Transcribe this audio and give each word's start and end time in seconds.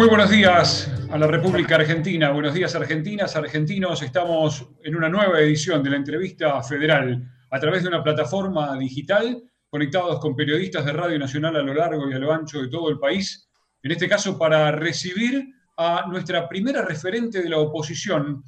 Muy 0.00 0.08
buenos 0.08 0.30
días 0.30 0.90
a 1.10 1.18
la 1.18 1.26
República 1.26 1.74
Argentina, 1.74 2.30
buenos 2.30 2.54
días 2.54 2.74
argentinas, 2.74 3.36
argentinos. 3.36 4.00
Estamos 4.00 4.66
en 4.82 4.96
una 4.96 5.10
nueva 5.10 5.38
edición 5.40 5.82
de 5.82 5.90
la 5.90 5.96
entrevista 5.96 6.62
federal 6.62 7.22
a 7.50 7.60
través 7.60 7.82
de 7.82 7.90
una 7.90 8.02
plataforma 8.02 8.78
digital 8.78 9.42
conectados 9.68 10.18
con 10.18 10.34
periodistas 10.34 10.86
de 10.86 10.94
Radio 10.94 11.18
Nacional 11.18 11.54
a 11.56 11.62
lo 11.62 11.74
largo 11.74 12.08
y 12.08 12.14
a 12.14 12.18
lo 12.18 12.32
ancho 12.32 12.62
de 12.62 12.68
todo 12.68 12.88
el 12.88 12.98
país. 12.98 13.46
En 13.82 13.92
este 13.92 14.08
caso 14.08 14.38
para 14.38 14.72
recibir 14.72 15.46
a 15.76 16.06
nuestra 16.08 16.48
primera 16.48 16.80
referente 16.80 17.42
de 17.42 17.50
la 17.50 17.58
oposición. 17.58 18.42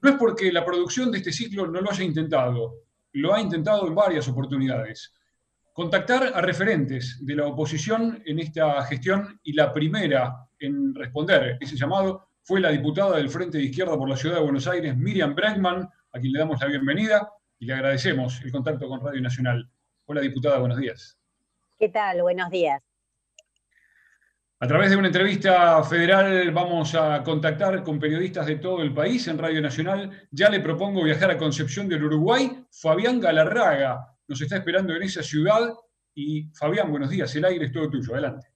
No 0.00 0.10
es 0.10 0.14
porque 0.14 0.52
la 0.52 0.64
producción 0.64 1.10
de 1.10 1.18
este 1.18 1.32
ciclo 1.32 1.66
no 1.66 1.80
lo 1.80 1.90
haya 1.90 2.04
intentado, 2.04 2.84
lo 3.14 3.34
ha 3.34 3.40
intentado 3.40 3.88
en 3.88 3.96
varias 3.96 4.28
oportunidades. 4.28 5.12
Contactar 5.72 6.30
a 6.32 6.40
referentes 6.40 7.18
de 7.20 7.34
la 7.34 7.46
oposición 7.46 8.22
en 8.24 8.38
esta 8.38 8.80
gestión 8.84 9.40
y 9.42 9.54
la 9.54 9.72
primera 9.72 10.44
en 10.66 10.94
responder 10.94 11.58
ese 11.60 11.76
llamado 11.76 12.28
fue 12.42 12.60
la 12.60 12.70
diputada 12.70 13.16
del 13.16 13.30
Frente 13.30 13.58
de 13.58 13.64
Izquierda 13.64 13.96
por 13.96 14.08
la 14.08 14.16
Ciudad 14.16 14.36
de 14.36 14.42
Buenos 14.42 14.66
Aires, 14.66 14.96
Miriam 14.96 15.34
Bregman, 15.34 15.88
a 16.12 16.20
quien 16.20 16.32
le 16.32 16.38
damos 16.38 16.60
la 16.60 16.66
bienvenida 16.66 17.30
y 17.58 17.66
le 17.66 17.74
agradecemos 17.74 18.40
el 18.42 18.52
contacto 18.52 18.86
con 18.88 19.00
Radio 19.00 19.22
Nacional. 19.22 19.68
Hola, 20.04 20.20
diputada, 20.20 20.58
buenos 20.58 20.78
días. 20.78 21.18
¿Qué 21.78 21.88
tal? 21.88 22.20
Buenos 22.22 22.50
días. 22.50 22.82
A 24.60 24.66
través 24.66 24.90
de 24.90 24.96
una 24.96 25.08
entrevista 25.08 25.82
federal 25.84 26.50
vamos 26.52 26.94
a 26.94 27.22
contactar 27.22 27.82
con 27.82 27.98
periodistas 27.98 28.46
de 28.46 28.56
todo 28.56 28.82
el 28.82 28.94
país 28.94 29.26
en 29.28 29.38
Radio 29.38 29.60
Nacional. 29.60 30.26
Ya 30.30 30.48
le 30.48 30.60
propongo 30.60 31.02
viajar 31.02 31.30
a 31.30 31.36
Concepción 31.36 31.88
del 31.88 32.04
Uruguay. 32.04 32.64
Fabián 32.70 33.20
Galarraga 33.20 34.16
nos 34.28 34.40
está 34.40 34.56
esperando 34.56 34.94
en 34.94 35.02
esa 35.02 35.22
ciudad. 35.22 35.74
Y 36.14 36.44
Fabián, 36.54 36.90
buenos 36.90 37.10
días. 37.10 37.34
El 37.36 37.44
aire 37.44 37.66
es 37.66 37.72
todo 37.72 37.90
tuyo. 37.90 38.12
Adelante. 38.12 38.53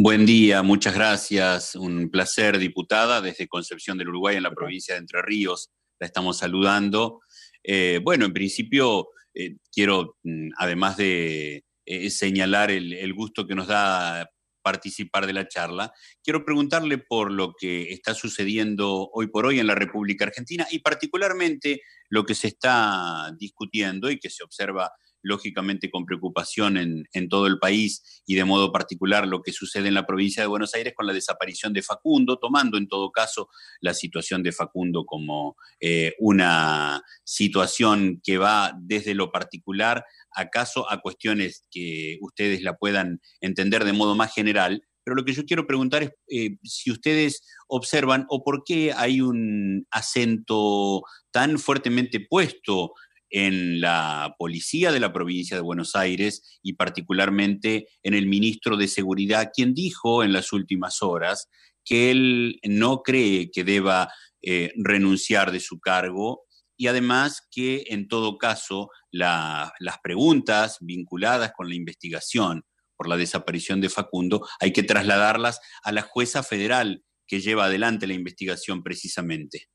Buen 0.00 0.26
día, 0.26 0.62
muchas 0.62 0.94
gracias. 0.94 1.74
Un 1.74 2.08
placer, 2.08 2.58
diputada, 2.58 3.20
desde 3.20 3.48
Concepción 3.48 3.98
del 3.98 4.10
Uruguay, 4.10 4.36
en 4.36 4.44
la 4.44 4.54
provincia 4.54 4.94
de 4.94 5.00
Entre 5.00 5.20
Ríos. 5.22 5.72
La 5.98 6.06
estamos 6.06 6.38
saludando. 6.38 7.18
Eh, 7.64 7.98
bueno, 8.04 8.24
en 8.24 8.32
principio, 8.32 9.08
eh, 9.34 9.56
quiero, 9.72 10.16
mm, 10.22 10.50
además 10.56 10.98
de 10.98 11.64
eh, 11.84 12.10
señalar 12.10 12.70
el, 12.70 13.12
gusto 13.12 13.44
que 13.48 13.56
nos 13.56 13.66
da 13.66 14.30
participar 14.62 15.26
de 15.26 15.32
la 15.32 15.48
charla, 15.48 15.92
quiero 16.22 16.44
preguntarle 16.44 16.98
por 16.98 17.32
lo 17.32 17.54
que 17.58 17.92
está 17.92 18.14
sucediendo 18.14 19.10
hoy 19.12 19.26
por 19.26 19.46
hoy 19.46 19.58
en 19.58 19.66
la 19.66 19.74
República 19.74 20.26
Argentina 20.26 20.64
y 20.70 20.78
particularmente 20.78 21.80
lo 22.08 22.24
que 22.24 22.36
se 22.36 22.46
está 22.46 23.32
discutiendo 23.36 24.12
y 24.12 24.20
que 24.20 24.30
se 24.30 24.44
observa 24.44 24.92
lógicamente 25.22 25.90
con 25.90 26.04
preocupación 26.04 26.76
en, 26.76 27.28
todo 27.28 27.46
el 27.46 27.58
país 27.58 28.22
y 28.26 28.34
de 28.34 28.44
modo 28.44 28.72
particular 28.72 29.26
lo 29.26 29.42
que 29.42 29.52
sucede 29.52 29.88
en 29.88 29.94
la 29.94 30.06
provincia 30.06 30.42
de 30.42 30.48
Buenos 30.48 30.74
Aires 30.74 30.94
con 30.96 31.06
la 31.06 31.12
desaparición 31.12 31.72
de 31.72 31.82
Facundo, 31.82 32.38
tomando 32.38 32.78
en 32.78 32.88
todo 32.88 33.10
caso 33.10 33.48
la 33.80 33.94
situación 33.94 34.42
de 34.42 34.52
Facundo 34.52 35.04
como 35.04 35.56
eh, 35.80 36.14
una 36.18 37.02
situación 37.24 38.20
que 38.22 38.38
va 38.38 38.72
desde 38.80 39.14
lo 39.14 39.30
particular 39.30 40.04
acaso 40.32 40.90
a 40.90 41.00
cuestiones 41.00 41.66
que 41.70 42.18
ustedes 42.20 42.62
la 42.62 42.76
puedan 42.76 43.20
entender 43.40 43.84
de 43.84 43.92
modo 43.92 44.14
más 44.14 44.32
general, 44.32 44.82
pero 45.04 45.16
lo 45.16 45.24
que 45.24 45.32
yo 45.32 45.46
quiero 45.46 45.66
preguntar 45.66 46.02
es 46.02 46.12
eh, 46.28 46.58
si 46.62 46.90
ustedes 46.90 47.42
observan 47.66 48.26
o 48.28 48.44
por 48.44 48.62
qué 48.64 48.92
hay 48.92 49.22
un 49.22 49.86
acento 49.90 51.02
tan 51.30 51.58
fuertemente 51.58 52.20
puesto 52.20 52.92
en 53.30 53.80
la 53.80 54.34
policía 54.38 54.92
de 54.92 55.00
la 55.00 55.12
provincia 55.12 55.56
de 55.56 55.62
Buenos 55.62 55.94
Aires 55.94 56.58
y 56.62 56.74
particularmente 56.74 57.88
en 58.02 58.14
el 58.14 58.26
ministro 58.26 58.76
de 58.76 58.88
Seguridad, 58.88 59.50
quien 59.54 59.74
dijo 59.74 60.24
en 60.24 60.32
las 60.32 60.52
últimas 60.52 61.02
horas 61.02 61.48
que 61.84 62.10
él 62.10 62.60
no 62.64 63.02
cree 63.02 63.50
que 63.50 63.64
deba 63.64 64.10
eh, 64.42 64.72
renunciar 64.76 65.50
de 65.52 65.60
su 65.60 65.80
cargo 65.80 66.44
y 66.76 66.86
además 66.86 67.42
que 67.50 67.84
en 67.88 68.06
todo 68.08 68.38
caso 68.38 68.88
las 69.10 69.72
preguntas 70.02 70.78
vinculadas 70.80 71.52
con 71.56 71.68
la 71.68 71.74
investigación 71.74 72.64
por 72.96 73.08
la 73.08 73.16
desaparición 73.16 73.80
de 73.80 73.88
Facundo 73.88 74.46
hay 74.60 74.72
que 74.72 74.82
trasladarlas 74.82 75.60
a 75.82 75.92
la 75.92 76.02
jueza 76.02 76.42
federal 76.42 77.02
que 77.26 77.40
lleva 77.40 77.66
adelante 77.66 78.06
la 78.06 78.14
investigación 78.14 78.82
precisamente. 78.82 79.68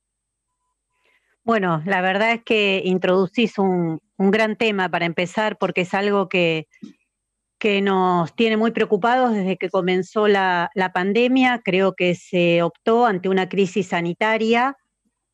Bueno, 1.45 1.81
la 1.85 2.01
verdad 2.01 2.31
es 2.33 2.43
que 2.43 2.81
introducís 2.85 3.57
un, 3.57 3.99
gran 4.17 4.55
tema 4.55 4.89
para 4.89 5.05
empezar 5.05 5.57
porque 5.57 5.81
es 5.81 5.93
algo 5.93 6.29
que, 6.29 6.67
que 7.59 7.81
nos 7.81 8.33
tiene 8.35 8.55
muy 8.55 8.71
preocupados 8.71 9.33
desde 9.33 9.57
que 9.57 9.69
comenzó 9.69 10.29
la, 10.29 10.69
la, 10.73 10.93
pandemia. 10.93 11.61
Creo 11.63 11.93
que 11.93 12.15
se 12.15 12.63
optó 12.63 13.05
ante 13.05 13.27
una 13.27 13.49
crisis 13.49 13.87
sanitaria 13.87 14.77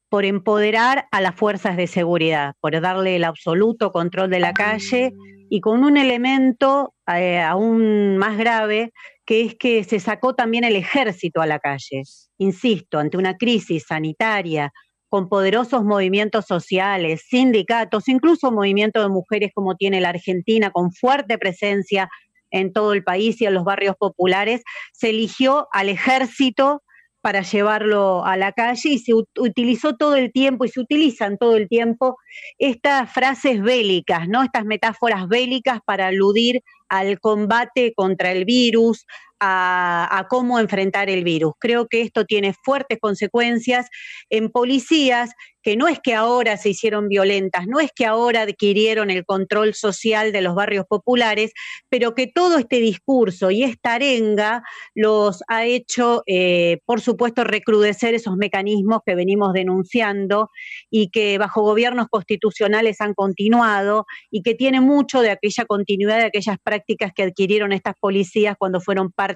por 0.10 0.26
empoderar 0.26 1.08
a 1.12 1.22
las 1.22 1.36
fuerzas 1.36 1.78
de 1.78 1.86
seguridad, 1.86 2.56
por 2.60 2.80
darle 2.82 3.16
el 3.16 3.24
absoluto 3.24 3.92
control 3.92 4.32
de 4.32 4.40
la 4.40 4.54
calle 4.54 5.14
y 5.50 5.62
con 5.62 5.84
un 5.84 5.98
elemento 5.98 6.96
eh, 7.08 7.40
aún 7.40 8.18
más 8.18 8.38
grave, 8.38 8.92
que 9.26 9.46
es 9.46 9.56
que 9.56 9.84
se 9.84 10.00
sacó 10.00 10.34
también 10.34 10.64
el 10.64 10.76
ejército 10.76 11.42
a 11.42 11.46
la 11.46 11.60
calle. 11.60 12.02
Insisto, 12.40 12.98
ante 12.98 13.18
una 13.18 13.38
crisis 13.38 13.86
sanitaria, 13.88 14.74
con 15.10 15.28
poderosos 15.28 15.84
movimientos 15.84 16.46
sociales, 16.46 17.26
sindicatos, 17.28 18.08
incluso 18.08 18.52
movimientos 18.52 19.04
de 19.04 19.10
mujeres 19.10 19.52
como 19.54 19.76
tiene 19.76 20.00
la 20.00 20.10
Argentina, 20.10 20.72
con 20.72 20.92
fuerte 20.92 21.38
presencia 21.38 22.10
en 22.52 22.72
todo 22.74 22.94
el 22.94 23.04
país 23.04 23.42
y 23.42 23.46
en 23.46 23.54
los 23.54 23.64
barrios 23.64 23.96
populares, 23.98 24.62
se 24.94 25.10
eligió 25.10 25.68
al 25.72 25.90
ejército 25.90 26.84
para 27.22 27.42
llevarlo 27.42 28.24
a 28.26 28.38
la 28.38 28.54
calle 28.54 28.90
y 28.90 29.00
se 29.00 29.14
utilizó 29.14 29.96
todo 29.96 30.16
el 30.16 30.32
tiempo 30.32 30.64
y 30.64 30.70
se 30.70 30.80
utilizan 30.80 31.38
todo 31.38 31.58
el 31.58 31.68
tiempo 31.68 32.18
estas 32.58 33.12
frases 33.12 33.62
bélicas, 33.62 34.28
¿no? 34.30 34.42
Estas 34.44 34.66
metáforas 34.66 35.28
bélicas 35.28 35.80
para 35.86 36.08
aludir 36.08 36.62
al 36.88 37.20
combate 37.20 37.94
contra 37.94 38.32
el 38.32 38.46
virus, 38.46 39.06
a, 39.40 40.26
cómo 40.30 40.60
enfrentar 40.60 41.10
el 41.10 41.24
virus. 41.24 41.54
Creo 41.60 41.88
que 41.88 42.02
esto 42.02 42.26
tiene 42.26 42.54
fuertes 42.64 43.00
consecuencias 43.00 43.88
en 44.30 44.50
policías 44.50 45.32
que 45.62 45.76
no 45.76 45.88
es 45.88 46.00
que 46.00 46.16
ahora 46.16 46.56
se 46.56 46.70
hicieron 46.70 47.10
violentas, 47.10 47.68
no 47.68 47.80
es 47.80 47.92
que 47.94 48.06
ahora 48.06 48.44
adquirieron 48.44 49.10
el 49.10 49.26
control 49.26 49.74
social 49.74 50.32
de 50.32 50.42
los 50.42 50.56
barrios 50.56 50.86
populares, 50.88 51.52
pero 51.90 52.16
que 52.16 52.28
todo 52.28 52.58
este 52.58 52.80
discurso 52.80 53.52
y 53.52 53.64
esta 53.64 53.96
arenga 53.96 54.64
los 54.96 55.44
ha 55.50 55.66
hecho, 55.66 56.24
eh, 56.28 56.80
por 56.86 57.02
supuesto, 57.02 57.44
recrudecer 57.44 58.14
esos 58.14 58.38
mecanismos 58.38 59.02
que 59.06 59.16
venimos 59.16 59.52
denunciando 59.52 60.50
y 60.90 61.10
que 61.10 61.38
bajo 61.38 61.62
gobiernos 61.62 62.08
constitucionales 62.08 63.02
han 63.02 63.14
continuado 63.14 64.06
y 64.32 64.44
que 64.44 64.56
tiene 64.56 64.80
mucho 64.80 65.22
de 65.22 65.32
aquella 65.32 65.66
continuidad 65.66 66.20
de 66.20 66.26
aquellas 66.26 66.58
prácticas 66.64 67.12
que 67.14 67.24
adquirieron 67.24 67.74
estas 67.74 67.96
policías 68.00 68.56
cuando 68.58 68.80
fueron 68.80 69.12
parte 69.12 69.29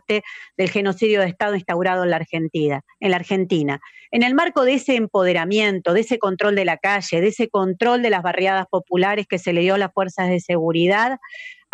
del 0.58 0.70
genocidio 0.70 1.22
de 1.22 1.28
Estado 1.28 1.56
instaurado 1.56 2.04
en 2.04 2.10
la 2.10 2.18
Argentina. 2.18 2.82
En 3.00 3.12
la 3.12 3.18
Argentina. 3.18 3.80
En 4.12 4.24
el 4.24 4.34
marco 4.34 4.64
de 4.64 4.76
ese 4.76 4.96
empoderamiento, 4.96 5.94
de 5.94 6.02
ese 6.02 6.20
control 6.20 6.56
de 6.56 6.66
la 6.66 6.78
calle, 6.78 7.22
de 7.22 7.28
ese 7.28 7.50
control 7.50 8.02
de 8.02 8.10
las 8.10 8.22
barriadas 8.22 8.68
populares 8.70 9.26
que 9.28 9.40
se 9.40 9.54
le 9.54 9.62
dio 9.62 9.76
a 9.76 9.78
las 9.80 9.94
fuerzas 9.94 10.30
de 10.30 10.40
seguridad, 10.40 11.18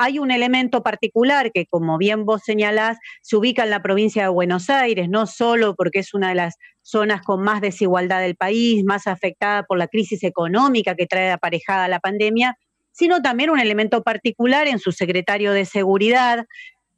hay 0.02 0.18
un 0.18 0.32
elemento 0.32 0.82
particular 0.82 1.52
que, 1.52 1.66
como 1.66 1.98
bien 1.98 2.24
vos 2.24 2.44
señalás, 2.46 2.98
se 3.22 3.36
ubica 3.36 3.64
en 3.64 3.70
la 3.70 3.82
provincia 3.82 4.24
de 4.24 4.30
Buenos 4.30 4.70
Aires, 4.70 5.10
no 5.10 5.28
solo 5.28 5.76
porque 5.76 6.00
es 6.00 6.14
una 6.14 6.30
de 6.30 6.36
las 6.36 6.56
zonas 6.82 7.22
con 7.22 7.42
más 7.42 7.60
desigualdad 7.60 8.22
del 8.22 8.38
país, 8.38 8.86
más 8.86 9.08
afectada 9.08 9.64
por 9.64 9.78
la 9.78 9.88
crisis 9.88 10.24
económica 10.24 10.96
que 10.96 11.06
trae 11.06 11.32
aparejada 11.32 11.90
la 11.90 12.00
pandemia, 12.00 12.56
sino 12.94 13.22
también 13.22 13.50
un 13.50 13.60
elemento 13.60 14.02
particular 14.02 14.70
en 14.70 14.80
su 14.80 14.94
secretario 14.94 15.52
de 15.52 15.66
Seguridad, 15.66 16.46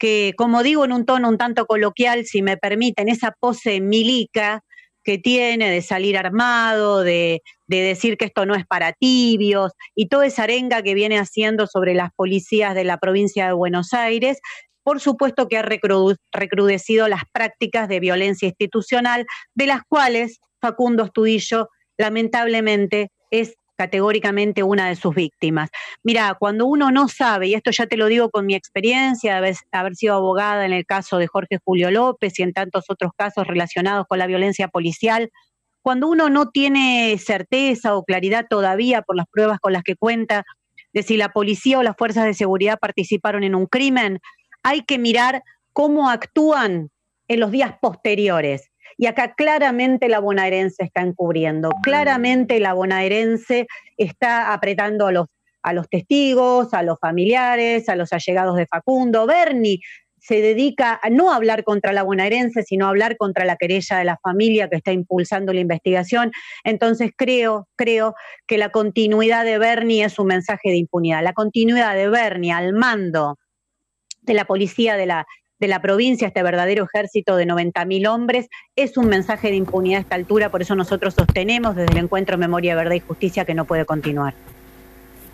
que, 0.02 0.34
como 0.36 0.64
digo 0.64 0.84
en 0.84 0.94
un 0.94 1.06
tono 1.06 1.30
un 1.30 1.38
tanto 1.38 1.68
coloquial, 1.68 2.26
si 2.26 2.42
me 2.42 2.58
permiten, 2.58 3.08
esa 3.08 3.36
pose 3.40 3.82
milica, 3.82 4.64
que 5.04 5.20
tiene 5.20 5.70
de 5.70 5.84
salir 5.84 6.18
armado, 6.18 7.04
de, 7.04 7.44
decir 7.68 8.18
que 8.18 8.26
esto 8.26 8.48
no 8.48 8.56
es 8.56 8.66
para 8.66 8.94
tibios 8.94 9.74
y 9.94 10.08
toda 10.08 10.26
esa 10.26 10.44
arenga 10.44 10.82
que 10.82 10.96
viene 10.96 11.20
haciendo 11.20 11.68
sobre 11.68 11.94
las 11.94 12.10
policías 12.16 12.74
de 12.74 12.84
la 12.84 12.98
provincia 12.98 13.46
de 13.46 13.54
Buenos 13.54 13.94
Aires, 13.94 14.40
por 14.82 15.00
supuesto 15.00 15.48
que 15.48 15.60
ha 15.60 15.62
recrudecido 16.32 17.08
las 17.08 17.22
prácticas 17.32 17.88
de 17.88 18.00
violencia 18.00 18.48
institucional, 18.48 19.28
de 19.54 19.68
las 19.68 19.84
cuales 19.88 20.40
Facundo 20.60 21.04
Estudillo 21.06 21.70
lamentablemente 21.96 23.12
es 23.30 23.54
categóricamente 23.82 24.62
una 24.62 24.90
de 24.90 24.96
sus 24.96 25.16
víctimas. 25.16 25.72
Mira, 26.04 26.36
cuando 26.40 26.68
uno 26.68 26.92
no 26.92 27.08
sabe, 27.08 27.48
y 27.48 27.56
esto 27.56 27.72
ya 27.72 27.88
te 27.88 27.98
lo 27.98 28.06
digo 28.06 28.30
con 28.30 28.46
mi 28.46 28.54
experiencia, 28.54 29.42
de 29.42 29.56
haber, 29.72 29.96
sido 29.96 30.14
abogada 30.14 30.68
en 30.68 30.72
el 30.72 30.86
caso 30.86 31.18
de 31.18 31.26
Jorge 31.26 31.58
Julio 31.66 31.90
López 31.90 32.38
y 32.38 32.44
en 32.44 32.54
tantos 32.54 32.86
otros 32.90 33.12
casos 33.18 33.48
relacionados 33.48 34.06
con 34.08 34.20
la 34.20 34.28
violencia 34.28 34.68
policial, 34.68 35.32
cuando 35.82 36.10
uno 36.10 36.30
no 36.30 36.52
tiene 36.52 37.18
certeza 37.18 37.96
o 37.96 38.04
claridad 38.04 38.46
todavía 38.48 39.02
por 39.02 39.16
las 39.16 39.26
pruebas 39.32 39.58
con 39.60 39.74
las 39.74 39.82
que 39.82 39.96
cuenta 39.96 40.44
de 40.94 41.02
si 41.02 41.18
la 41.18 41.30
policía 41.30 41.80
o 41.80 41.84
las 41.84 41.98
fuerzas 41.98 42.26
de 42.26 42.36
seguridad 42.36 42.78
participaron 42.80 43.44
en 43.44 43.56
un 43.56 43.66
crimen, 43.66 44.20
hay 44.62 44.82
que 44.84 45.00
mirar 45.00 45.42
cómo 45.74 46.12
actúan 46.12 46.92
en 47.28 47.40
los 47.40 47.50
días 47.50 47.74
posteriores. 47.82 48.71
Y 49.02 49.08
acá 49.08 49.34
claramente 49.34 50.08
la 50.10 50.20
bonaerense 50.20 50.84
está 50.84 51.02
encubriendo, 51.02 51.72
claramente 51.82 52.60
la 52.60 52.74
bonaerense 52.74 53.66
está 53.98 54.54
apretando 54.54 55.08
a 55.08 55.12
los, 55.12 55.26
a 55.64 55.74
los 55.74 55.90
testigos, 55.90 56.72
a 56.76 56.84
los 56.84 57.00
familiares, 57.00 57.90
a 57.90 57.96
los 57.96 58.14
allegados 58.14 58.58
de 58.58 58.68
Facundo. 58.68 59.26
Bernie 59.26 59.80
se 60.20 60.40
dedica 60.44 61.00
a 61.02 61.10
no 61.10 61.34
hablar 61.34 61.64
contra 61.64 61.94
la 61.94 62.04
bonaerense, 62.04 62.62
sino 62.62 62.86
a 62.86 62.90
hablar 62.90 63.18
contra 63.18 63.44
la 63.44 63.56
querella 63.56 63.98
de 63.98 64.06
la 64.06 64.20
familia 64.22 64.70
que 64.70 64.76
está 64.76 64.92
impulsando 64.92 65.52
la 65.52 65.62
investigación. 65.62 66.32
Entonces 66.64 67.10
creo, 67.18 67.68
creo 67.76 68.14
que 68.46 68.60
la 68.60 68.70
continuidad 68.70 69.46
de 69.46 69.58
Bernie 69.58 70.04
es 70.04 70.20
un 70.20 70.28
mensaje 70.28 70.70
de 70.70 70.78
impunidad. 70.78 71.24
La 71.24 71.34
continuidad 71.34 71.96
de 71.96 72.08
Bernie 72.08 72.52
al 72.52 72.74
mando 72.74 73.40
de 74.22 74.36
la 74.36 74.46
policía 74.46 74.96
de 74.96 75.08
la, 75.08 75.26
de 75.62 75.68
la 75.68 75.82
provincia, 75.82 76.28
este 76.28 76.44
verdadero 76.44 76.86
ejército 76.86 77.38
de 77.38 77.46
90.000 77.46 78.10
hombres, 78.10 78.50
es 78.76 78.98
un 78.98 79.08
mensaje 79.08 79.50
de 79.52 79.56
impunidad 79.56 80.00
a 80.00 80.02
esta 80.02 80.16
altura, 80.16 80.50
por 80.50 80.64
eso 80.64 80.76
nosotros 80.76 81.14
sostenemos 81.14 81.76
desde 81.76 81.94
el 81.94 82.00
Encuentro 82.00 82.38
Memoria, 82.38 82.76
Verdad 82.76 82.96
y 82.96 83.00
Justicia 83.00 83.46
que 83.46 83.54
no 83.54 83.66
puede 83.66 83.86
continuar. 83.86 84.34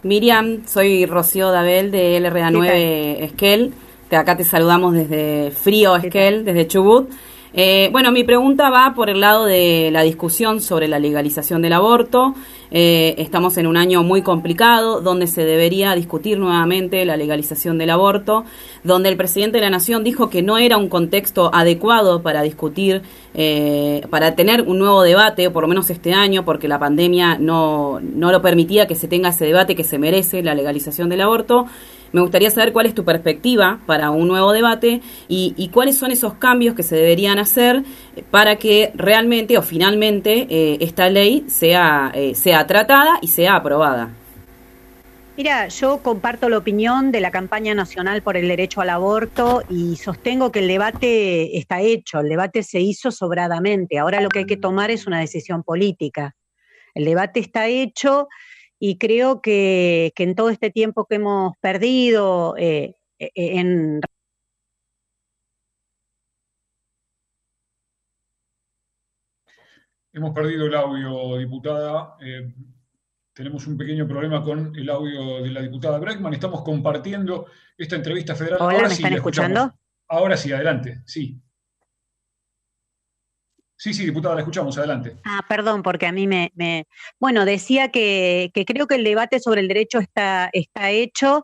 Miriam, 0.04 0.68
soy 0.68 1.06
Rocío 1.06 1.50
Dabel 1.50 1.92
de 1.92 2.20
LRA9 2.20 3.24
Esquel. 3.24 3.74
Acá 4.12 4.38
te 4.38 4.44
saludamos 4.44 4.94
desde 4.94 5.52
Frío 5.52 5.96
Esquel, 5.96 6.46
desde 6.46 6.68
Chubut. 6.68 7.10
Eh, 7.54 7.90
bueno, 7.92 8.12
mi 8.12 8.24
pregunta 8.24 8.70
va 8.70 8.94
por 8.94 9.10
el 9.10 9.22
lado 9.22 9.46
de 9.46 9.90
la 9.92 10.04
discusión 10.04 10.62
sobre 10.62 10.88
la 10.88 11.00
legalización 11.00 11.62
del 11.62 11.74
aborto. 11.74 12.36
Eh, 12.70 13.16
estamos 13.18 13.58
en 13.58 13.68
un 13.68 13.78
año 13.78 14.04
muy 14.04 14.22
complicado 14.22 15.00
donde 15.00 15.28
se 15.28 15.46
debería 15.46 15.96
discutir 15.96 16.38
nuevamente 16.38 17.06
la 17.06 17.16
legalización 17.16 17.78
del 17.78 17.92
aborto, 17.92 18.44
donde 18.84 19.08
el 19.10 19.16
presidente 19.16 19.58
de 19.58 19.62
la 19.62 19.70
Nación 19.70 20.04
dijo 20.04 20.30
que 20.30 20.42
no 20.42 20.58
era 20.58 20.78
un 20.78 20.90
contexto 20.90 21.50
adecuado 21.54 22.22
para 22.22 22.42
discutir, 22.42 23.04
eh, 23.34 24.06
para 24.10 24.36
tener 24.36 24.64
un 24.64 24.80
nuevo 24.80 25.02
debate, 25.04 25.50
por 25.50 25.64
lo 25.64 25.70
menos 25.70 25.90
este 25.90 26.14
año, 26.14 26.44
porque 26.44 26.68
la 26.68 26.80
pandemia 26.80 27.38
no, 27.40 28.00
no 28.02 28.32
lo 28.32 28.42
permitía 28.42 28.88
que 28.88 28.96
se 28.96 29.08
tenga 29.08 29.30
ese 29.30 29.46
debate 29.46 29.76
que 29.76 29.86
se 29.86 29.98
merece, 29.98 30.44
la 30.44 30.54
legalización 30.54 31.08
del 31.08 31.22
aborto. 31.22 31.68
Me 32.12 32.22
gustaría 32.22 32.50
saber 32.50 32.74
cuál 32.74 32.86
es 32.86 32.96
tu 32.96 33.04
perspectiva 33.04 33.80
para 33.86 34.12
un 34.12 34.28
nuevo 34.28 34.52
debate 34.52 35.02
y, 35.28 35.70
cuáles 35.74 35.98
son 35.98 36.12
esos 36.12 36.36
cambios 36.36 36.76
que 36.76 36.84
se 36.84 36.96
deberían 36.96 37.40
hacer 37.40 37.84
para 38.32 38.56
que 38.56 38.92
realmente 38.96 39.58
o 39.58 39.62
finalmente 39.62 40.48
eh, 40.50 40.78
esta 40.80 41.10
ley 41.10 41.46
sea, 41.48 42.12
eh, 42.14 42.36
sea 42.36 42.66
tratada 42.66 43.20
y 43.22 43.28
sea 43.28 43.56
aprobada. 43.56 44.14
Mira, 45.38 45.68
yo 45.68 46.02
comparto 46.02 46.50
la 46.50 46.58
opinión 46.58 47.12
de 47.12 47.22
la 47.22 47.30
campaña 47.30 47.76
nacional 47.76 48.24
por 48.24 48.38
el 48.38 48.48
derecho 48.48 48.82
al 48.82 48.90
aborto 48.90 49.62
y 49.70 49.96
sostengo 49.98 50.52
que 50.52 50.60
el 50.60 50.68
debate 50.68 51.60
está 51.60 51.80
hecho, 51.80 52.22
el 52.22 52.30
debate 52.30 52.64
se 52.64 52.80
hizo 52.80 53.12
sobradamente. 53.12 54.00
Ahora 54.00 54.20
lo 54.20 54.30
que 54.30 54.40
hay 54.40 54.46
que 54.46 54.58
tomar 54.58 54.90
es 54.90 55.06
una 55.06 55.20
decisión 55.20 55.62
política. 55.62 56.36
El 56.96 57.06
debate 57.06 57.40
está 57.40 57.68
hecho 57.68 58.28
y 58.80 58.98
creo 58.98 59.42
que, 59.42 60.14
en 60.18 60.36
todo 60.36 60.50
este 60.50 60.72
tiempo 60.72 61.06
que 61.06 61.16
hemos 61.16 61.54
perdido 61.60 62.56
eh, 62.58 62.96
e, 63.20 63.32
e, 63.36 63.60
en 63.60 64.02
Hemos 70.14 70.34
perdido 70.34 70.66
el 70.66 70.74
audio, 70.74 71.38
diputada. 71.38 72.16
Eh, 72.22 72.52
tenemos 73.34 73.68
un 73.68 73.78
pequeño 73.78 74.08
problema 74.08 74.44
con 74.44 74.76
el 74.76 74.90
audio 74.90 75.44
de 75.44 75.52
la 75.52 75.62
diputada 75.62 76.00
Breckman. 76.00 76.34
Estamos 76.34 76.64
compartiendo 76.64 77.46
esta 77.78 77.98
entrevista 77.98 78.34
federal. 78.34 78.58
Hola, 78.60 78.88
¿me 78.88 78.94
están 78.96 79.14
escuchando? 79.14 79.76
Ahora 80.08 80.36
sí, 80.36 80.52
adelante, 80.52 81.04
sí. 81.06 81.40
Sí, 83.78 83.94
sí, 83.94 84.06
diputada, 84.06 84.34
la 84.34 84.42
escuchamos, 84.42 84.76
adelante. 84.78 85.18
Ah, 85.24 85.42
perdón, 85.48 85.84
porque 85.84 86.08
a 86.08 86.12
mí 86.12 86.26
me... 86.26 86.52
Bueno, 87.20 87.46
decía 87.46 87.90
que, 87.90 88.52
creo 88.66 88.88
que 88.88 88.96
el 88.96 89.04
debate 89.04 89.40
sobre 89.40 89.62
el 89.62 89.68
derecho 89.68 90.00
está, 90.00 90.50
está 90.52 90.90
hecho 90.90 91.44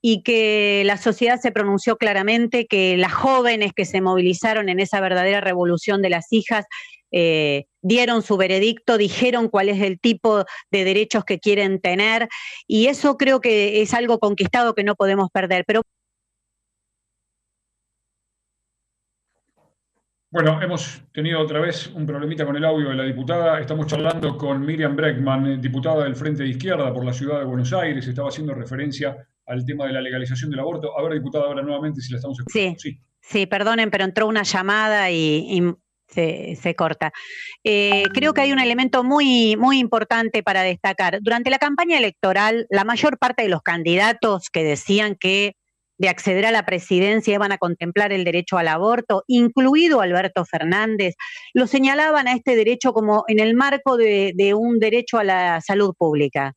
y 0.00 0.22
que 0.22 0.82
la 0.86 0.96
sociedad 0.96 1.38
se 1.40 1.52
pronunció 1.52 1.96
claramente, 1.96 2.66
que 2.66 2.96
las 2.96 3.12
jóvenes 3.12 3.72
que 3.74 3.84
se 3.84 4.00
movilizaron 4.00 4.70
en 4.70 4.80
esa 4.80 5.00
verdadera 5.00 5.42
revolución 5.42 6.00
de 6.00 6.10
las 6.10 6.32
hijas 6.32 6.64
eh, 7.10 7.66
dieron 7.82 8.22
su 8.22 8.38
veredicto, 8.38 8.98
dijeron 8.98 9.48
cuál 9.48 9.68
es 9.68 9.80
el 9.80 10.00
tipo 10.00 10.44
de 10.70 10.84
derechos 10.84 11.24
que 11.24 11.38
quieren 11.38 11.80
tener 11.80 12.28
y 12.66 12.86
eso 12.86 13.16
creo 13.16 13.40
que 13.40 13.82
es 13.82 13.94
algo 13.94 14.18
conquistado 14.18 14.74
que 14.74 14.84
no 14.84 14.94
podemos 14.94 15.30
perder. 15.30 15.64
Pero 15.66 15.82
Bueno, 20.34 20.60
hemos 20.60 21.00
tenido 21.12 21.40
otra 21.40 21.60
vez 21.60 21.86
un 21.94 22.04
problemita 22.08 22.44
con 22.44 22.56
el 22.56 22.64
audio 22.64 22.88
de 22.88 22.96
la 22.96 23.04
diputada. 23.04 23.60
Estamos 23.60 23.86
charlando 23.86 24.36
con 24.36 24.66
Miriam 24.66 24.96
Breckman, 24.96 25.46
eh, 25.46 25.58
diputada 25.58 26.02
del 26.02 26.16
Frente 26.16 26.42
de 26.42 26.48
Izquierda 26.48 26.92
por 26.92 27.04
la 27.04 27.12
Ciudad 27.12 27.38
de 27.38 27.44
Buenos 27.44 27.72
Aires. 27.72 28.04
Estaba 28.04 28.30
haciendo 28.30 28.52
referencia 28.52 29.16
al 29.46 29.64
tema 29.64 29.86
de 29.86 29.92
la 29.92 30.00
legalización 30.00 30.50
del 30.50 30.58
aborto. 30.58 30.98
A 30.98 31.02
ver, 31.04 31.12
diputada, 31.12 31.44
ahora 31.44 31.62
nuevamente 31.62 32.00
si 32.00 32.10
la 32.10 32.16
estamos 32.16 32.40
escuchando. 32.40 32.80
Sí, 32.80 33.00
sí, 33.20 33.46
perdonen, 33.46 33.92
pero 33.92 34.02
entró 34.02 34.26
una 34.26 34.42
llamada 34.42 35.08
y, 35.12 35.62
se, 36.08 36.74
corta. 36.76 37.12
Eh, 37.62 38.02
creo 38.12 38.34
que 38.34 38.40
hay 38.40 38.52
un 38.52 38.58
elemento 38.58 39.04
muy, 39.04 39.54
muy 39.56 39.78
importante 39.78 40.42
para 40.42 40.62
destacar. 40.62 41.20
Durante 41.22 41.48
la 41.48 41.58
campaña 41.58 41.96
electoral, 41.96 42.66
la 42.70 42.82
mayor 42.82 43.18
parte 43.18 43.44
de 43.44 43.50
los 43.50 43.62
candidatos 43.62 44.50
que 44.50 44.64
decían 44.64 45.14
que 45.14 45.54
de 45.98 46.08
acceder 46.08 46.46
a 46.46 46.50
la 46.50 46.66
presidencia 46.66 47.34
iban 47.34 47.52
a 47.52 47.58
contemplar 47.58 48.12
el 48.12 48.24
derecho 48.24 48.58
al 48.58 48.68
aborto, 48.68 49.24
incluido 49.26 50.00
Alberto 50.00 50.44
Fernández, 50.44 51.14
lo 51.52 51.66
señalaban 51.66 52.26
a 52.28 52.32
este 52.32 52.56
derecho 52.56 52.92
como 52.92 53.24
en 53.28 53.38
el 53.38 53.54
marco 53.54 53.96
de, 53.96 54.54
un 54.56 54.78
derecho 54.78 55.18
a 55.18 55.24
la 55.24 55.60
salud 55.60 55.94
pública. 55.96 56.54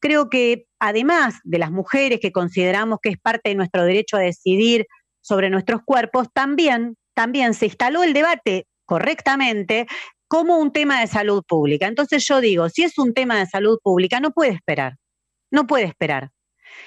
Creo 0.00 0.28
que 0.28 0.66
además 0.78 1.36
de 1.44 1.58
las 1.58 1.70
mujeres 1.70 2.20
que 2.20 2.32
consideramos 2.32 2.98
que 3.02 3.10
es 3.10 3.18
parte 3.18 3.48
de 3.50 3.54
nuestro 3.54 3.84
derecho 3.84 4.16
a 4.16 4.20
decidir 4.20 4.86
sobre 5.20 5.50
nuestros 5.50 5.80
cuerpos, 5.84 6.28
también, 6.32 6.96
también 7.14 7.54
se 7.54 7.66
instaló 7.66 8.04
el 8.04 8.12
debate 8.12 8.66
correctamente 8.84 9.86
como 10.28 10.58
un 10.58 10.72
tema 10.72 11.00
de 11.00 11.06
salud 11.06 11.42
pública. 11.46 11.86
Entonces 11.86 12.24
yo 12.26 12.40
digo, 12.40 12.68
si 12.68 12.84
es 12.84 12.98
un 12.98 13.14
tema 13.14 13.38
de 13.38 13.46
salud 13.46 13.78
pública, 13.82 14.20
no 14.20 14.30
puede 14.30 14.52
esperar, 14.52 14.96
no 15.50 15.66
puede 15.66 15.84
esperar. 15.84 16.30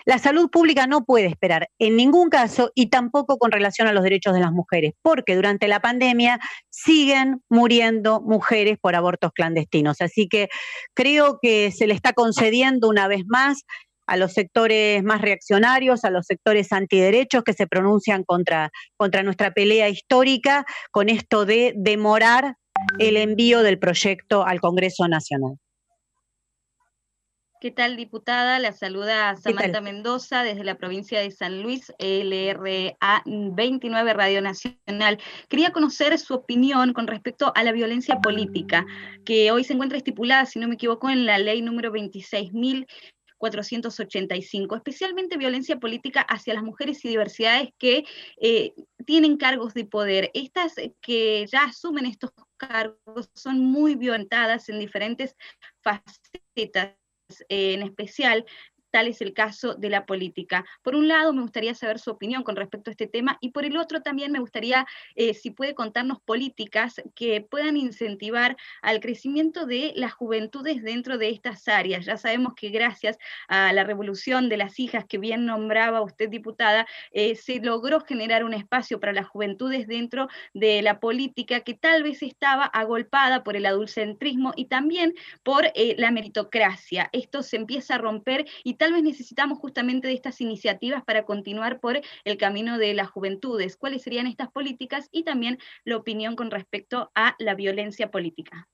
La 0.05 0.17
salud 0.17 0.49
pública 0.49 0.87
no 0.87 1.05
puede 1.05 1.27
esperar 1.27 1.69
en 1.79 1.95
ningún 1.95 2.29
caso 2.29 2.71
y 2.75 2.87
tampoco 2.87 3.37
con 3.37 3.51
relación 3.51 3.87
a 3.87 3.93
los 3.93 4.03
derechos 4.03 4.33
de 4.33 4.39
las 4.39 4.51
mujeres, 4.51 4.93
porque 5.01 5.35
durante 5.35 5.67
la 5.67 5.79
pandemia 5.79 6.39
siguen 6.69 7.41
muriendo 7.49 8.21
mujeres 8.21 8.77
por 8.79 8.95
abortos 8.95 9.31
clandestinos. 9.33 10.01
Así 10.01 10.27
que 10.27 10.49
creo 10.93 11.39
que 11.41 11.71
se 11.71 11.87
le 11.87 11.93
está 11.93 12.13
concediendo 12.13 12.89
una 12.89 13.07
vez 13.07 13.23
más 13.27 13.63
a 14.07 14.17
los 14.17 14.33
sectores 14.33 15.03
más 15.03 15.21
reaccionarios, 15.21 16.03
a 16.03 16.09
los 16.09 16.25
sectores 16.25 16.71
antiderechos 16.71 17.43
que 17.43 17.53
se 17.53 17.67
pronuncian 17.67 18.23
contra, 18.23 18.71
contra 18.97 19.21
nuestra 19.21 19.51
pelea 19.51 19.87
histórica 19.87 20.65
con 20.91 21.09
esto 21.09 21.45
de 21.45 21.73
demorar 21.75 22.55
el 22.97 23.17
envío 23.17 23.61
del 23.61 23.77
proyecto 23.77 24.45
al 24.45 24.61
Congreso 24.61 25.07
Nacional. 25.07 25.57
¿Qué 27.61 27.71
tal, 27.71 27.97
diputada? 27.97 28.57
La 28.57 28.71
saluda 28.71 29.35
Samantha 29.35 29.81
Mendoza 29.81 30.43
desde 30.43 30.63
la 30.63 30.75
provincia 30.75 31.19
de 31.19 31.29
San 31.29 31.61
Luis, 31.61 31.91
LRA 31.99 33.21
29 33.25 34.13
Radio 34.13 34.41
Nacional. 34.41 35.19
Quería 35.49 35.73
conocer 35.73 36.17
su 36.19 36.35
opinión 36.35 36.93
con 36.93 37.05
respecto 37.05 37.51
a 37.53 37.63
la 37.63 37.73
violencia 37.73 38.21
política, 38.21 38.85
que 39.25 39.51
hoy 39.51 39.65
se 39.65 39.73
encuentra 39.73 39.97
estipulada, 39.97 40.45
si 40.45 40.57
no 40.57 40.69
me 40.69 40.75
equivoco, 40.75 41.09
en 41.09 41.25
la 41.25 41.37
ley 41.37 41.61
número 41.61 41.91
26.485, 41.91 44.77
especialmente 44.77 45.35
violencia 45.35 45.81
política 45.81 46.21
hacia 46.21 46.53
las 46.53 46.63
mujeres 46.63 47.03
y 47.03 47.09
diversidades 47.09 47.71
que 47.77 48.05
eh, 48.41 48.71
tienen 49.05 49.35
cargos 49.35 49.73
de 49.73 49.83
poder. 49.83 50.31
Estas 50.33 50.75
que 51.01 51.45
ya 51.51 51.65
asumen 51.65 52.05
estos 52.05 52.31
cargos 52.55 53.29
son 53.35 53.59
muy 53.59 53.95
violentadas 53.95 54.69
en 54.69 54.79
diferentes 54.79 55.35
facetas 55.83 56.98
en 57.49 57.83
especial 57.83 58.45
tal 58.91 59.07
es 59.07 59.21
el 59.21 59.33
caso 59.33 59.75
de 59.75 59.89
la 59.89 60.05
política. 60.05 60.65
Por 60.81 60.95
un 60.95 61.07
lado, 61.07 61.33
me 61.33 61.41
gustaría 61.41 61.75
saber 61.75 61.99
su 61.99 62.11
opinión 62.11 62.43
con 62.43 62.55
respecto 62.55 62.89
a 62.89 62.93
este 62.93 63.07
tema 63.07 63.37
y 63.41 63.51
por 63.51 63.65
el 63.65 63.77
otro 63.77 64.01
también 64.01 64.31
me 64.31 64.39
gustaría, 64.39 64.85
eh, 65.15 65.33
si 65.33 65.51
puede 65.51 65.75
contarnos 65.75 66.19
políticas 66.21 67.01
que 67.15 67.41
puedan 67.41 67.77
incentivar 67.77 68.57
al 68.81 68.99
crecimiento 68.99 69.65
de 69.65 69.93
las 69.95 70.13
juventudes 70.13 70.83
dentro 70.83 71.17
de 71.17 71.29
estas 71.29 71.67
áreas. 71.67 72.05
Ya 72.05 72.17
sabemos 72.17 72.53
que 72.55 72.69
gracias 72.69 73.17
a 73.47 73.73
la 73.73 73.83
revolución 73.83 74.49
de 74.49 74.57
las 74.57 74.79
hijas 74.79 75.05
que 75.05 75.17
bien 75.17 75.45
nombraba 75.45 76.01
usted, 76.01 76.29
diputada, 76.29 76.87
eh, 77.11 77.35
se 77.35 77.59
logró 77.59 78.01
generar 78.01 78.43
un 78.43 78.53
espacio 78.53 78.99
para 78.99 79.13
las 79.13 79.27
juventudes 79.27 79.87
dentro 79.87 80.27
de 80.53 80.81
la 80.81 80.99
política 80.99 81.61
que 81.61 81.73
tal 81.73 82.03
vez 82.03 82.21
estaba 82.21 82.65
agolpada 82.65 83.43
por 83.43 83.55
el 83.55 83.65
adulcentrismo 83.65 84.53
y 84.55 84.65
también 84.65 85.13
por 85.43 85.65
eh, 85.75 85.95
la 85.97 86.11
meritocracia. 86.11 87.09
Esto 87.11 87.43
se 87.43 87.57
empieza 87.57 87.95
a 87.95 87.97
romper 87.97 88.45
y 88.63 88.75
tal 88.79 88.93
vez 88.93 89.03
necesitamos 89.03 89.59
justamente 89.59 90.07
de 90.07 90.13
estas 90.13 90.39
iniciativas 90.41 91.03
para 91.03 91.25
continuar 91.25 91.79
por 91.79 91.99
el 92.23 92.37
camino 92.37 92.77
de 92.77 92.93
las 92.93 93.09
juventudes. 93.09 93.75
¿Cuáles 93.77 94.01
serían 94.01 94.25
estas 94.25 94.49
políticas? 94.49 95.09
Y 95.11 95.23
también 95.23 95.59
la 95.83 95.97
opinión 95.97 96.35
con 96.35 96.49
respecto 96.49 97.11
a 97.13 97.35
la 97.39 97.55
violencia 97.55 98.09
política. 98.09 98.67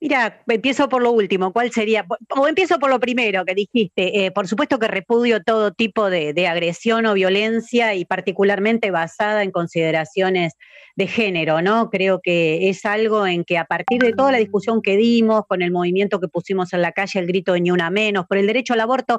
Mira, 0.00 0.42
empiezo 0.48 0.88
por 0.88 1.02
lo 1.02 1.12
último. 1.12 1.52
¿Cuál 1.52 1.70
sería? 1.72 2.04
O 2.36 2.46
empiezo 2.46 2.78
por 2.78 2.90
lo 2.90 3.00
primero 3.00 3.44
que 3.44 3.54
dijiste. 3.54 4.26
Eh, 4.26 4.30
por 4.30 4.46
supuesto 4.46 4.78
que 4.78 4.88
repudio 4.88 5.42
todo 5.42 5.72
tipo 5.72 6.10
de, 6.10 6.34
de, 6.34 6.46
agresión 6.46 7.06
o 7.06 7.14
violencia 7.14 7.94
y 7.94 8.04
particularmente 8.04 8.90
basada 8.90 9.42
en 9.42 9.50
consideraciones 9.50 10.54
de 10.96 11.06
género, 11.06 11.60
¿no? 11.60 11.90
Creo 11.90 12.20
que 12.22 12.68
es 12.68 12.84
algo 12.84 13.26
en 13.26 13.44
que 13.44 13.58
a 13.58 13.64
partir 13.64 14.00
de 14.00 14.12
toda 14.12 14.30
la 14.32 14.38
discusión 14.38 14.80
que 14.80 14.96
dimos, 14.96 15.44
con 15.48 15.62
el 15.62 15.72
movimiento 15.72 16.20
que 16.20 16.28
pusimos 16.28 16.72
en 16.72 16.82
la 16.82 16.92
calle, 16.92 17.18
el 17.18 17.26
grito 17.26 17.52
de 17.54 17.60
ni 17.60 17.70
una 17.70 17.90
menos, 17.90 18.26
por 18.26 18.38
el 18.38 18.46
derecho 18.46 18.74
al 18.74 18.80
aborto, 18.80 19.18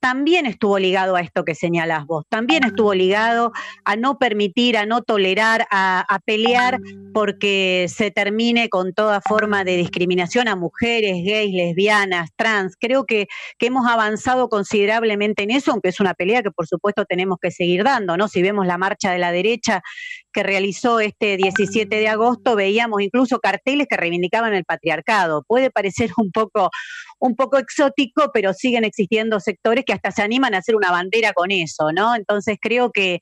también 0.00 0.46
estuvo 0.46 0.78
ligado 0.78 1.14
a 1.14 1.20
esto 1.20 1.44
que 1.44 1.54
señalas 1.54 2.06
vos, 2.06 2.24
también 2.28 2.64
estuvo 2.64 2.94
ligado 2.94 3.52
a 3.84 3.96
no 3.96 4.18
permitir, 4.18 4.76
a 4.76 4.86
no 4.86 5.02
tolerar, 5.02 5.66
a, 5.70 6.18
pelear 6.24 6.78
porque 7.12 7.86
se 7.88 8.10
termine 8.10 8.68
con 8.68 8.92
toda 8.92 9.20
forma 9.20 9.64
de 9.64 9.76
discriminación 9.76 10.48
a 10.48 10.56
mujeres, 10.56 11.16
gays, 11.24 11.52
lesbianas, 11.52 12.30
trans. 12.36 12.76
Creo 12.78 13.04
que, 13.04 13.26
que 13.58 13.66
hemos 13.66 13.86
avanzado 13.86 14.48
considerablemente 14.48 15.42
en 15.42 15.50
eso, 15.50 15.72
aunque 15.72 15.88
es 15.90 16.00
una 16.00 16.14
pelea 16.14 16.42
que 16.42 16.50
por 16.50 16.66
supuesto 16.66 17.04
tenemos 17.04 17.38
que 17.40 17.50
seguir 17.50 17.84
dando, 17.84 18.16
¿no? 18.16 18.28
Si 18.28 18.42
vemos 18.42 18.66
la 18.66 18.78
marcha 18.78 19.12
de 19.12 19.18
la 19.18 19.32
derecha 19.32 19.82
que 20.32 20.42
realizó 20.42 21.00
este 21.00 21.36
17 21.36 21.94
de 21.94 22.08
agosto, 22.08 22.56
veíamos 22.56 23.02
incluso 23.02 23.38
carteles 23.38 23.86
que 23.88 23.96
reivindicaban 23.96 24.54
el 24.54 24.64
patriarcado. 24.64 25.42
Puede 25.46 25.70
parecer 25.70 26.10
un 26.16 26.30
poco, 26.30 26.70
un 27.18 27.36
poco 27.36 27.58
exótico, 27.58 28.30
pero 28.32 28.52
siguen 28.54 28.84
existiendo 28.84 29.40
sectores 29.40 29.84
que 29.84 29.92
hasta 29.92 30.10
se 30.10 30.22
animan 30.22 30.54
a 30.54 30.58
hacer 30.58 30.76
una 30.76 30.90
bandera 30.90 31.32
con 31.32 31.50
eso, 31.50 31.92
¿no? 31.92 32.14
Entonces 32.14 32.58
creo 32.60 32.90
que, 32.90 33.20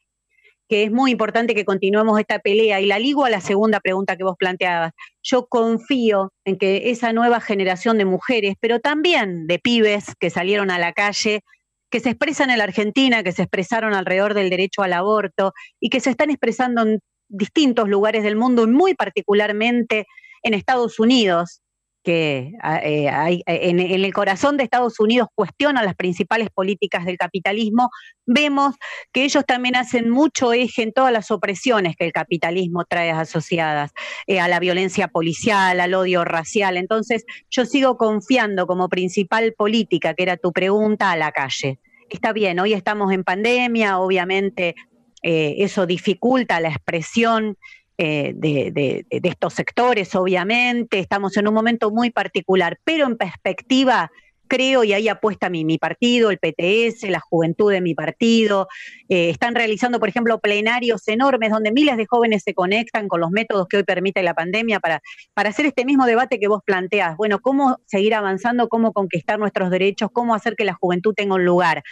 que 0.68 0.84
es 0.84 0.92
muy 0.92 1.10
importante 1.10 1.54
que 1.54 1.64
continuemos 1.64 2.20
esta 2.20 2.38
pelea. 2.38 2.80
Y 2.80 2.86
la 2.86 2.98
ligo 2.98 3.24
a 3.24 3.30
la 3.30 3.40
segunda 3.40 3.80
pregunta 3.80 4.16
que 4.16 4.24
vos 4.24 4.36
planteabas. 4.38 4.92
Yo 5.22 5.46
confío 5.46 6.32
en 6.44 6.58
que 6.58 6.90
esa 6.90 7.12
nueva 7.12 7.40
generación 7.40 7.98
de 7.98 8.04
mujeres, 8.04 8.54
pero 8.60 8.80
también 8.80 9.46
de 9.46 9.58
pibes 9.58 10.14
que 10.20 10.30
salieron 10.30 10.70
a 10.70 10.78
la 10.78 10.92
calle, 10.92 11.42
que 11.90 12.00
se 12.00 12.10
expresan 12.10 12.50
en 12.50 12.58
la 12.58 12.64
Argentina, 12.64 13.22
que 13.22 13.32
se 13.32 13.42
expresaron 13.42 13.94
alrededor 13.94 14.34
del 14.34 14.50
derecho 14.50 14.82
al 14.82 14.92
aborto 14.92 15.52
y 15.80 15.90
que 15.90 16.00
se 16.00 16.10
están 16.10 16.30
expresando 16.30 16.82
en 16.82 17.00
distintos 17.28 17.88
lugares 17.88 18.22
del 18.22 18.36
mundo 18.36 18.66
muy 18.66 18.94
particularmente 18.94 20.06
en 20.42 20.54
Estados 20.54 20.98
Unidos, 20.98 21.62
que 22.08 22.54
eh, 22.84 23.10
hay, 23.10 23.42
en, 23.44 23.80
el 23.80 24.12
corazón 24.14 24.56
de 24.56 24.64
Estados 24.64 24.98
Unidos 24.98 25.28
cuestionan 25.34 25.84
las 25.84 25.94
principales 25.94 26.48
políticas 26.48 27.04
del 27.04 27.18
capitalismo, 27.18 27.90
vemos 28.24 28.76
que 29.12 29.24
ellos 29.24 29.44
también 29.46 29.76
hacen 29.76 30.08
mucho 30.08 30.54
eje 30.54 30.84
en 30.84 30.94
todas 30.94 31.12
las 31.12 31.30
opresiones 31.30 31.96
que 31.98 32.06
el 32.06 32.12
capitalismo 32.12 32.86
trae 32.86 33.10
asociadas 33.10 33.90
eh, 34.26 34.40
a 34.40 34.48
la 34.48 34.58
violencia 34.58 35.08
policial, 35.08 35.80
al 35.80 35.92
odio 35.92 36.24
racial. 36.24 36.78
Entonces, 36.78 37.26
yo 37.50 37.66
sigo 37.66 37.98
confiando 37.98 38.66
como 38.66 38.88
principal 38.88 39.52
política, 39.52 40.14
que 40.14 40.22
era 40.22 40.38
tu 40.38 40.50
pregunta, 40.50 41.12
a 41.12 41.16
la 41.18 41.30
calle. 41.30 41.78
Está 42.08 42.32
bien, 42.32 42.58
hoy 42.58 42.72
estamos 42.72 43.12
en 43.12 43.22
pandemia, 43.22 43.98
obviamente 43.98 44.74
eh, 45.22 45.56
eso 45.58 45.84
dificulta 45.84 46.60
la 46.60 46.68
expresión 46.68 47.58
eh, 48.00 48.32
de, 48.32 49.04
estos 49.10 49.54
sectores, 49.54 50.14
obviamente, 50.14 51.00
estamos 51.00 51.36
en 51.36 51.48
un 51.48 51.54
momento 51.54 51.90
muy 51.90 52.10
particular, 52.10 52.78
pero 52.84 53.06
en 53.06 53.16
perspectiva, 53.16 54.12
creo, 54.46 54.84
y 54.84 54.92
ahí 54.92 55.08
apuesta 55.08 55.50
mi, 55.50 55.64
mi 55.64 55.78
partido, 55.78 56.30
el 56.30 56.38
PTS, 56.38 57.10
la 57.10 57.18
juventud 57.18 57.72
de 57.72 57.80
mi 57.80 57.96
partido, 57.96 58.68
eh, 59.08 59.30
están 59.30 59.56
realizando, 59.56 59.98
por 59.98 60.08
ejemplo, 60.08 60.38
plenarios 60.38 61.08
enormes 61.08 61.50
donde 61.50 61.72
miles 61.72 61.96
de 61.96 62.06
jóvenes 62.06 62.44
se 62.44 62.54
conectan 62.54 63.08
con 63.08 63.20
los 63.20 63.32
métodos 63.32 63.66
que 63.66 63.78
hoy 63.78 63.82
permite 63.82 64.22
la 64.22 64.32
pandemia 64.32 64.78
para, 64.78 65.02
para 65.34 65.48
hacer 65.48 65.66
este 65.66 65.84
mismo 65.84 66.06
debate 66.06 66.38
que 66.38 66.46
vos 66.46 66.62
planteás. 66.64 67.16
Bueno, 67.16 67.40
cómo 67.40 67.78
seguir 67.86 68.14
avanzando, 68.14 68.68
cómo 68.68 68.92
conquistar 68.92 69.40
nuestros 69.40 69.70
derechos, 69.70 70.10
cómo 70.12 70.36
hacer 70.36 70.54
que 70.54 70.64
la 70.64 70.74
juventud 70.74 71.14
tenga 71.14 71.34
un 71.34 71.44
lugar. 71.44 71.82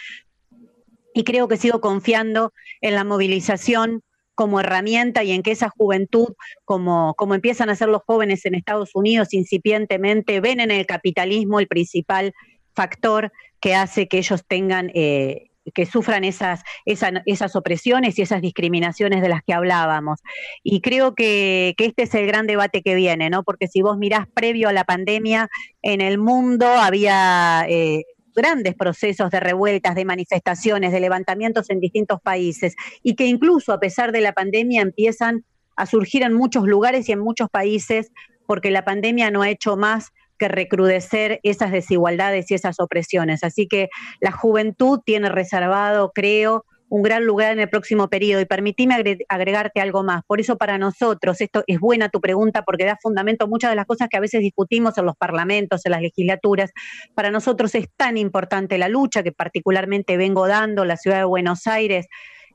Y 1.13 1.25
creo 1.25 1.49
que 1.49 1.57
sigo 1.57 1.81
confiando 1.81 2.53
en 2.79 2.95
la 2.95 3.03
movilización 3.03 4.03
como 4.37 4.59
herramienta 4.59 5.23
y 5.23 5.31
en 5.31 5.41
que 5.41 5.49
esa 5.49 5.69
juventud, 5.69 6.35
como, 6.63 7.15
como 7.15 7.33
empiezan 7.33 7.71
a 7.71 7.75
ser 7.75 7.89
los 7.89 8.03
jóvenes 8.05 8.45
en 8.45 8.53
Estados 8.53 8.91
Unidos 8.93 9.33
incipientemente, 9.33 10.39
ven 10.41 10.59
en 10.59 10.69
el 10.69 10.85
capitalismo 10.85 11.59
el 11.59 11.67
principal 11.67 12.35
factor 12.75 13.31
que 13.59 13.73
hace 13.73 14.07
que 14.07 14.19
ellos 14.19 14.45
tengan, 14.47 14.91
eh, 14.93 15.49
que 15.73 15.87
sufran 15.87 16.23
esas, 16.23 16.61
esas, 16.85 17.55
opresiones 17.55 18.19
y 18.19 18.21
esas 18.21 18.43
discriminaciones 18.43 19.23
de 19.23 19.29
las 19.29 19.41
que 19.41 19.53
hablábamos. 19.53 20.19
Y 20.61 20.81
creo 20.81 21.15
que, 21.15 21.73
este 21.75 22.03
es 22.03 22.13
el 22.13 22.27
gran 22.27 22.45
debate 22.45 22.83
que 22.83 22.93
viene, 22.93 23.31
¿no? 23.31 23.41
Porque 23.41 23.67
si 23.67 23.81
vos 23.81 23.97
mirás 23.97 24.27
previo 24.31 24.69
a 24.69 24.73
la 24.73 24.83
pandemia, 24.83 25.49
en 25.81 25.99
el 25.99 26.19
mundo 26.19 26.67
había... 26.67 27.65
Eh, 27.67 28.03
grandes 28.37 28.75
procesos 28.75 29.31
de 29.31 29.39
revueltas, 29.39 29.95
de 29.95 30.05
manifestaciones, 30.05 30.91
de 30.91 30.99
levantamientos 30.99 31.71
en 31.71 31.79
distintos 31.79 32.21
países 32.21 32.75
y 33.01 33.15
que 33.15 33.25
incluso 33.25 33.73
a 33.73 33.79
pesar 33.79 34.11
de 34.11 34.21
la 34.21 34.33
pandemia 34.33 34.83
empiezan 34.83 35.43
a 35.75 35.87
surgir 35.87 36.21
en 36.21 36.33
muchos 36.33 36.67
lugares 36.67 37.09
y 37.09 37.13
en 37.13 37.19
muchos 37.19 37.49
países 37.49 38.11
porque 38.45 38.69
la 38.69 38.85
pandemia 38.85 39.31
no 39.31 39.41
ha 39.41 39.49
hecho 39.49 39.75
más 39.75 40.11
que 40.37 40.47
recrudecer 40.47 41.39
esas 41.41 41.71
desigualdades 41.71 42.51
y 42.51 42.53
esas 42.53 42.79
opresiones. 42.79 43.43
Así 43.43 43.67
que 43.67 43.89
la 44.21 44.31
juventud 44.31 44.99
tiene 45.03 45.29
reservado, 45.29 46.11
creo, 46.13 46.63
un 46.89 47.01
gran 47.01 47.25
lugar 47.25 47.53
en 47.53 47.59
el 47.59 47.69
próximo 47.69 48.09
periodo. 48.09 48.41
Y 48.41 48.45
permitime 48.45 48.95
agregarte 49.27 49.81
algo 49.81 50.03
más. 50.03 50.23
Por 50.25 50.39
eso 50.39 50.57
para 50.57 50.77
nosotros, 50.77 51.41
esto 51.41 51.63
es 51.67 51.79
buena 51.79 52.09
tu 52.09 52.21
pregunta 52.21 52.63
porque 52.63 52.85
da 52.85 52.97
fundamento 53.01 53.45
a 53.45 53.47
muchas 53.47 53.71
de 53.71 53.75
las 53.75 53.85
cosas 53.85 54.07
que 54.09 54.17
a 54.17 54.21
veces 54.21 54.41
discutimos 54.41 54.97
en 54.97 55.05
los 55.05 55.15
parlamentos, 55.15 55.85
en 55.85 55.91
las 55.91 56.01
legislaturas. 56.01 56.71
Para 57.13 57.31
nosotros 57.31 57.75
es 57.75 57.87
tan 57.95 58.17
importante 58.17 58.77
la 58.77 58.89
lucha 58.89 59.23
que 59.23 59.31
particularmente 59.31 60.17
vengo 60.17 60.47
dando 60.47 60.85
la 60.85 60.97
ciudad 60.97 61.17
de 61.17 61.25
Buenos 61.25 61.67
Aires. 61.67 62.07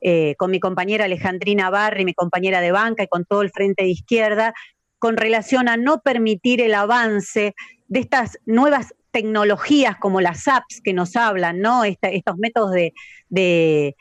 Eh, 0.05 0.35
con 0.37 0.51
mi 0.51 0.59
compañera 0.59 1.05
Alejandrina 1.05 1.71
Barri, 1.71 2.05
mi 2.05 2.13
compañera 2.13 2.61
de 2.61 2.73
banca 2.73 3.05
y 3.05 3.07
con 3.07 3.25
todo 3.25 3.43
el 3.43 3.51
frente 3.51 3.85
de 3.85 3.91
izquierda, 3.91 4.53
con 4.99 5.17
relación 5.17 5.69
a 5.69 5.77
no 5.77 6.01
permitir 6.01 6.61
el 6.61 6.75
avance 6.75 7.55
de 7.87 8.01
estas 8.01 8.37
nuevas 8.45 8.95
tecnologías 9.13 9.97
como 9.99 10.21
las 10.21 10.49
apps 10.49 10.81
que 10.83 10.93
nos 10.93 11.15
hablan, 11.15 11.61
¿no? 11.61 11.85
estos 11.85 12.37
métodos 12.37 12.73
de 12.73 13.95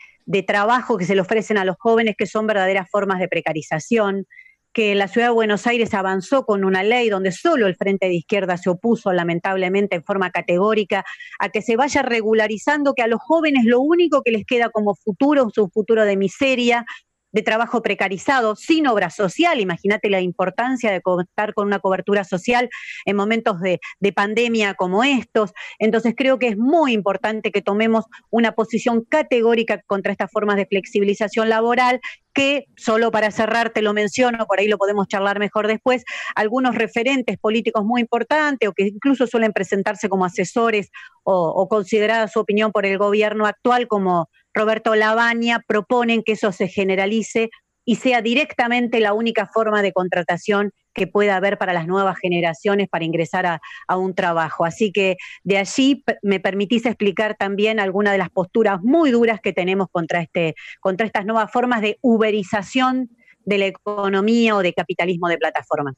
trabajo 0.45 0.97
que 0.97 1.05
se 1.05 1.15
le 1.15 1.21
ofrecen 1.21 1.57
a 1.57 1.65
los 1.65 1.75
jóvenes 1.77 2.15
que 2.17 2.25
son 2.25 2.47
verdaderas 2.47 2.89
formas 2.89 3.19
de 3.19 3.27
precarización, 3.27 4.25
que 4.73 4.95
la 4.95 5.07
ciudad 5.07 5.27
de 5.27 5.33
Buenos 5.33 5.67
Aires 5.67 5.93
avanzó 5.93 6.45
con 6.45 6.63
una 6.63 6.83
ley 6.83 7.09
donde 7.09 7.31
solo 7.31 7.67
el 7.67 7.75
Frente 7.75 8.07
de 8.07 8.15
Izquierda 8.15 8.57
se 8.57 8.69
opuso 8.69 9.11
lamentablemente 9.11 9.95
en 9.95 10.03
forma 10.03 10.31
categórica 10.31 11.03
a 11.39 11.49
que 11.49 11.61
se 11.61 11.75
vaya 11.75 12.01
regularizando 12.01 12.93
que 12.93 13.01
a 13.01 13.07
los 13.07 13.19
jóvenes 13.21 13.65
lo 13.65 13.81
único 13.81 14.21
que 14.23 14.31
les 14.31 14.45
queda 14.45 14.69
como 14.69 14.95
futuro 14.95 15.47
es 15.49 15.57
un 15.57 15.71
futuro 15.71 16.05
de 16.05 16.15
miseria, 16.15 16.85
de 17.31 17.41
trabajo 17.41 17.81
precarizado, 17.81 18.55
sin 18.55 18.87
obra 18.87 19.09
social. 19.09 19.59
Imagínate 19.59 20.09
la 20.09 20.21
importancia 20.21 20.91
de 20.91 21.01
contar 21.01 21.53
con 21.53 21.67
una 21.67 21.79
cobertura 21.79 22.23
social 22.23 22.69
en 23.05 23.15
momentos 23.15 23.59
de, 23.61 23.79
pandemia 24.13 24.73
como 24.73 25.05
estos. 25.05 25.53
Entonces 25.79 26.13
creo 26.17 26.37
que 26.37 26.47
es 26.49 26.57
muy 26.57 26.91
importante 26.91 27.51
que 27.51 27.61
tomemos 27.61 28.05
una 28.29 28.51
posición 28.51 29.05
categórica 29.05 29.81
contra 29.87 30.11
estas 30.11 30.29
formas 30.29 30.57
de 30.57 30.65
flexibilización 30.65 31.47
laboral 31.47 32.01
que, 32.33 32.65
solo 32.75 33.09
para 33.11 33.31
cerrar, 33.31 33.71
te 33.71 33.81
lo 33.81 33.93
menciono, 33.93 34.45
por 34.47 34.59
ahí 34.59 34.67
lo 34.67 34.77
podemos 34.77 35.07
charlar 35.07 35.39
mejor 35.39 35.67
después, 35.67 36.03
algunos 36.35 36.75
referentes 36.75 37.37
políticos 37.37 37.85
muy 37.85 38.01
importantes 38.01 38.67
o 38.67 38.73
que 38.73 38.87
incluso 38.87 39.27
suelen 39.27 39.53
presentarse 39.53 40.09
como 40.09 40.25
asesores 40.25 40.89
o, 41.23 41.49
o 41.49 41.67
considerada 41.69 42.27
su 42.27 42.39
opinión 42.39 42.71
por 42.71 42.85
el 42.85 42.97
gobierno 42.97 43.45
actual 43.45 43.87
como 43.87 44.29
Roberto 44.53 44.95
Lavagna 44.95 45.63
proponen 45.67 46.23
que 46.23 46.33
eso 46.33 46.51
se 46.51 46.67
generalice 46.67 47.49
y 47.85 47.95
sea 47.95 48.21
directamente 48.21 48.99
la 48.99 49.13
única 49.13 49.47
forma 49.47 49.81
de 49.81 49.91
contratación 49.91 50.71
que 50.93 51.07
pueda 51.07 51.35
haber 51.35 51.57
para 51.57 51.73
las 51.73 51.87
nuevas 51.87 52.17
generaciones 52.19 52.89
para 52.89 53.05
ingresar 53.05 53.45
a, 53.45 53.97
un 53.97 54.13
trabajo. 54.13 54.65
Así 54.65 54.91
que 54.91 55.17
de 55.43 55.57
allí 55.57 56.03
me 56.21 56.39
permitís 56.39 56.85
explicar 56.85 57.35
también 57.35 57.79
algunas 57.79 58.13
de 58.13 58.19
las 58.19 58.29
posturas 58.29 58.81
muy 58.81 59.11
duras 59.11 59.39
que 59.41 59.53
tenemos 59.53 59.87
contra, 59.91 60.21
este, 60.21 60.55
contra 60.79 61.05
estas 61.05 61.25
nuevas 61.25 61.51
formas 61.51 61.81
de 61.81 61.97
uberización 62.01 63.09
de 63.45 63.57
la 63.57 63.65
economía 63.67 64.55
o 64.55 64.61
de 64.61 64.73
capitalismo 64.73 65.27
de 65.27 65.37
plataformas. 65.37 65.95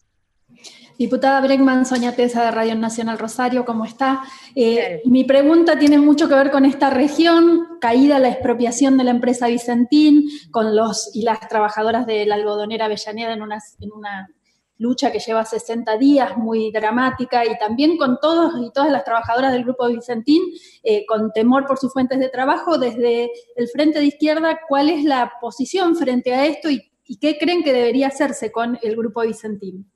Diputada 0.97 1.41
Bregman, 1.41 1.85
Soña 1.85 2.11
Tesa 2.11 2.45
de 2.45 2.51
Radio 2.51 2.75
Nacional 2.75 3.17
Rosario, 3.17 3.65
¿cómo 3.65 3.83
está? 3.83 4.21
Eh, 4.55 5.01
mi 5.05 5.23
pregunta 5.23 5.77
tiene 5.77 5.97
mucho 5.97 6.29
que 6.29 6.35
ver 6.35 6.51
con 6.51 6.65
esta 6.65 6.91
región, 6.91 7.79
caída 7.81 8.19
la 8.19 8.29
expropiación 8.29 8.97
de 8.97 9.03
la 9.03 9.11
empresa 9.11 9.47
Vicentín, 9.47 10.29
con 10.51 10.75
los 10.75 11.09
y 11.15 11.23
las 11.23 11.39
trabajadoras 11.47 12.05
de 12.05 12.25
la 12.27 12.35
algodonera 12.35 12.85
Avellaneda 12.85 13.33
en 13.33 13.41
una, 13.41 13.57
en 13.79 13.91
una 13.91 14.29
lucha 14.77 15.11
que 15.11 15.17
lleva 15.17 15.43
60 15.43 15.97
días, 15.97 16.37
muy 16.37 16.71
dramática, 16.71 17.43
y 17.43 17.57
también 17.57 17.97
con 17.97 18.19
todos 18.21 18.53
y 18.61 18.71
todas 18.71 18.91
las 18.91 19.03
trabajadoras 19.03 19.51
del 19.51 19.63
Grupo 19.63 19.87
Vicentín, 19.87 20.43
eh, 20.83 21.05
con 21.07 21.31
temor 21.31 21.65
por 21.65 21.79
sus 21.79 21.91
fuentes 21.91 22.19
de 22.19 22.29
trabajo, 22.29 22.77
desde 22.77 23.31
el 23.55 23.67
Frente 23.67 23.97
de 23.97 24.05
Izquierda, 24.05 24.59
¿cuál 24.67 24.89
es 24.89 25.03
la 25.03 25.33
posición 25.41 25.95
frente 25.95 26.35
a 26.35 26.45
esto 26.45 26.69
y, 26.69 26.91
y 27.05 27.17
qué 27.17 27.39
creen 27.39 27.63
que 27.63 27.73
debería 27.73 28.07
hacerse 28.07 28.51
con 28.51 28.77
el 28.83 28.95
Grupo 28.95 29.21
Vicentín? 29.21 29.92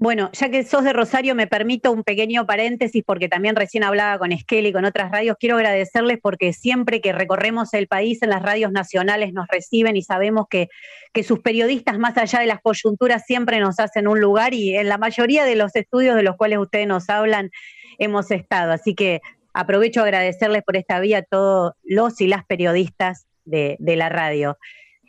Bueno, 0.00 0.30
ya 0.32 0.48
que 0.48 0.62
sos 0.62 0.84
de 0.84 0.92
Rosario, 0.92 1.34
me 1.34 1.48
permito 1.48 1.90
un 1.90 2.04
pequeño 2.04 2.46
paréntesis 2.46 3.02
porque 3.04 3.28
también 3.28 3.56
recién 3.56 3.82
hablaba 3.82 4.16
con 4.20 4.30
Esquel 4.30 4.66
y 4.66 4.72
con 4.72 4.84
otras 4.84 5.10
radios. 5.10 5.36
Quiero 5.40 5.56
agradecerles 5.56 6.18
porque 6.22 6.52
siempre 6.52 7.00
que 7.00 7.12
recorremos 7.12 7.74
el 7.74 7.88
país 7.88 8.22
en 8.22 8.30
las 8.30 8.40
radios 8.40 8.70
nacionales 8.70 9.32
nos 9.32 9.48
reciben 9.48 9.96
y 9.96 10.02
sabemos 10.02 10.46
que, 10.48 10.68
que 11.12 11.24
sus 11.24 11.40
periodistas, 11.40 11.98
más 11.98 12.16
allá 12.16 12.38
de 12.38 12.46
las 12.46 12.60
coyunturas, 12.60 13.24
siempre 13.26 13.58
nos 13.58 13.80
hacen 13.80 14.06
un 14.06 14.20
lugar 14.20 14.54
y 14.54 14.76
en 14.76 14.88
la 14.88 14.98
mayoría 14.98 15.44
de 15.44 15.56
los 15.56 15.74
estudios 15.74 16.14
de 16.14 16.22
los 16.22 16.36
cuales 16.36 16.60
ustedes 16.60 16.86
nos 16.86 17.08
hablan 17.10 17.50
hemos 17.98 18.30
estado. 18.30 18.70
Así 18.70 18.94
que 18.94 19.20
aprovecho 19.52 20.02
a 20.02 20.04
agradecerles 20.04 20.62
por 20.62 20.76
esta 20.76 21.00
vía 21.00 21.18
a 21.18 21.22
todos 21.22 21.72
los 21.82 22.20
y 22.20 22.28
las 22.28 22.44
periodistas 22.46 23.26
de, 23.44 23.76
la 23.80 24.08
radio. 24.08 24.58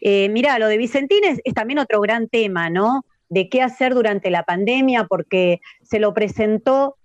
Eh, 0.02 0.30
mira, 0.30 0.58
lo 0.58 0.68
de 0.68 0.78
Vicentín 0.78 1.24
es 1.26 1.54
también 1.54 1.78
otro 1.78 2.02
gran 2.02 2.28
tema, 2.28 2.72
¿no? 2.72 3.04
De 3.30 3.50
qué 3.50 3.62
hacer 3.62 3.94
durante 3.94 4.30
la 4.30 4.44
pandemia, 4.44 5.06
porque 5.06 5.60
se 5.84 6.00
lo 6.00 6.14
presentó 6.14 6.96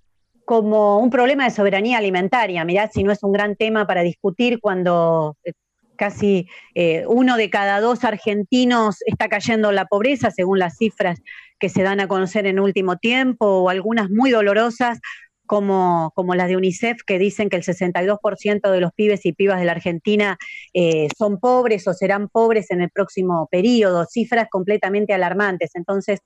como 0.44 0.98
un 0.98 1.10
problema 1.10 1.44
de 1.44 1.50
soberanía 1.50 1.98
alimentaria. 1.98 2.64
Mirá 2.64 2.88
si 2.88 3.02
no 3.02 3.12
es 3.12 3.22
un 3.22 3.32
gran 3.32 3.56
tema 3.56 3.86
para 3.86 4.02
discutir 4.02 4.60
cuando 4.60 5.36
eh, 5.44 5.52
casi 5.96 6.48
eh, 6.74 7.04
uno 7.06 7.36
de 7.36 7.50
cada 7.50 7.80
dos 7.80 8.04
argentinos 8.04 8.98
está 9.06 9.28
cayendo 9.28 9.70
en 9.70 9.76
la 9.76 9.86
pobreza, 9.86 10.30
según 10.30 10.58
las 10.58 10.76
cifras 10.76 11.20
que 11.58 11.68
se 11.68 11.82
dan 11.82 12.00
a 12.00 12.08
conocer 12.08 12.46
en 12.46 12.60
último 12.60 12.96
tiempo, 12.96 13.46
o 13.46 13.68
algunas 13.68 14.10
muy 14.10 14.30
dolorosas, 14.30 14.98
como, 15.46 16.12
como 16.14 16.34
las 16.34 16.48
de 16.48 16.56
UNICEF, 16.56 17.02
que 17.06 17.18
dicen 17.18 17.48
que 17.48 17.56
el 17.56 17.62
62% 17.62 18.70
de 18.70 18.80
los 18.80 18.92
pibes 18.92 19.26
y 19.26 19.32
pibas 19.32 19.58
de 19.58 19.66
la 19.66 19.72
Argentina 19.72 20.38
eh, 20.72 21.08
son 21.16 21.38
pobres 21.38 21.86
o 21.86 21.92
serán 21.92 22.28
pobres 22.28 22.70
en 22.70 22.80
el 22.80 22.90
próximo 22.90 23.48
periodo, 23.50 24.06
cifras 24.06 24.48
completamente 24.50 25.12
alarmantes. 25.12 25.70
Entonces, 25.74 26.20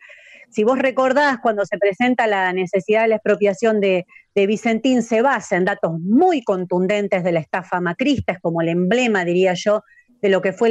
si 0.50 0.64
vos 0.64 0.78
recordás, 0.78 1.38
cuando 1.42 1.64
se 1.66 1.78
presenta 1.78 2.26
la 2.26 2.52
necesidad 2.52 3.02
de 3.02 3.08
la 3.08 3.16
expropiación 3.16 3.80
de, 3.80 4.06
de 4.34 4.46
Vicentín, 4.46 5.02
se 5.02 5.20
basa 5.20 5.56
en 5.56 5.64
datos 5.64 5.92
muy 6.00 6.42
contundentes 6.42 7.22
de 7.22 7.32
la 7.32 7.40
estafa 7.40 7.80
macrista, 7.80 8.32
es 8.32 8.38
como 8.40 8.62
el 8.62 8.68
emblema, 8.68 9.24
diría 9.24 9.54
yo, 9.54 9.82
de 10.20 10.28
lo 10.28 10.42
que 10.42 10.52
fue 10.52 10.70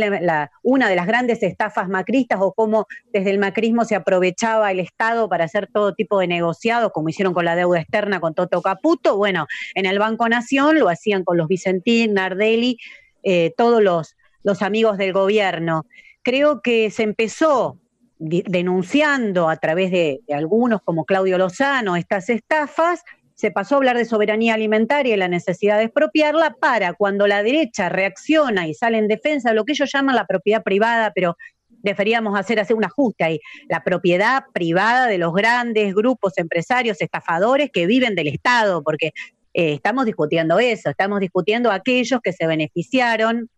una 0.63 0.89
de 0.89 0.95
las 0.95 1.07
grandes 1.07 1.41
estafas 1.43 1.87
macristas 1.89 2.39
o 2.41 2.53
cómo 2.53 2.85
desde 3.13 3.31
el 3.31 3.39
macrismo 3.39 3.85
se 3.85 3.95
aprovechaba 3.95 4.71
el 4.71 4.79
Estado 4.79 5.29
para 5.29 5.45
hacer 5.45 5.69
todo 5.71 5.93
tipo 5.93 6.19
de 6.19 6.27
negociados, 6.27 6.91
como 6.91 7.09
hicieron 7.09 7.33
con 7.33 7.45
la 7.45 7.55
deuda 7.55 7.79
externa 7.79 8.19
con 8.19 8.33
Toto 8.33 8.61
Caputo. 8.61 9.17
Bueno, 9.17 9.47
en 9.75 9.85
el 9.85 9.99
Banco 9.99 10.27
Nación 10.27 10.79
lo 10.79 10.89
hacían 10.89 11.23
con 11.23 11.37
los 11.37 11.47
Vicentín, 11.47 12.13
Nardelli, 12.13 12.77
eh, 13.23 13.53
todos 13.57 13.81
los, 13.81 14.15
los 14.43 14.61
amigos 14.61 14.97
del 14.97 15.13
gobierno. 15.13 15.85
Creo 16.23 16.61
que 16.61 16.91
se 16.91 17.03
empezó 17.03 17.79
denunciando 18.19 19.47
a 19.47 19.57
través 19.57 19.91
de 19.91 20.21
algunos 20.33 20.81
como 20.81 21.05
Claudio 21.05 21.37
Lozano 21.37 21.95
estas 21.95 22.29
estafas 22.29 23.03
se 23.37 23.51
pasó 23.51 23.75
a 23.75 23.77
hablar 23.77 23.97
de 23.97 24.05
soberanía 24.05 24.55
alimentaria 24.55 25.13
y 25.13 25.17
la 25.17 25.27
necesidad 25.27 25.77
de 25.77 25.85
expropiarla 25.85 26.55
para 26.59 26.93
cuando 26.93 27.27
la 27.27 27.43
derecha 27.43 27.87
reacciona 27.87 28.67
y 28.67 28.73
sale 28.73 28.97
en 28.97 29.07
defensa 29.07 29.49
de 29.49 29.55
lo 29.55 29.63
que 29.63 29.73
ellos 29.73 29.91
llaman 29.93 30.15
la 30.15 30.25
propiedad 30.25 30.63
privada, 30.63 31.11
pero 31.13 31.37
deberíamos 31.69 32.37
hacer, 32.37 32.59
hacer 32.59 32.75
un 32.75 32.83
ajuste 32.83 33.23
ahí, 33.23 33.39
la 33.69 33.83
propiedad 33.83 34.45
privada 34.53 35.05
de 35.05 35.19
los 35.19 35.33
grandes 35.35 35.93
grupos 35.93 36.33
empresarios 36.37 36.99
estafadores 36.99 37.69
que 37.71 37.85
viven 37.85 38.15
del 38.15 38.27
Estado, 38.27 38.81
porque 38.81 39.11
eh, 39.53 39.73
estamos 39.73 40.07
discutiendo 40.07 40.57
eso, 40.57 40.89
estamos 40.89 41.19
discutiendo 41.19 41.71
aquellos 41.71 42.19
que 42.23 42.33
se 42.33 42.47
beneficiaron 42.47 43.51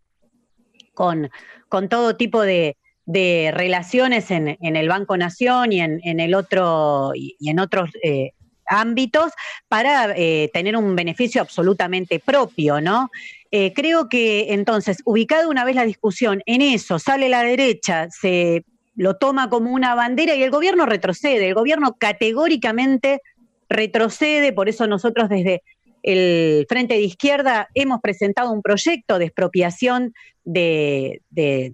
con, 0.94 1.30
con 1.70 1.88
todo 1.88 2.18
tipo 2.18 2.42
de, 2.42 2.76
relaciones 3.06 4.30
en, 4.30 4.58
el 4.62 4.90
Banco 4.90 5.16
Nación 5.16 5.72
y 5.72 5.80
en, 5.80 6.20
el 6.20 6.36
otro 6.36 7.12
y, 7.16 7.38
en 7.50 7.60
otros 7.60 7.90
eh, 8.04 8.34
ámbitos 8.70 9.34
para 9.68 10.14
eh, 10.16 10.50
tener 10.54 10.78
un 10.78 10.96
beneficio 10.96 11.42
absolutamente 11.42 12.20
propio, 12.20 12.80
¿no? 12.80 13.10
Eh, 13.52 13.74
creo 13.74 14.08
que 14.10 14.54
entonces, 14.54 15.02
ubicada 15.06 15.48
una 15.48 15.66
vez 15.66 15.76
la 15.76 15.86
discusión 15.86 16.42
en 16.46 16.62
eso, 16.62 17.00
sale 17.00 17.30
la 17.30 17.44
derecha, 17.44 18.08
se 18.10 18.64
lo 18.96 19.16
toma 19.16 19.50
como 19.50 19.72
una 19.72 19.96
bandera 19.96 20.36
y 20.36 20.44
el 20.44 20.52
gobierno 20.52 20.86
retrocede, 20.86 21.48
el 21.48 21.56
gobierno 21.56 21.96
categóricamente 21.98 23.22
retrocede, 23.70 24.54
por 24.54 24.70
eso 24.70 24.88
nosotros 24.88 25.30
desde 25.30 25.64
el 26.04 26.66
Frente 26.70 26.94
de 26.96 27.02
Izquierda 27.02 27.70
hemos 27.74 28.02
presentado 28.02 28.52
un 28.52 28.62
proyecto 28.62 29.20
de 29.20 29.26
expropiación 29.26 30.14
de, 30.44 31.22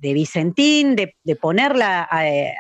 Vicentín, 0.02 0.96
de, 0.96 1.36
ponerla 1.36 2.08
a, 2.10 2.28
eh, 2.28 2.54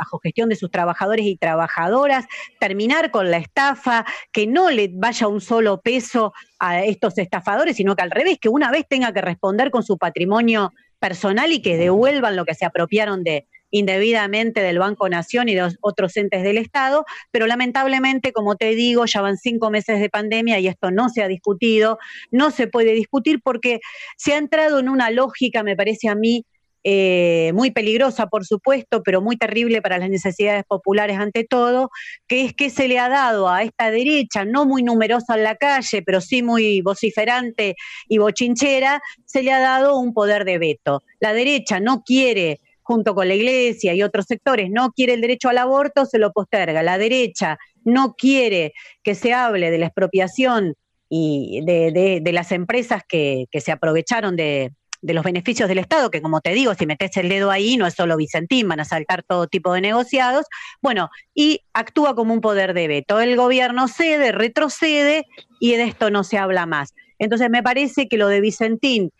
bajo 0.00 0.18
gestión 0.18 0.48
de 0.48 0.56
sus 0.56 0.70
trabajadores 0.70 1.26
y 1.26 1.36
trabajadoras, 1.36 2.24
terminar 2.58 3.10
con 3.10 3.30
la 3.30 3.36
estafa, 3.36 4.06
que 4.32 4.46
no 4.46 4.70
le 4.70 4.90
vaya 4.92 5.28
un 5.28 5.40
solo 5.40 5.80
peso 5.80 6.32
a 6.58 6.82
estos 6.82 7.18
estafadores, 7.18 7.76
sino 7.76 7.94
que 7.94 8.02
al 8.02 8.10
revés, 8.10 8.38
que 8.40 8.48
una 8.48 8.70
vez 8.70 8.86
tenga 8.88 9.12
que 9.12 9.20
responder 9.20 9.70
con 9.70 9.82
su 9.82 9.98
patrimonio 9.98 10.72
personal 10.98 11.52
y 11.52 11.60
que 11.62 11.76
devuelvan 11.76 12.34
lo 12.34 12.44
que 12.44 12.54
se 12.54 12.64
apropiaron 12.64 13.22
de 13.22 13.46
indebidamente 13.70 14.62
del 14.62 14.78
Banco 14.78 15.08
Nación 15.08 15.48
y 15.48 15.54
de 15.54 15.68
otros 15.80 16.16
entes 16.16 16.42
del 16.42 16.58
Estado, 16.58 17.04
pero 17.30 17.46
lamentablemente, 17.46 18.32
como 18.32 18.56
te 18.56 18.74
digo, 18.74 19.04
ya 19.06 19.20
van 19.20 19.36
cinco 19.36 19.70
meses 19.70 20.00
de 20.00 20.10
pandemia 20.10 20.58
y 20.58 20.66
esto 20.66 20.90
no 20.90 21.08
se 21.08 21.22
ha 21.22 21.28
discutido, 21.28 21.98
no 22.32 22.50
se 22.50 22.66
puede 22.66 22.92
discutir 22.92 23.40
porque 23.42 23.80
se 24.16 24.32
ha 24.32 24.38
entrado 24.38 24.80
en 24.80 24.88
una 24.88 25.10
lógica, 25.10 25.62
me 25.62 25.76
parece 25.76 26.08
a 26.08 26.16
mí, 26.16 26.44
eh, 26.82 27.52
muy 27.54 27.70
peligrosa, 27.70 28.28
por 28.28 28.46
supuesto, 28.46 29.02
pero 29.02 29.20
muy 29.20 29.36
terrible 29.36 29.82
para 29.82 29.98
las 29.98 30.08
necesidades 30.08 30.64
populares 30.64 31.18
ante 31.18 31.44
todo, 31.44 31.90
que 32.26 32.44
es 32.44 32.54
que 32.54 32.70
se 32.70 32.88
le 32.88 32.98
ha 32.98 33.08
dado 33.08 33.50
a 33.50 33.62
esta 33.62 33.90
derecha, 33.90 34.46
no 34.46 34.64
muy 34.64 34.82
numerosa 34.82 35.36
en 35.36 35.44
la 35.44 35.56
calle, 35.56 36.02
pero 36.02 36.20
sí 36.22 36.42
muy 36.42 36.80
vociferante 36.80 37.76
y 38.08 38.18
bochinchera, 38.18 39.02
se 39.26 39.42
le 39.42 39.52
ha 39.52 39.60
dado 39.60 39.98
un 39.98 40.14
poder 40.14 40.44
de 40.44 40.58
veto. 40.58 41.02
La 41.20 41.34
derecha 41.34 41.80
no 41.80 42.02
quiere 42.02 42.60
junto 42.82 43.14
con 43.14 43.28
la 43.28 43.34
iglesia 43.34 43.94
y 43.94 44.02
otros 44.02 44.24
sectores, 44.26 44.68
no 44.70 44.90
quiere 44.90 45.12
el 45.12 45.20
derecho 45.20 45.48
al 45.50 45.58
aborto, 45.58 46.06
se 46.06 46.18
lo 46.18 46.32
posterga. 46.32 46.82
La 46.82 46.98
derecha 46.98 47.58
no 47.84 48.14
quiere 48.14 48.72
que 49.02 49.14
se 49.14 49.34
hable 49.34 49.70
de 49.70 49.78
la 49.78 49.86
expropiación 49.86 50.74
y 51.08 51.60
de, 51.64 52.22
las 52.32 52.52
empresas 52.52 53.02
que 53.06 53.46
se 53.52 53.70
aprovecharon 53.72 54.34
de, 54.34 54.72
de 55.02 55.14
los 55.14 55.24
beneficios 55.24 55.68
del 55.68 55.78
Estado, 55.78 56.10
que 56.10 56.20
como 56.20 56.40
te 56.40 56.52
digo, 56.52 56.74
si 56.74 56.86
metes 56.86 57.16
el 57.16 57.28
dedo 57.28 57.50
ahí, 57.50 57.76
no 57.76 57.86
es 57.86 57.94
solo 57.94 58.16
Vicentín, 58.16 58.68
van 58.68 58.80
a 58.80 58.84
saltar 58.84 59.22
todo 59.22 59.46
tipo 59.46 59.72
de 59.72 59.80
negociados, 59.80 60.46
bueno, 60.82 61.08
y 61.34 61.62
actúa 61.72 62.14
como 62.14 62.34
un 62.34 62.40
poder 62.40 62.74
de 62.74 62.88
veto. 62.88 63.20
El 63.20 63.36
gobierno 63.36 63.88
cede, 63.88 64.32
retrocede 64.32 65.26
y 65.58 65.76
de 65.76 65.84
esto 65.84 66.10
no 66.10 66.24
se 66.24 66.38
habla 66.38 66.66
más. 66.66 66.94
Entonces 67.18 67.50
me 67.50 67.62
parece 67.62 68.08
que 68.08 68.16
lo 68.16 68.28
de 68.28 68.40
Vicentín 68.40 69.10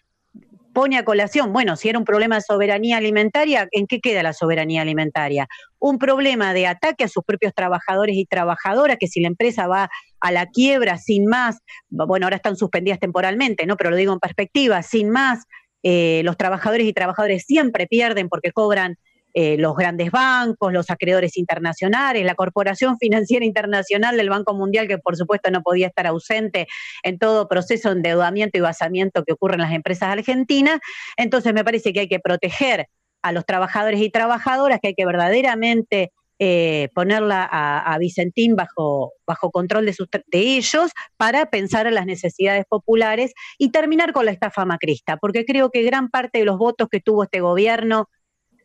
pone 0.72 0.98
a 0.98 1.04
colación, 1.04 1.52
bueno, 1.52 1.76
si 1.76 1.88
era 1.88 1.98
un 1.98 2.04
problema 2.04 2.36
de 2.36 2.42
soberanía 2.42 2.98
alimentaria, 2.98 3.68
¿en 3.72 3.86
qué 3.86 4.00
queda 4.00 4.22
la 4.22 4.32
soberanía 4.32 4.82
alimentaria? 4.82 5.48
Un 5.78 5.98
problema 5.98 6.54
de 6.54 6.66
ataque 6.66 7.04
a 7.04 7.08
sus 7.08 7.24
propios 7.24 7.52
trabajadores 7.54 8.16
y 8.16 8.24
trabajadoras, 8.24 8.96
que 8.98 9.08
si 9.08 9.20
la 9.20 9.28
empresa 9.28 9.66
va 9.66 9.90
a 10.20 10.32
la 10.32 10.46
quiebra 10.46 10.98
sin 10.98 11.26
más, 11.26 11.58
bueno, 11.88 12.26
ahora 12.26 12.36
están 12.36 12.56
suspendidas 12.56 13.00
temporalmente, 13.00 13.66
¿no? 13.66 13.76
Pero 13.76 13.90
lo 13.90 13.96
digo 13.96 14.12
en 14.12 14.20
perspectiva, 14.20 14.82
sin 14.82 15.10
más, 15.10 15.44
eh, 15.82 16.22
los 16.24 16.36
trabajadores 16.36 16.86
y 16.86 16.92
trabajadores 16.92 17.44
siempre 17.44 17.86
pierden 17.86 18.28
porque 18.28 18.52
cobran 18.52 18.96
eh, 19.32 19.56
los 19.58 19.76
grandes 19.76 20.10
bancos, 20.10 20.72
los 20.72 20.90
acreedores 20.90 21.36
internacionales, 21.36 22.24
la 22.24 22.34
Corporación 22.34 22.98
Financiera 22.98 23.44
Internacional 23.44 24.16
del 24.16 24.28
Banco 24.28 24.54
Mundial, 24.54 24.88
que 24.88 24.98
por 24.98 25.16
supuesto 25.16 25.52
no 25.52 25.62
podía 25.62 25.86
estar 25.86 26.06
ausente 26.08 26.66
en 27.04 27.18
todo 27.18 27.46
proceso 27.46 27.90
de 27.90 27.96
endeudamiento 27.96 28.58
y 28.58 28.60
basamiento 28.60 29.24
que 29.24 29.32
ocurre 29.32 29.54
en 29.54 29.60
las 29.60 29.72
empresas 29.72 30.08
argentinas. 30.08 30.80
Entonces 31.16 31.54
me 31.54 31.62
parece 31.62 31.92
que 31.92 32.00
hay 32.00 32.08
que 32.08 32.18
proteger 32.18 32.88
a 33.22 33.32
los 33.32 33.46
trabajadores 33.46 34.00
y 34.00 34.10
trabajadoras, 34.10 34.80
que 34.80 34.88
hay 34.88 34.94
que 34.94 35.06
verdaderamente 35.06 36.10
eh, 36.42 36.88
ponerla 36.94 37.46
a, 37.52 37.98
Vicentín 37.98 38.56
bajo, 38.56 39.12
bajo 39.26 39.50
control 39.50 39.84
de, 39.84 39.92
sus, 39.92 40.08
de 40.10 40.56
ellos 40.56 40.90
para 41.18 41.50
pensar 41.50 41.86
en 41.86 41.94
las 41.94 42.06
necesidades 42.06 42.64
populares 42.66 43.34
y 43.58 43.72
terminar 43.72 44.14
con 44.14 44.24
la 44.24 44.30
estafa 44.30 44.64
macrista, 44.64 45.18
porque 45.18 45.44
creo 45.44 45.70
que 45.70 45.82
gran 45.82 46.08
parte 46.08 46.38
de 46.38 46.46
los 46.46 46.56
votos 46.56 46.88
que 46.90 47.00
tuvo 47.00 47.24
este 47.24 47.40
gobierno 47.42 48.08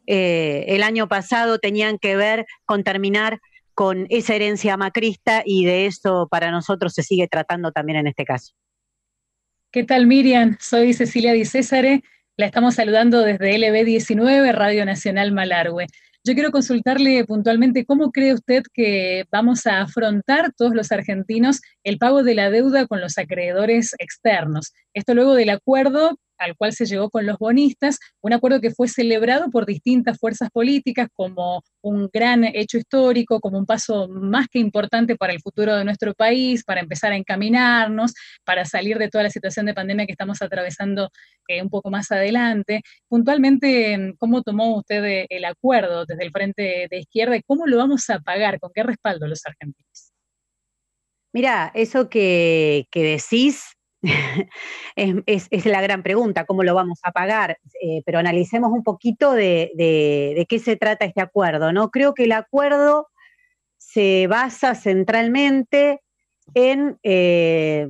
eh, 0.07 0.63
el 0.69 0.83
año 0.83 1.09
pasado 1.09 1.59
tenían 1.59 1.97
que 1.97 2.15
ver 2.15 2.45
con 2.63 2.85
terminar 2.85 3.39
con 3.73 4.07
esa 4.09 4.35
herencia 4.35 4.77
macrista 4.77 5.43
y 5.45 5.65
de 5.65 5.85
eso 5.85 6.29
para 6.31 6.51
nosotros 6.51 6.93
se 6.93 7.03
sigue 7.03 7.27
tratando 7.27 7.73
también 7.73 7.99
en 7.99 8.07
este 8.07 8.23
caso. 8.23 8.53
¿Qué 9.69 9.83
tal 9.83 10.07
Miriam? 10.07 10.55
Soy 10.61 10.93
Cecilia 10.93 11.33
Di 11.33 11.43
Césare, 11.43 12.03
la 12.38 12.45
estamos 12.45 12.75
saludando 12.75 13.19
desde 13.19 13.57
LB19, 13.57 14.53
Radio 14.53 14.85
Nacional 14.85 15.33
Malargüe. 15.33 15.88
Yo 16.27 16.33
quiero 16.33 16.49
consultarle 16.51 17.23
puntualmente 17.25 17.85
cómo 17.85 18.11
cree 18.11 18.33
usted 18.33 18.63
que 18.73 19.25
vamos 19.31 19.67
a 19.67 19.81
afrontar 19.81 20.51
todos 20.57 20.73
los 20.73 20.91
argentinos 20.91 21.61
el 21.83 21.99
pago 21.99 22.23
de 22.23 22.33
la 22.33 22.49
deuda 22.49 22.88
con 22.88 22.99
los 22.99 23.19
acreedores 23.19 23.93
externos. 23.99 24.73
Esto 24.95 25.13
luego 25.13 25.35
del 25.35 25.51
acuerdo 25.51 26.17
al 26.37 26.55
cual 26.55 26.73
se 26.73 26.85
llegó 26.85 27.09
con 27.09 27.25
los 27.25 27.37
bonistas, 27.37 27.97
un 28.21 28.33
acuerdo 28.33 28.61
que 28.61 28.71
fue 28.71 28.87
celebrado 28.87 29.49
por 29.49 29.65
distintas 29.65 30.17
fuerzas 30.19 30.49
políticas 30.51 31.07
como 31.13 31.61
un 31.81 32.09
gran 32.11 32.43
hecho 32.43 32.77
histórico, 32.77 33.39
como 33.39 33.57
un 33.57 33.65
paso 33.65 34.07
más 34.07 34.47
que 34.47 34.59
importante 34.59 35.15
para 35.15 35.33
el 35.33 35.41
futuro 35.41 35.75
de 35.75 35.85
nuestro 35.85 36.13
país, 36.13 36.63
para 36.63 36.81
empezar 36.81 37.11
a 37.11 37.17
encaminarnos, 37.17 38.13
para 38.43 38.65
salir 38.65 38.97
de 38.97 39.09
toda 39.09 39.23
la 39.23 39.29
situación 39.29 39.65
de 39.65 39.73
pandemia 39.73 40.05
que 40.05 40.13
estamos 40.13 40.41
atravesando 40.41 41.09
eh, 41.47 41.61
un 41.61 41.69
poco 41.69 41.89
más 41.89 42.11
adelante. 42.11 42.81
Puntualmente, 43.07 44.13
¿cómo 44.17 44.41
tomó 44.41 44.77
usted 44.77 45.03
eh, 45.05 45.27
el 45.29 45.45
acuerdo 45.45 46.05
desde 46.05 46.23
el 46.23 46.31
Frente 46.31 46.87
de 46.89 46.99
Izquierda 46.99 47.37
y 47.37 47.43
cómo 47.43 47.67
lo 47.67 47.77
vamos 47.77 48.09
a 48.09 48.19
pagar? 48.19 48.59
¿Con 48.59 48.71
qué 48.73 48.83
respaldo 48.83 49.27
los 49.27 49.45
argentinos? 49.45 50.11
Mira, 51.33 51.71
eso 51.75 52.09
que, 52.09 52.87
que 52.91 53.03
decís 53.03 53.74
es, 54.95 55.65
la 55.65 55.81
gran 55.81 56.03
pregunta, 56.03 56.45
¿cómo 56.45 56.63
lo 56.63 56.75
vamos 56.75 56.99
a 57.03 57.11
pagar? 57.11 57.57
Eh, 57.81 58.01
pero 58.05 58.19
analicemos 58.19 58.71
un 58.71 58.83
poquito 58.83 59.33
de, 59.33 60.45
qué 60.47 60.59
se 60.59 60.75
trata 60.75 61.05
este 61.05 61.21
acuerdo, 61.21 61.71
¿no? 61.71 61.89
Creo 61.89 62.13
que 62.13 62.25
el 62.25 62.31
acuerdo 62.31 63.07
se 63.77 64.27
basa 64.27 64.75
centralmente 64.75 66.01
en, 66.53 66.97
eh, 67.03 67.87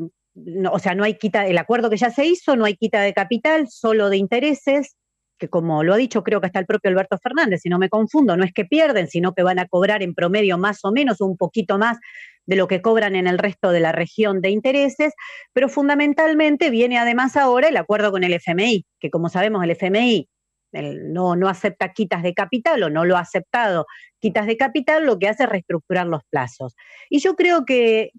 o 0.72 0.80
sea, 0.80 0.96
no 0.96 1.04
hay 1.04 1.16
quita, 1.16 1.48
el 1.48 1.58
acuerdo 1.58 1.90
que 1.90 1.98
ya 1.98 2.10
se 2.10 2.26
hizo, 2.26 2.56
no 2.56 2.66
hay 2.66 2.76
quita 2.76 3.02
de 3.02 3.14
capital, 3.14 3.68
solo 3.70 4.10
de 4.10 4.18
intereses, 4.18 4.96
que 5.38 5.50
como 5.50 5.84
lo 5.84 5.94
ha 5.94 5.98
dicho 5.98 6.24
creo 6.24 6.40
que 6.40 6.48
hasta 6.48 6.60
el 6.60 6.66
propio 6.66 6.90
Alberto 6.90 7.18
Fernández, 7.18 7.62
si 7.62 7.70
no 7.70 7.78
me 7.78 7.90
confundo, 7.90 8.38
no 8.38 8.46
es 8.46 8.54
que 8.54 8.66
pierden, 8.66 9.08
sino 9.08 9.34
que 9.34 9.44
van 9.44 9.60
a 9.60 9.68
cobrar 9.68 10.02
en 10.02 10.14
promedio 10.14 10.58
más 10.58 10.84
o 10.86 10.92
menos 10.92 11.20
un 11.20 11.36
poquito 11.36 11.78
más 11.78 11.98
de 12.46 12.56
lo 12.56 12.68
que 12.68 12.82
cobran 12.82 13.16
en 13.16 13.28
el 13.28 13.38
resto 13.38 13.72
de 13.72 13.80
la 13.80 13.92
región 13.92 14.42
de 14.42 14.50
intereses, 14.50 15.14
pero 15.54 15.70
fundamentalmente 15.70 16.70
viene 16.70 16.98
además 16.98 17.38
ahora 17.38 17.70
el 17.70 17.78
acuerdo 17.78 18.12
con 18.12 18.24
el 18.24 18.34
FMI, 18.34 18.86
que 19.00 19.10
como 19.10 19.30
sabemos 19.30 19.64
el 19.64 19.72
FMI 19.72 20.28
no, 20.82 21.36
no 21.36 21.48
acepta 21.48 21.94
quitas 21.94 22.24
de 22.24 22.34
capital 22.34 22.84
o 22.84 22.90
no 22.90 23.06
lo 23.06 23.18
ha 23.18 23.22
aceptado 23.22 23.86
quitas 24.20 24.48
de 24.48 24.58
capital, 24.58 25.06
lo 25.06 25.20
que 25.20 25.28
hace 25.28 25.44
es 25.44 25.50
reestructurar 25.50 26.08
los 26.08 26.22
plazos. 26.30 26.76
Y 27.10 27.20
yo 27.20 27.36
creo 27.36 27.66
que, 27.66 28.12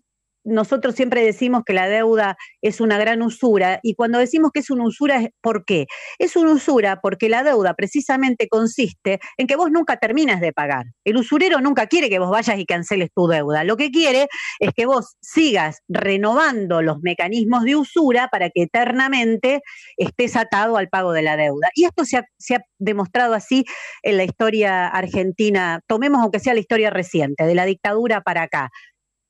nosotros 0.46 0.94
siempre 0.94 1.24
decimos 1.24 1.62
que 1.66 1.72
la 1.72 1.88
deuda 1.88 2.37
es 2.62 2.80
una 2.80 2.98
gran 2.98 3.20
usura 3.20 3.80
y 3.82 3.94
cuando 3.94 4.18
decimos 4.18 4.52
que 4.54 4.61
es 4.61 4.70
una 4.70 4.87
usura, 4.87 5.28
¿por 5.42 5.64
qué? 5.64 5.87
Es 6.18 6.37
una 6.37 6.52
usura 6.52 7.00
porque 7.02 7.28
la 7.28 7.42
deuda 7.42 7.74
precisamente 7.74 8.48
consiste 8.48 9.18
en 9.37 9.46
que 9.48 9.56
vos 9.56 9.70
nunca 9.70 9.96
terminas 9.98 10.40
de 10.40 10.52
pagar. 10.52 10.87
El 11.04 11.16
usurero 11.16 11.61
nunca 11.61 11.88
quiere 11.88 12.09
que 12.09 12.20
vos 12.20 12.30
vayas 12.30 12.59
y 12.59 12.64
canceles 12.64 13.11
tu 13.14 13.26
deuda. 13.26 13.64
Lo 13.64 13.76
que 13.76 13.90
quiere 13.90 14.28
es 14.61 14.70
que 14.72 14.87
vos 14.87 15.16
sigas 15.20 15.80
renovando 15.88 16.80
los 16.80 17.00
mecanismos 17.00 17.64
de 17.64 17.76
usura 17.76 18.28
para 18.28 18.48
que 18.50 18.62
eternamente 18.62 19.62
estés 19.96 20.37
atado 20.37 20.76
al 20.76 20.88
pago 20.88 21.12
de 21.12 21.22
la 21.22 21.37
deuda. 21.37 21.68
Y 21.74 21.85
esto 21.85 22.04
se 22.04 22.18
ha, 22.18 22.24
se 22.38 22.54
ha 22.54 22.61
demostrado 22.78 23.35
así 23.35 23.64
en 24.02 24.16
la 24.16 24.24
historia 24.24 24.87
argentina, 24.87 25.80
tomemos 25.88 26.22
aunque 26.22 26.38
sea 26.38 26.54
la 26.54 26.61
historia 26.61 26.90
reciente, 26.90 27.44
de 27.44 27.54
la 27.54 27.64
dictadura 27.64 28.20
para 28.20 28.42
acá 28.42 28.70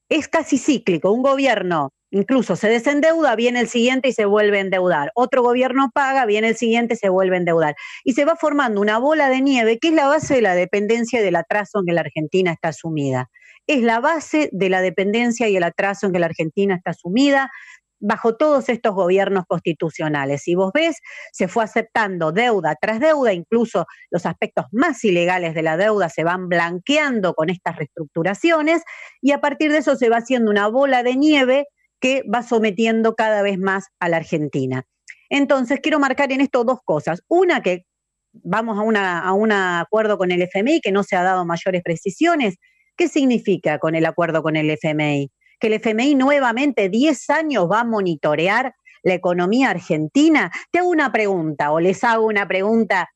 es 0.09 0.29
casi 0.29 0.59
cíclico. 0.59 1.13
Un 1.13 1.23
gobierno 1.23 1.93
incluso 2.11 2.57
se 2.57 2.69
desendeuda, 2.69 3.37
viene 3.37 3.61
el 3.61 3.69
siguiente 3.69 4.09
y 4.09 4.13
se 4.13 4.25
vuelve 4.25 4.59
a 4.59 4.61
endeudar. 4.61 5.11
Otro 5.15 5.43
gobierno 5.43 5.91
paga, 5.93 6.25
viene 6.25 6.49
el 6.49 6.57
siguiente 6.57 6.95
y 6.95 6.97
se 6.97 7.09
vuelve 7.09 7.37
a 7.37 7.39
endeudar. 7.39 7.75
Y 8.05 8.13
se 8.13 8.25
va 8.25 8.37
formando 8.37 8.81
una 8.81 8.99
bola 8.99 9.29
de 9.29 9.41
nieve 9.41 9.79
que 9.79 9.89
es 9.89 9.95
la 9.95 10.09
base 10.09 10.35
de 10.35 10.43
la 10.43 10.55
dependencia 10.55 11.21
y 11.21 11.23
del 11.23 11.37
atraso 11.37 11.81
en 11.81 11.87
que 11.87 11.93
la 11.93 12.01
Argentina 12.03 12.53
está 12.53 12.73
sumida. 12.73 13.29
Es 13.67 13.83
la 13.83 14.01
base 14.01 14.49
de 14.53 14.69
la 14.69 14.81
dependencia 14.81 15.49
y 15.49 15.57
el 15.57 15.65
atraso 15.65 16.07
en 16.07 16.13
que 16.13 16.21
la 16.21 16.27
Argentina 16.27 16.77
está 16.77 16.95
sumida 16.95 17.51
bajo 18.01 18.37
todos 18.37 18.69
estos 18.69 18.95
gobiernos 18.95 19.45
constitucionales. 19.47 20.43
Si 20.43 20.55
vos 20.55 20.73
ves, 20.73 20.99
se 21.33 21.49
fue 21.49 21.65
aceptando 21.65 22.33
deuda 22.33 22.77
tras 22.81 23.01
deuda, 23.01 23.33
incluso 23.33 23.87
los 24.11 24.27
aspectos 24.27 24.67
más 24.73 25.03
ilegales 25.05 25.55
de 25.55 25.63
la 25.63 25.77
deuda 25.77 26.09
se 26.09 26.25
van 26.25 26.49
blanqueando 26.49 27.35
con 27.35 27.51
estas 27.51 27.77
reestructuraciones 27.77 28.83
y 29.21 29.33
a 29.33 29.41
partir 29.41 29.73
de 29.73 29.79
eso 29.79 29.97
se 29.97 30.09
va 30.09 30.19
haciendo 30.19 30.51
una 30.51 30.69
bola 30.69 31.03
de 31.03 31.17
nieve 31.17 31.67
que 32.01 32.23
va 32.33 32.43
sometiendo 32.43 33.15
cada 33.15 33.43
vez 33.43 33.59
más 33.59 33.87
a 34.01 34.09
la 34.09 34.19
Argentina. 34.19 34.85
Entonces, 35.31 35.81
quiero 35.83 35.99
marcar 35.99 36.31
en 36.33 36.41
esto 36.41 36.65
dos 36.65 36.81
cosas. 36.85 37.23
Una, 37.29 37.63
que 37.63 37.85
vamos 38.33 38.79
a, 38.97 39.21
a 39.21 39.33
un 39.33 39.53
acuerdo 39.53 40.19
con 40.19 40.31
el 40.31 40.43
FMI, 40.43 40.81
que 40.81 40.93
no 40.93 41.03
se 41.03 41.17
ha 41.17 41.23
dado 41.23 41.45
mayores 41.45 41.83
precisiones. 41.83 42.57
¿Qué 42.97 43.09
significa 43.09 43.79
con 43.79 43.95
el 43.95 44.07
acuerdo 44.07 44.43
con 44.43 44.57
el 44.57 44.71
FMI? 44.71 45.31
Que 45.59 45.69
el 45.69 45.75
FMI 45.75 46.15
nuevamente 46.15 46.89
10 46.89 47.31
años 47.31 47.69
va 47.71 47.81
a 47.81 47.85
monitorear 47.85 48.75
la 49.03 49.15
economía 49.15 49.71
argentina? 49.71 50.51
Te 50.71 50.81
hago 50.81 50.89
una 50.89 51.13
pregunta 51.13 51.73
o 51.73 51.81
les 51.81 52.03
hago 52.05 52.27
una 52.27 52.47
pregunta 52.47 53.11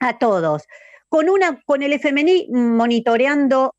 a 0.00 0.18
todos. 0.18 0.64
Con, 1.08 1.28
una, 1.28 1.60
con 1.64 1.82
el 1.82 1.92
FMI 1.94 2.48
monitoreando 2.50 3.74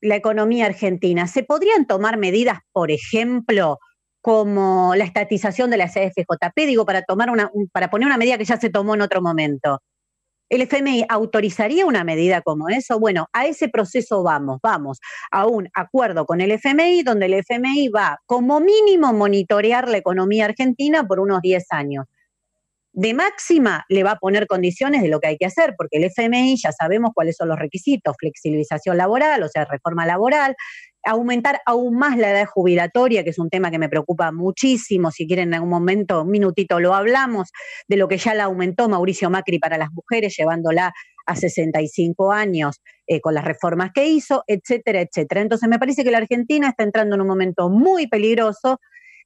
la 0.00 0.16
economía 0.16 0.66
argentina, 0.66 1.26
¿se 1.26 1.42
podrían 1.42 1.86
tomar 1.86 2.18
medidas, 2.18 2.60
por 2.72 2.90
ejemplo, 2.90 3.78
como 4.20 4.94
la 4.94 5.04
estatización 5.04 5.70
de 5.70 5.76
la 5.76 5.88
CFJP? 5.88 6.56
Digo, 6.66 6.86
para, 6.86 7.02
tomar 7.02 7.30
una, 7.30 7.50
para 7.72 7.90
poner 7.90 8.06
una 8.06 8.16
medida 8.16 8.38
que 8.38 8.44
ya 8.44 8.58
se 8.58 8.70
tomó 8.70 8.94
en 8.94 9.00
otro 9.00 9.20
momento. 9.20 9.80
¿El 10.50 10.62
FMI 10.62 11.04
autorizaría 11.08 11.84
una 11.84 12.04
medida 12.04 12.40
como 12.40 12.70
eso? 12.70 12.98
Bueno, 12.98 13.26
a 13.34 13.46
ese 13.46 13.68
proceso 13.68 14.22
vamos, 14.22 14.58
vamos 14.62 14.98
a 15.30 15.46
un 15.46 15.68
acuerdo 15.74 16.24
con 16.24 16.40
el 16.40 16.52
FMI 16.52 17.02
donde 17.02 17.26
el 17.26 17.34
FMI 17.34 17.88
va 17.88 18.18
como 18.24 18.58
mínimo 18.60 19.12
monitorear 19.12 19.88
la 19.88 19.98
economía 19.98 20.46
argentina 20.46 21.06
por 21.06 21.20
unos 21.20 21.42
10 21.42 21.66
años. 21.70 22.06
De 22.92 23.12
máxima 23.12 23.84
le 23.90 24.02
va 24.02 24.12
a 24.12 24.18
poner 24.18 24.46
condiciones 24.46 25.02
de 25.02 25.08
lo 25.08 25.20
que 25.20 25.28
hay 25.28 25.36
que 25.36 25.46
hacer, 25.46 25.74
porque 25.76 25.98
el 25.98 26.04
FMI 26.04 26.56
ya 26.56 26.72
sabemos 26.72 27.10
cuáles 27.14 27.36
son 27.36 27.48
los 27.48 27.58
requisitos, 27.58 28.16
flexibilización 28.18 28.96
laboral, 28.96 29.42
o 29.42 29.48
sea, 29.48 29.66
reforma 29.66 30.06
laboral, 30.06 30.56
aumentar 31.10 31.60
aún 31.66 31.96
más 31.96 32.16
la 32.16 32.30
edad 32.30 32.46
jubilatoria, 32.46 33.24
que 33.24 33.30
es 33.30 33.38
un 33.38 33.50
tema 33.50 33.70
que 33.70 33.78
me 33.78 33.88
preocupa 33.88 34.32
muchísimo, 34.32 35.10
si 35.10 35.26
quieren 35.26 35.48
en 35.48 35.54
algún 35.54 35.70
momento, 35.70 36.22
un 36.22 36.30
minutito 36.30 36.80
lo 36.80 36.94
hablamos, 36.94 37.50
de 37.88 37.96
lo 37.96 38.08
que 38.08 38.18
ya 38.18 38.34
la 38.34 38.44
aumentó 38.44 38.88
Mauricio 38.88 39.30
Macri 39.30 39.58
para 39.58 39.78
las 39.78 39.90
mujeres, 39.92 40.34
llevándola 40.36 40.92
a 41.26 41.36
65 41.36 42.32
años 42.32 42.80
eh, 43.06 43.20
con 43.20 43.34
las 43.34 43.44
reformas 43.44 43.90
que 43.94 44.06
hizo, 44.06 44.44
etcétera, 44.46 45.00
etcétera. 45.00 45.40
Entonces 45.40 45.68
me 45.68 45.78
parece 45.78 46.04
que 46.04 46.10
la 46.10 46.18
Argentina 46.18 46.68
está 46.68 46.84
entrando 46.84 47.14
en 47.14 47.20
un 47.20 47.28
momento 47.28 47.68
muy 47.68 48.06
peligroso 48.06 48.80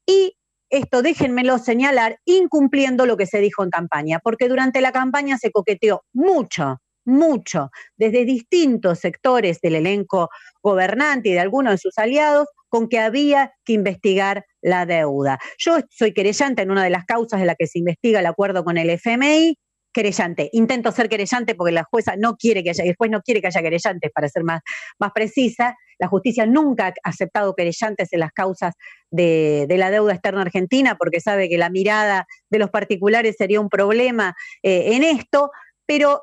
y 0.06 0.36
esto 0.68 1.02
déjenmelo 1.02 1.58
señalar, 1.58 2.18
incumpliendo 2.24 3.06
lo 3.06 3.16
que 3.16 3.26
se 3.26 3.40
dijo 3.40 3.62
en 3.62 3.70
campaña, 3.70 4.20
porque 4.22 4.48
durante 4.48 4.80
la 4.80 4.90
campaña 4.90 5.36
se 5.36 5.50
coqueteó 5.50 6.02
mucho 6.12 6.78
mucho 7.04 7.70
desde 7.96 8.24
distintos 8.24 9.00
sectores 9.00 9.60
del 9.60 9.76
elenco 9.76 10.30
gobernante 10.62 11.30
y 11.30 11.32
de 11.32 11.40
algunos 11.40 11.72
de 11.72 11.78
sus 11.78 11.98
aliados 11.98 12.48
con 12.68 12.88
que 12.88 12.98
había 12.98 13.52
que 13.64 13.74
investigar 13.74 14.46
la 14.62 14.86
deuda. 14.86 15.38
Yo 15.58 15.78
soy 15.90 16.14
querellante 16.14 16.62
en 16.62 16.70
una 16.70 16.84
de 16.84 16.90
las 16.90 17.04
causas 17.04 17.40
en 17.40 17.46
la 17.46 17.54
que 17.54 17.66
se 17.66 17.78
investiga 17.78 18.20
el 18.20 18.26
acuerdo 18.26 18.64
con 18.64 18.78
el 18.78 18.88
FMI, 18.90 19.58
querellante. 19.92 20.48
Intento 20.52 20.90
ser 20.90 21.08
querellante 21.08 21.54
porque 21.54 21.72
la 21.72 21.84
jueza 21.84 22.16
no 22.16 22.36
quiere 22.36 22.64
que 22.64 22.70
haya, 22.70 22.84
después 22.84 23.10
no 23.10 23.20
quiere 23.20 23.40
que 23.40 23.48
haya 23.48 23.62
querellantes, 23.62 24.10
para 24.10 24.28
ser 24.28 24.42
más, 24.42 24.62
más 24.98 25.12
precisa. 25.12 25.76
La 25.98 26.08
justicia 26.08 26.46
nunca 26.46 26.88
ha 26.88 27.08
aceptado 27.08 27.54
querellantes 27.54 28.12
en 28.12 28.20
las 28.20 28.32
causas 28.32 28.74
de, 29.10 29.66
la 29.68 29.90
deuda 29.90 30.14
externa 30.14 30.42
argentina 30.42 30.96
porque 30.96 31.20
sabe 31.20 31.48
que 31.48 31.58
la 31.58 31.70
mirada 31.70 32.26
de 32.50 32.58
los 32.58 32.70
particulares 32.70 33.36
sería 33.36 33.60
un 33.60 33.68
problema 33.68 34.34
eh, 34.62 34.94
en 34.94 35.04
esto, 35.04 35.50
pero 35.86 36.22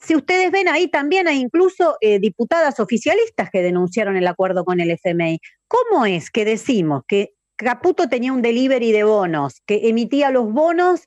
si 0.00 0.16
ustedes 0.16 0.50
ven 0.50 0.68
ahí 0.68 0.88
también 0.88 1.28
hay 1.28 1.38
incluso 1.38 1.96
eh, 2.00 2.18
diputadas 2.18 2.80
oficialistas 2.80 3.50
que 3.50 3.62
denunciaron 3.62 4.16
el 4.16 4.26
acuerdo 4.26 4.64
con 4.64 4.80
el 4.80 4.90
FMI. 4.90 5.40
¿Cómo 5.68 6.06
es 6.06 6.30
que 6.30 6.44
decimos 6.44 7.02
que 7.06 7.34
Caputo 7.56 8.08
tenía 8.08 8.32
un 8.32 8.42
delivery 8.42 8.92
de 8.92 9.04
bonos, 9.04 9.60
que 9.66 9.88
emitía 9.88 10.30
los 10.30 10.50
bonos 10.50 11.02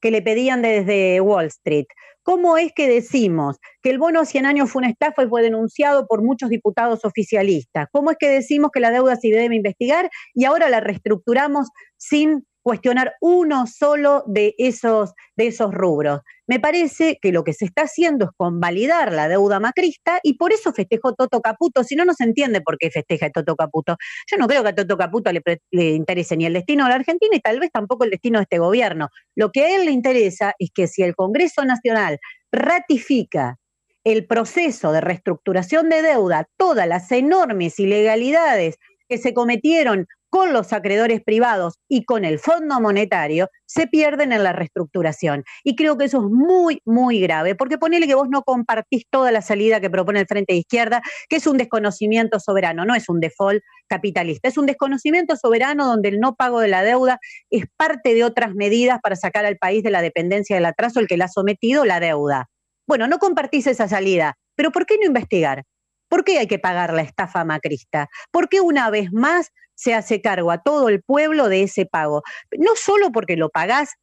que 0.00 0.10
le 0.10 0.22
pedían 0.22 0.60
desde 0.62 1.20
Wall 1.20 1.46
Street? 1.46 1.86
¿Cómo 2.24 2.56
es 2.56 2.72
que 2.74 2.88
decimos 2.88 3.58
que 3.82 3.90
el 3.90 3.98
bono 3.98 4.20
a 4.20 4.24
100 4.24 4.46
años 4.46 4.70
fue 4.70 4.80
una 4.80 4.90
estafa 4.90 5.24
y 5.24 5.28
fue 5.28 5.42
denunciado 5.42 6.06
por 6.06 6.22
muchos 6.22 6.50
diputados 6.50 7.04
oficialistas? 7.04 7.88
¿Cómo 7.92 8.10
es 8.10 8.16
que 8.18 8.28
decimos 8.28 8.70
que 8.72 8.80
la 8.80 8.90
deuda 8.90 9.16
se 9.16 9.28
debe 9.28 9.54
investigar 9.54 10.10
y 10.34 10.44
ahora 10.44 10.68
la 10.68 10.80
reestructuramos 10.80 11.68
sin 11.96 12.44
cuestionar 12.62 13.14
uno 13.20 13.66
solo 13.66 14.24
de 14.26 14.54
esos, 14.58 15.12
de 15.36 15.48
esos 15.48 15.72
rubros. 15.72 16.20
Me 16.46 16.60
parece 16.60 17.18
que 17.20 17.32
lo 17.32 17.44
que 17.44 17.52
se 17.52 17.64
está 17.64 17.82
haciendo 17.82 18.26
es 18.26 18.30
convalidar 18.36 19.12
la 19.12 19.28
deuda 19.28 19.60
macrista 19.60 20.20
y 20.22 20.34
por 20.34 20.52
eso 20.52 20.72
festejó 20.72 21.14
Toto 21.14 21.40
Caputo. 21.40 21.84
Si 21.84 21.96
no, 21.96 22.04
no 22.04 22.14
se 22.14 22.24
entiende 22.24 22.60
por 22.60 22.78
qué 22.78 22.90
festeja 22.90 23.30
Toto 23.30 23.56
Caputo. 23.56 23.96
Yo 24.30 24.36
no 24.36 24.46
creo 24.46 24.62
que 24.62 24.70
a 24.70 24.74
Toto 24.74 24.96
Caputo 24.96 25.32
le, 25.32 25.42
le 25.70 25.90
interese 25.90 26.36
ni 26.36 26.46
el 26.46 26.52
destino 26.52 26.84
de 26.84 26.90
la 26.90 26.96
Argentina 26.96 27.34
y 27.34 27.40
tal 27.40 27.60
vez 27.60 27.70
tampoco 27.72 28.04
el 28.04 28.10
destino 28.10 28.38
de 28.38 28.44
este 28.44 28.58
gobierno. 28.58 29.08
Lo 29.34 29.50
que 29.50 29.64
a 29.64 29.76
él 29.76 29.86
le 29.86 29.90
interesa 29.92 30.54
es 30.58 30.70
que 30.74 30.86
si 30.86 31.02
el 31.02 31.14
Congreso 31.14 31.64
Nacional 31.64 32.18
ratifica 32.50 33.58
el 34.04 34.26
proceso 34.26 34.92
de 34.92 35.00
reestructuración 35.00 35.88
de 35.88 36.02
deuda, 36.02 36.48
todas 36.56 36.88
las 36.88 37.10
enormes 37.12 37.78
ilegalidades 37.78 38.78
que 39.08 39.18
se 39.18 39.32
cometieron 39.32 40.06
con 40.32 40.54
los 40.54 40.72
acreedores 40.72 41.20
privados 41.22 41.74
y 41.90 42.06
con 42.06 42.24
el 42.24 42.38
Fondo 42.38 42.80
Monetario, 42.80 43.48
se 43.66 43.86
pierden 43.86 44.32
en 44.32 44.42
la 44.42 44.54
reestructuración. 44.54 45.44
Y 45.62 45.76
creo 45.76 45.98
que 45.98 46.06
eso 46.06 46.24
es 46.24 46.32
muy, 46.32 46.80
muy 46.86 47.20
grave, 47.20 47.54
porque 47.54 47.76
ponele 47.76 48.06
que 48.06 48.14
vos 48.14 48.28
no 48.30 48.42
compartís 48.42 49.04
toda 49.10 49.30
la 49.30 49.42
salida 49.42 49.78
que 49.78 49.90
propone 49.90 50.20
el 50.20 50.26
Frente 50.26 50.54
de 50.54 50.60
Izquierda, 50.60 51.02
que 51.28 51.36
es 51.36 51.46
un 51.46 51.58
desconocimiento 51.58 52.40
soberano, 52.40 52.86
no 52.86 52.94
es 52.94 53.10
un 53.10 53.20
default 53.20 53.62
capitalista, 53.88 54.48
es 54.48 54.56
un 54.56 54.64
desconocimiento 54.64 55.36
soberano 55.36 55.86
donde 55.86 56.08
el 56.08 56.18
no 56.18 56.34
pago 56.34 56.60
de 56.60 56.68
la 56.68 56.82
deuda 56.82 57.18
es 57.50 57.66
parte 57.76 58.14
de 58.14 58.24
otras 58.24 58.54
medidas 58.54 59.00
para 59.02 59.16
sacar 59.16 59.44
al 59.44 59.58
país 59.58 59.82
de 59.82 59.90
la 59.90 60.00
dependencia 60.00 60.56
del 60.56 60.64
atraso, 60.64 60.98
el 60.98 61.08
que 61.08 61.18
le 61.18 61.24
ha 61.24 61.28
sometido 61.28 61.84
la 61.84 62.00
deuda. 62.00 62.46
Bueno, 62.86 63.06
no 63.06 63.18
compartís 63.18 63.66
esa 63.66 63.86
salida, 63.86 64.38
pero 64.56 64.72
¿por 64.72 64.86
qué 64.86 64.96
no 64.98 65.06
investigar? 65.06 65.64
¿Por 66.12 66.24
qué 66.24 66.38
hay 66.38 66.46
que 66.46 66.58
pagar 66.58 66.92
la 66.92 67.00
estafa 67.00 67.42
macrista? 67.42 68.10
¿Por 68.30 68.50
qué 68.50 68.60
una 68.60 68.90
vez 68.90 69.10
más 69.14 69.48
se 69.74 69.94
hace 69.94 70.20
cargo 70.20 70.50
a 70.50 70.62
todo 70.62 70.90
el 70.90 71.02
pueblo 71.02 71.48
de 71.48 71.62
ese 71.62 71.86
pago? 71.86 72.20
No 72.58 72.72
solo 72.76 73.10
porque 73.12 73.38
lo 73.38 73.48
pagás 73.48 73.94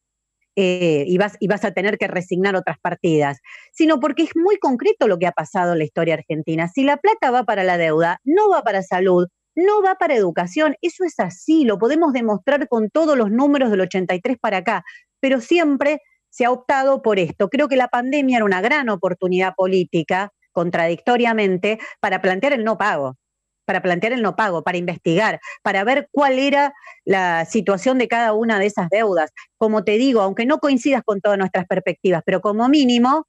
eh, 0.55 1.03
y, 1.05 1.19
vas, 1.19 1.37
y 1.39 1.47
vas 1.47 1.63
a 1.65 1.71
tener 1.71 1.99
que 1.99 2.07
resignar 2.07 2.55
otras 2.55 2.79
partidas, 2.79 3.37
sino 3.73 3.99
porque 3.99 4.23
es 4.23 4.31
muy 4.35 4.57
concreto 4.57 5.07
lo 5.07 5.19
que 5.19 5.27
ha 5.27 5.31
pasado 5.33 5.73
en 5.73 5.77
la 5.77 5.83
historia 5.83 6.15
argentina. 6.15 6.67
Si 6.67 6.81
la 6.81 6.97
plata 6.97 7.29
va 7.29 7.43
para 7.43 7.63
la 7.63 7.77
deuda, 7.77 8.17
no 8.23 8.49
va 8.49 8.63
para 8.63 8.81
salud, 8.81 9.27
no 9.53 9.83
va 9.83 9.93
para 9.93 10.15
educación, 10.15 10.77
eso 10.81 11.03
es 11.03 11.19
así, 11.19 11.63
lo 11.63 11.77
podemos 11.77 12.11
demostrar 12.11 12.67
con 12.69 12.89
todos 12.89 13.15
los 13.15 13.29
números 13.29 13.69
del 13.69 13.81
83 13.81 14.39
para 14.39 14.57
acá, 14.57 14.83
pero 15.19 15.41
siempre 15.41 15.99
se 16.31 16.45
ha 16.45 16.49
optado 16.49 17.03
por 17.03 17.19
esto. 17.19 17.49
Creo 17.49 17.67
que 17.67 17.75
la 17.75 17.87
pandemia 17.87 18.37
era 18.37 18.45
una 18.45 18.61
gran 18.61 18.89
oportunidad 18.89 19.53
política, 19.55 20.31
contradictoriamente, 20.51 21.79
para 21.99 22.21
plantear 22.21 22.53
el 22.53 22.63
no 22.63 22.77
pago 22.77 23.17
para 23.69 23.83
plantear 23.83 24.13
el 24.13 24.23
no 24.23 24.35
pago, 24.35 24.63
para 24.63 24.79
investigar, 24.79 25.39
para 25.61 25.83
ver 25.83 26.07
cuál 26.11 26.39
era 26.39 26.73
la 27.05 27.45
situación 27.45 27.99
de 27.99 28.07
cada 28.07 28.33
una 28.33 28.57
de 28.57 28.65
esas 28.65 28.89
deudas. 28.89 29.29
Como 29.57 29.83
te 29.83 29.99
digo, 29.99 30.21
aunque 30.21 30.47
no 30.47 30.57
coincidas 30.57 31.03
con 31.05 31.21
todas 31.21 31.37
nuestras 31.37 31.67
perspectivas, 31.67 32.23
pero 32.25 32.41
como 32.41 32.67
mínimo 32.67 33.27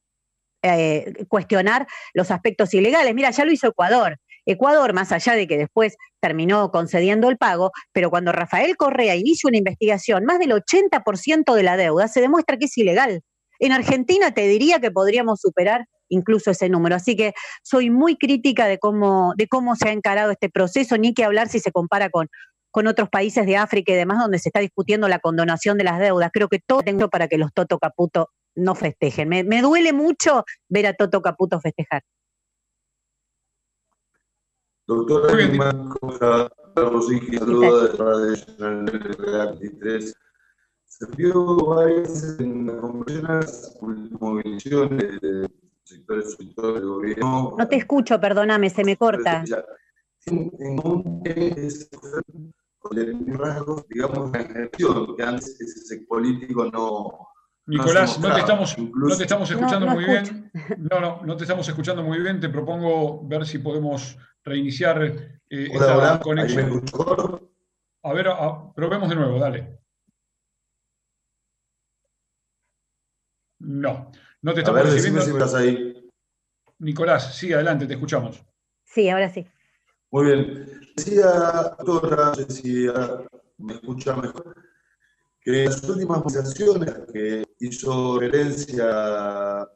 eh, 0.63 1.13
cuestionar 1.29 1.87
los 2.15 2.31
aspectos 2.31 2.73
ilegales. 2.73 3.15
Mira, 3.15 3.31
ya 3.33 3.45
lo 3.45 3.53
hizo 3.53 3.69
Ecuador. 3.69 4.17
Ecuador, 4.47 4.95
más 4.95 5.13
allá 5.13 5.35
de 5.35 5.47
que 5.47 5.59
después 5.59 5.97
terminó 6.21 6.71
concediendo 6.71 7.29
el 7.29 7.37
pago, 7.37 7.71
pero 7.93 8.09
cuando 8.09 8.33
Rafael 8.33 8.79
Correa 8.79 9.17
inicia 9.17 9.49
una 9.49 9.59
investigación, 9.59 10.25
más 10.25 10.39
del 10.39 10.53
80% 10.53 11.55
de 11.55 11.63
la 11.63 11.77
deuda 11.77 12.09
se 12.09 12.23
demuestra 12.23 12.57
que 12.57 12.65
es 12.65 12.79
ilegal. 12.79 13.21
En 13.59 13.73
Argentina 13.73 14.33
te 14.33 14.49
diría 14.49 14.81
que 14.81 14.91
podríamos 14.91 15.41
superar 15.41 15.85
incluso 16.11 16.51
ese 16.51 16.69
número. 16.69 16.97
Así 16.97 17.17
que 17.17 17.33
soy 17.63 17.89
muy 17.89 18.17
crítica 18.17 18.67
de 18.67 18.79
cómo, 18.79 19.33
de 19.37 19.49
cómo 19.49 19.75
se 19.77 19.89
ha 19.89 19.93
encarado 19.93 20.31
este 20.31 20.51
proceso, 20.51 20.99
ni 20.99 21.15
que 21.15 21.25
hablar 21.25 21.49
si 21.49 21.61
se 21.61 21.73
compara 21.73 22.11
con, 22.11 22.29
con 22.71 22.87
otros 22.87 23.09
países 23.09 23.47
de 23.47 23.57
África 23.57 23.93
y 23.93 23.97
demás, 23.97 24.19
donde 24.19 24.39
se 24.39 24.51
está 24.51 24.61
discutiendo 24.61 25.09
la 25.09 25.19
condonación 25.19 25.79
de 25.79 25.85
las 25.85 25.99
deudas. 25.99 26.31
Creo 26.33 26.49
que 26.49 26.59
todo 26.59 26.83
tengo 26.83 27.09
para 27.09 27.29
que 27.29 27.39
los 27.39 27.53
Toto 27.55 27.79
Caputo 27.79 28.29
no 28.55 28.75
festejen. 28.75 29.29
Me, 29.29 29.45
me 29.45 29.63
duele 29.63 29.93
mucho 29.93 30.45
ver 30.69 30.87
a 30.87 30.95
Toto 30.95 31.23
Caputo 31.23 31.61
festejar. 31.61 32.03
Doctora 34.87 35.39
Carlos 36.75 37.07
saludos 37.07 37.93
de 37.93 37.99
Radio 37.99 39.59
23. 39.61 40.15
Se 40.85 41.07
vio 41.17 41.57
varias 41.57 42.39
en 42.41 42.67
las 43.23 43.79
movilizaciones 43.81 45.21
de 45.21 45.49
sectores, 45.91 46.35
sectores 46.35 46.75
del 46.75 46.87
gobierno. 46.87 47.55
No 47.59 47.69
te 47.69 47.77
escucho, 47.77 48.21
perdóname, 48.21 48.71
se 48.71 48.85
me 48.85 48.97
corta. 48.97 49.45
En, 50.27 50.53
en 50.59 50.81
un 50.85 51.23
con 52.79 52.99
el 52.99 53.39
rasgo, 53.39 53.85
digamos, 53.89 54.31
la 54.33 54.45
gestión, 54.45 55.17
que 55.17 55.23
antes 55.23 55.61
ese 55.61 55.99
político 56.09 56.65
no, 56.71 57.29
Nicolás, 57.67 58.19
no, 58.19 58.35
te 58.35 58.41
estamos, 58.41 58.77
no 58.79 59.17
te 59.17 59.23
estamos 59.23 59.51
escuchando 59.51 59.87
muy 59.87 60.05
bien. 60.05 60.51
No, 60.79 61.01
no, 61.01 61.21
no 61.25 61.37
te 61.37 61.45
estamos 61.45 61.69
escuchando 61.69 62.03
muy 62.03 62.19
bien. 62.19 62.41
Te 62.41 62.49
propongo 62.49 63.27
ver 63.29 63.47
si 63.47 63.59
podemos 63.59 64.19
reiniciar 64.43 65.03
eh, 65.03 65.41
esta 65.49 66.21
conexión. 66.21 66.83
A 68.03 68.13
ver, 68.13 68.27
probemos 68.75 69.09
de 69.09 69.15
nuevo, 69.15 69.39
dale. 69.39 69.79
No, 73.61 74.11
no 74.43 74.55
te 74.55 74.61
estamos 74.61 74.83
recibiendo. 74.83 75.57
ahí. 75.57 76.11
Nicolás, 76.79 77.37
sí, 77.37 77.53
adelante, 77.53 77.87
te 77.87 77.95
escuchamos. 77.95 78.43
Sí, 78.85 79.09
ahora 79.09 79.33
sí. 79.33 79.47
Muy 80.11 80.25
bien. 80.27 80.81
Decía, 80.97 81.31
doctora, 81.79 82.33
decía, 82.33 82.93
me 83.59 83.75
escucha 83.75 84.17
mejor 84.17 84.57
que 85.41 85.65
las 85.65 85.83
últimas 85.85 86.19
movilizaciones 86.19 86.95
que 87.13 87.45
hizo 87.61 88.19
referencia 88.19 89.69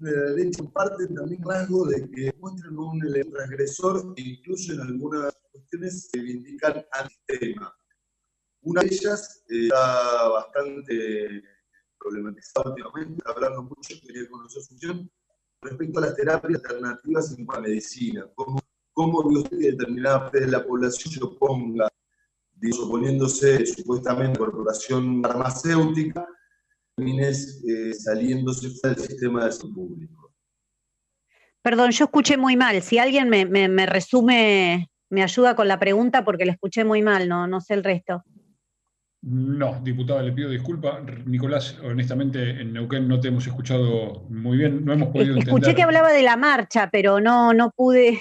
de 0.00 0.10
la 0.10 0.30
ley 0.30 0.50
parten 0.72 1.14
también 1.14 1.42
rasgo 1.44 1.86
de 1.86 2.10
que 2.10 2.34
muestran 2.40 2.76
un 2.76 3.00
transgresor 3.32 4.14
e 4.16 4.22
incluso 4.22 4.72
en 4.72 4.80
algunas 4.80 5.32
cuestiones 5.52 6.08
se 6.10 6.18
indican 6.18 6.84
tema. 7.26 7.74
Una 8.62 8.82
de 8.82 8.88
ellas 8.88 9.44
está 9.48 10.28
bastante 10.28 11.42
problematizada 12.02 12.70
últimamente, 12.70 13.22
hablando 13.26 13.62
mucho, 13.62 13.94
quería 14.06 14.28
conocer 14.28 14.62
su 14.62 14.68
función 14.68 15.10
respecto 15.62 15.98
a 15.98 16.02
las 16.02 16.16
terapias 16.16 16.62
alternativas 16.64 17.38
en 17.38 17.46
la 17.46 17.60
medicina. 17.60 18.26
¿Cómo, 18.34 18.58
cómo 18.92 19.18
usted 19.20 19.58
que 19.58 19.70
determinada 19.72 20.22
parte 20.22 20.40
de 20.40 20.48
la 20.48 20.64
población 20.64 21.14
se 21.14 21.22
oponga 21.22 21.88
oponiéndose 22.80 23.66
supuestamente 23.66 24.30
a 24.30 24.32
la 24.32 24.38
corporación 24.38 25.22
farmacéutica, 25.22 26.26
eh, 26.98 27.94
saliéndose 27.94 28.68
del 28.82 28.96
sistema 28.96 29.46
de 29.46 29.52
salud 29.52 29.74
público. 29.74 30.32
Perdón, 31.62 31.90
yo 31.90 32.04
escuché 32.04 32.36
muy 32.36 32.56
mal. 32.56 32.82
Si 32.82 32.98
alguien 32.98 33.28
me, 33.28 33.46
me, 33.46 33.86
resume, 33.86 34.90
me 35.10 35.22
ayuda 35.22 35.54
con 35.54 35.68
la 35.68 35.78
pregunta 35.78 36.24
porque 36.24 36.44
la 36.44 36.52
escuché 36.52 36.84
muy 36.84 37.02
mal, 37.02 37.28
no, 37.28 37.46
no 37.46 37.60
sé 37.60 37.74
el 37.74 37.84
resto. 37.84 38.24
No, 39.22 39.80
diputada, 39.82 40.22
le 40.22 40.32
pido 40.32 40.50
disculpas. 40.50 41.00
Nicolás, 41.26 41.78
honestamente, 41.84 42.60
en 42.60 42.72
Neuquén 42.72 43.06
no 43.06 43.20
te 43.20 43.28
hemos 43.28 43.46
escuchado 43.46 44.26
muy 44.28 44.58
bien, 44.58 44.84
no 44.84 44.92
hemos 44.92 45.08
podido 45.10 45.34
entender. 45.34 45.54
Escuché 45.54 45.74
que 45.76 45.82
hablaba 45.82 46.12
de 46.12 46.22
la 46.22 46.36
marcha, 46.36 46.90
pero 46.90 47.20
no, 47.20 47.54
no 47.54 47.70
pude. 47.70 48.18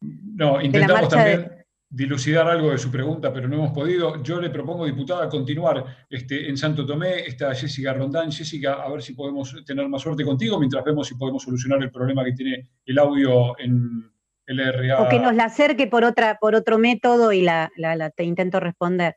no, 0.00 0.60
intentamos 0.62 1.08
también 1.08 1.64
dilucidar 1.94 2.48
algo 2.48 2.70
de 2.70 2.78
su 2.78 2.90
pregunta, 2.90 3.32
pero 3.32 3.48
no 3.48 3.54
hemos 3.54 3.72
podido. 3.72 4.20
Yo 4.22 4.40
le 4.40 4.50
propongo, 4.50 4.84
diputada, 4.84 5.28
continuar 5.28 5.84
este, 6.10 6.48
en 6.48 6.56
Santo 6.56 6.84
Tomé. 6.84 7.20
Está 7.20 7.54
Jessica 7.54 7.92
Rondán. 7.92 8.32
Jessica, 8.32 8.74
a 8.74 8.90
ver 8.90 9.00
si 9.00 9.14
podemos 9.14 9.54
tener 9.64 9.88
más 9.88 10.02
suerte 10.02 10.24
contigo 10.24 10.58
mientras 10.58 10.84
vemos 10.84 11.06
si 11.06 11.14
podemos 11.14 11.44
solucionar 11.44 11.80
el 11.82 11.92
problema 11.92 12.24
que 12.24 12.32
tiene 12.32 12.68
el 12.84 12.98
audio 12.98 13.56
en 13.60 14.10
el 14.46 14.72
RA. 14.72 15.02
O 15.02 15.08
que 15.08 15.20
nos 15.20 15.34
la 15.36 15.44
acerque 15.44 15.86
por, 15.86 16.04
otra, 16.04 16.38
por 16.40 16.56
otro 16.56 16.78
método 16.78 17.32
y 17.32 17.42
la, 17.42 17.70
te 18.16 18.24
intento 18.24 18.58
responder. 18.58 19.16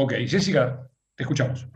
Ok, 0.00 0.12
Jessica, 0.28 0.88
te 1.16 1.24
escuchamos. 1.24 1.66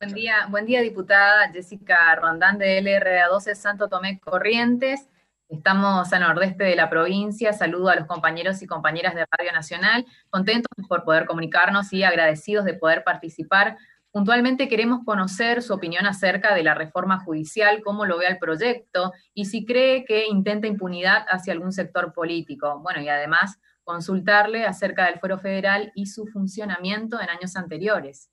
Buen 0.00 0.14
día, 0.14 0.48
buen 0.50 0.66
día, 0.66 0.80
diputada 0.80 1.48
Jessica 1.52 2.16
Rondán 2.16 2.58
de 2.58 2.80
LRA 2.82 3.28
12 3.28 3.54
Santo 3.54 3.88
Tomé 3.88 4.18
Corrientes. 4.18 5.08
Estamos 5.48 6.12
al 6.12 6.22
nordeste 6.22 6.64
de 6.64 6.74
la 6.74 6.90
provincia. 6.90 7.52
Saludo 7.52 7.90
a 7.90 7.94
los 7.94 8.08
compañeros 8.08 8.62
y 8.62 8.66
compañeras 8.66 9.14
de 9.14 9.26
Radio 9.30 9.52
Nacional. 9.52 10.04
Contentos 10.28 10.72
por 10.88 11.04
poder 11.04 11.26
comunicarnos 11.26 11.92
y 11.92 12.02
agradecidos 12.02 12.64
de 12.64 12.74
poder 12.74 13.04
participar. 13.04 13.78
Puntualmente 14.10 14.68
queremos 14.68 15.04
conocer 15.04 15.62
su 15.62 15.72
opinión 15.72 16.06
acerca 16.06 16.52
de 16.52 16.64
la 16.64 16.74
reforma 16.74 17.20
judicial, 17.20 17.80
cómo 17.84 18.06
lo 18.06 18.18
ve 18.18 18.26
el 18.26 18.38
proyecto 18.38 19.12
y 19.34 19.44
si 19.44 19.64
cree 19.64 20.04
que 20.04 20.26
intenta 20.26 20.66
impunidad 20.66 21.26
hacia 21.28 21.52
algún 21.52 21.70
sector 21.70 22.12
político. 22.12 22.80
Bueno, 22.80 23.00
y 23.00 23.08
además 23.08 23.60
consultarle 23.90 24.64
acerca 24.64 25.06
del 25.06 25.18
fuero 25.18 25.38
federal 25.38 25.90
y 25.94 26.06
su 26.06 26.26
funcionamiento 26.26 27.20
en 27.20 27.28
años 27.28 27.56
anteriores. 27.56 28.30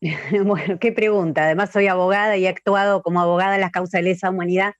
Bueno, 0.44 0.78
qué 0.78 0.92
pregunta. 0.92 1.44
Además 1.44 1.70
soy 1.70 1.86
abogada 1.86 2.36
y 2.36 2.44
he 2.44 2.48
actuado 2.48 3.02
como 3.02 3.20
abogada 3.20 3.54
en 3.54 3.62
las 3.62 3.70
causas 3.70 4.00
de 4.00 4.02
lesa 4.02 4.28
humanidad 4.28 4.74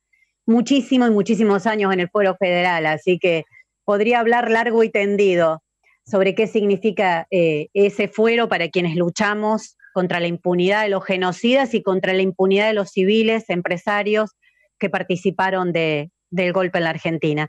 muchísimos 0.47 1.09
y 1.09 1.13
muchísimos 1.13 1.67
años 1.67 1.93
en 1.93 2.01
el 2.01 2.11
Foro 2.11 2.37
Federal, 2.39 2.87
así 2.87 3.19
que 3.19 3.45
podría 3.85 4.21
hablar 4.21 4.51
largo 4.51 4.85
y 4.85 4.91
tendido 4.91 5.63
sobre 6.07 6.35
qué 6.35 6.47
significa 6.47 7.27
eh, 7.31 7.69
ese 7.73 8.09
fuero 8.09 8.49
para 8.49 8.69
quienes 8.69 8.97
luchamos 8.97 9.77
contra 9.95 10.21
la 10.21 10.27
impunidad 10.27 10.83
de 10.83 10.91
los 10.91 11.05
genocidas 11.05 11.73
y 11.73 11.83
contra 11.83 12.13
la 12.13 12.23
impunidad 12.23 12.67
de 12.67 12.75
los 12.75 12.91
civiles, 12.91 13.49
empresarios 13.49 14.33
que 14.79 14.91
participaron 14.91 15.73
del 15.73 16.53
golpe 16.53 16.79
en 16.79 16.85
la 16.85 16.91
Argentina. 16.91 17.49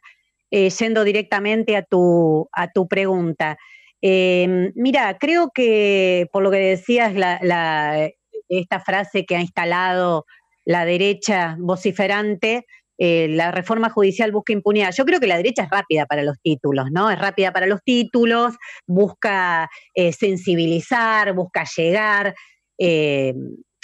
Eh, 0.52 0.70
yendo 0.70 1.04
directamente 1.04 1.76
a 1.76 1.84
tu, 1.84 2.48
a 2.52 2.72
tu 2.72 2.88
pregunta. 2.88 3.58
Em, 4.02 4.72
mira, 4.76 5.18
creo 5.20 5.50
que 5.54 6.28
por 6.32 6.44
lo 6.44 6.52
que 6.52 6.58
decías, 6.58 7.14
esta 8.48 8.80
frase 8.80 9.26
que 9.26 9.36
ha 9.36 9.42
instalado 9.42 10.26
la 10.64 10.86
derecha 10.86 11.56
vociferante, 11.60 12.66
eh, 12.98 13.28
la 13.30 13.52
reforma 13.52 13.90
judicial 13.90 14.32
busca 14.32 14.54
impunidad. 14.54 14.94
Yo 14.96 15.06
creo 15.06 15.20
que 15.20 15.28
la 15.28 15.38
derecha 15.38 15.64
es 15.64 15.70
rápida 15.70 16.06
para 16.06 16.24
los 16.24 16.38
títulos, 16.42 16.88
¿no? 16.92 17.10
Es 17.10 17.20
rápida 17.20 17.52
para 17.52 17.68
los 17.68 17.82
títulos, 17.84 18.56
busca 18.88 19.70
eh, 19.94 20.14
sensibilizar, 20.14 21.34
busca 21.34 21.66
llegar, 21.76 22.36
eh, 22.78 23.34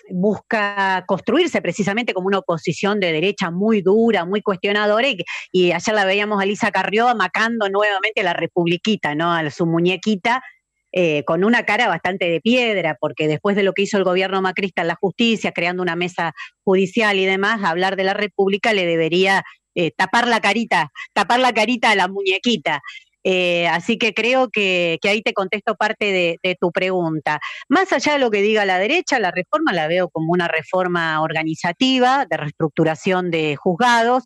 busca 0.10 1.04
construirse 1.08 1.62
precisamente 1.62 2.14
como 2.14 2.28
una 2.28 2.40
oposición 2.40 3.00
de 3.00 3.12
derecha 3.12 3.52
muy 3.52 3.82
dura, 3.82 4.26
muy 4.26 4.42
cuestionadora, 4.42 5.08
y, 5.52 5.72
ayer 5.72 5.96
la 5.96 6.06
veíamos 6.06 6.42
a 6.42 6.46
Lisa 6.46 6.72
Carrió 6.72 7.08
amacando 7.08 7.70
nuevamente 7.70 8.22
a 8.22 8.24
la 8.24 8.34
republiquita, 8.34 9.16
¿no? 9.16 9.34
A 9.34 9.50
su 9.50 9.66
muñequita, 9.66 10.44
eh, 10.92 11.24
con 11.26 11.44
una 11.44 11.66
cara 11.66 11.88
bastante 11.88 12.30
de 12.30 12.42
piedra, 12.42 12.98
porque 13.00 13.28
después 13.28 13.56
de 13.56 13.64
lo 13.64 13.74
que 13.74 13.84
hizo 13.84 13.98
el 13.98 14.04
gobierno 14.04 14.42
macrista 14.42 14.82
en 14.82 14.90
la 14.90 14.96
justicia, 14.96 15.52
creando 15.52 15.82
una 15.82 15.96
mesa 15.96 16.34
judicial 16.64 17.18
y 17.18 17.26
demás, 17.26 17.64
hablar 17.64 17.96
de 17.96 18.04
la 18.04 18.14
República 18.14 18.74
le 18.74 18.86
debería 18.86 19.44
eh, 19.74 19.92
tapar 19.92 20.28
la 20.28 20.42
carita, 20.42 20.92
tapar 21.14 21.40
la 21.40 21.54
carita 21.54 21.92
a 21.92 21.96
la 21.96 22.10
muñequita. 22.10 22.82
Eh, 23.24 23.68
así 23.68 23.98
que 23.98 24.14
creo 24.14 24.50
que, 24.50 25.00
ahí 25.04 25.22
te 25.22 25.34
contesto 25.34 25.76
parte 25.76 26.40
de, 26.42 26.58
tu 26.60 26.72
pregunta. 26.72 27.40
Más 27.70 27.92
allá 27.94 28.14
de 28.14 28.20
lo 28.20 28.32
que 28.32 28.42
diga 28.42 28.66
la 28.66 28.80
derecha, 28.80 29.20
la 29.20 29.32
reforma 29.32 29.74
la 29.74 29.88
veo 29.88 30.10
como 30.10 30.32
una 30.32 30.48
reforma 30.48 31.22
organizativa 31.22 32.26
de 32.30 32.38
reestructuración 32.38 33.32
de 33.32 33.56
juzgados, 33.56 34.24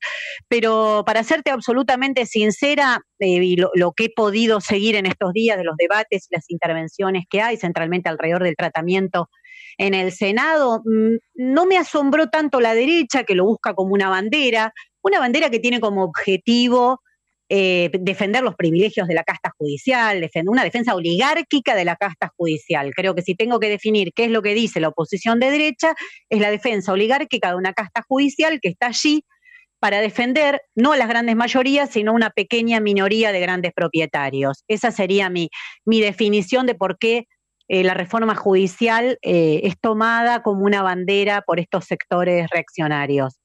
pero 0.48 1.04
para 1.06 1.24
serte 1.24 1.52
absolutamente 1.52 2.26
sincera, 2.26 3.02
eh, 3.20 3.44
y 3.44 3.56
lo, 3.58 3.92
que 3.96 4.06
he 4.06 4.10
podido 4.10 4.62
seguir 4.62 4.96
en 4.96 5.06
estos 5.06 5.34
días 5.34 5.58
de 5.58 5.64
los 5.64 5.76
debates 5.78 6.28
y 6.30 6.36
las 6.36 6.46
intervenciones 6.50 7.26
que 7.30 7.42
hay, 7.42 7.58
centralmente 7.58 8.10
alrededor 8.10 8.44
del 8.44 8.56
tratamiento 8.56 9.30
en 9.78 9.94
el 9.94 10.12
Senado, 10.12 10.82
mm, 10.86 11.16
no 11.36 11.66
me 11.66 11.78
asombró 11.78 12.28
tanto 12.30 12.62
la 12.62 12.74
derecha 12.74 13.24
que 13.24 13.36
lo 13.36 13.46
busca 13.46 13.74
como 13.74 13.94
una 13.94 14.10
bandera, 14.10 14.74
una 15.02 15.20
bandera 15.20 15.50
que 15.50 15.60
tiene 15.60 15.80
como 15.80 16.04
objetivo 16.04 17.02
eh, 17.50 17.92
defender 18.00 18.44
los 18.44 18.56
privilegios 18.56 19.08
de 19.08 19.14
la 19.14 19.24
casta 19.24 19.52
judicial, 19.58 20.28
una 20.48 20.64
defensa 20.64 20.96
oligárquica 20.96 21.76
de 21.76 21.86
la 21.86 21.96
casta 21.96 22.32
judicial. 22.36 22.92
Creo 22.96 23.14
que 23.14 23.22
si 23.22 23.36
tengo 23.36 23.60
que 23.60 23.70
definir 23.70 24.14
qué 24.14 24.26
es 24.26 24.32
lo 24.32 24.42
que 24.42 24.54
dice 24.54 24.80
la 24.80 24.88
oposición 24.88 25.40
de 25.40 25.52
derecha, 25.52 25.94
es 26.30 26.40
la 26.40 26.50
defensa 26.50 26.92
oligárquica 26.92 27.50
de 27.50 27.56
una 27.56 27.74
casta 27.74 28.04
judicial 28.08 28.60
que 28.62 28.70
está 28.70 28.88
allí 28.88 29.24
para 29.80 30.02
defender 30.02 30.62
no 30.74 30.94
a 30.94 30.98
las 30.98 31.08
grandes 31.08 31.36
mayorías, 31.36 31.92
sino 31.92 32.14
una 32.14 32.32
pequeña 32.32 32.80
minoría 32.80 33.32
de 33.32 33.40
grandes 33.40 33.74
propietarios. 33.74 34.64
Esa 34.68 34.92
sería 34.92 35.30
mi, 35.30 35.50
mi 35.86 36.02
definición 36.02 36.66
de 36.66 36.74
por 36.74 36.98
qué 36.98 37.28
eh, 37.68 37.84
la 37.84 37.94
reforma 37.94 38.36
judicial 38.36 39.18
eh, 39.22 39.62
es 39.64 39.80
tomada 39.80 40.42
como 40.42 40.66
una 40.66 40.82
bandera 40.82 41.42
por 41.42 41.60
estos 41.60 41.86
sectores 41.86 42.48
reaccionarios. 42.52 43.40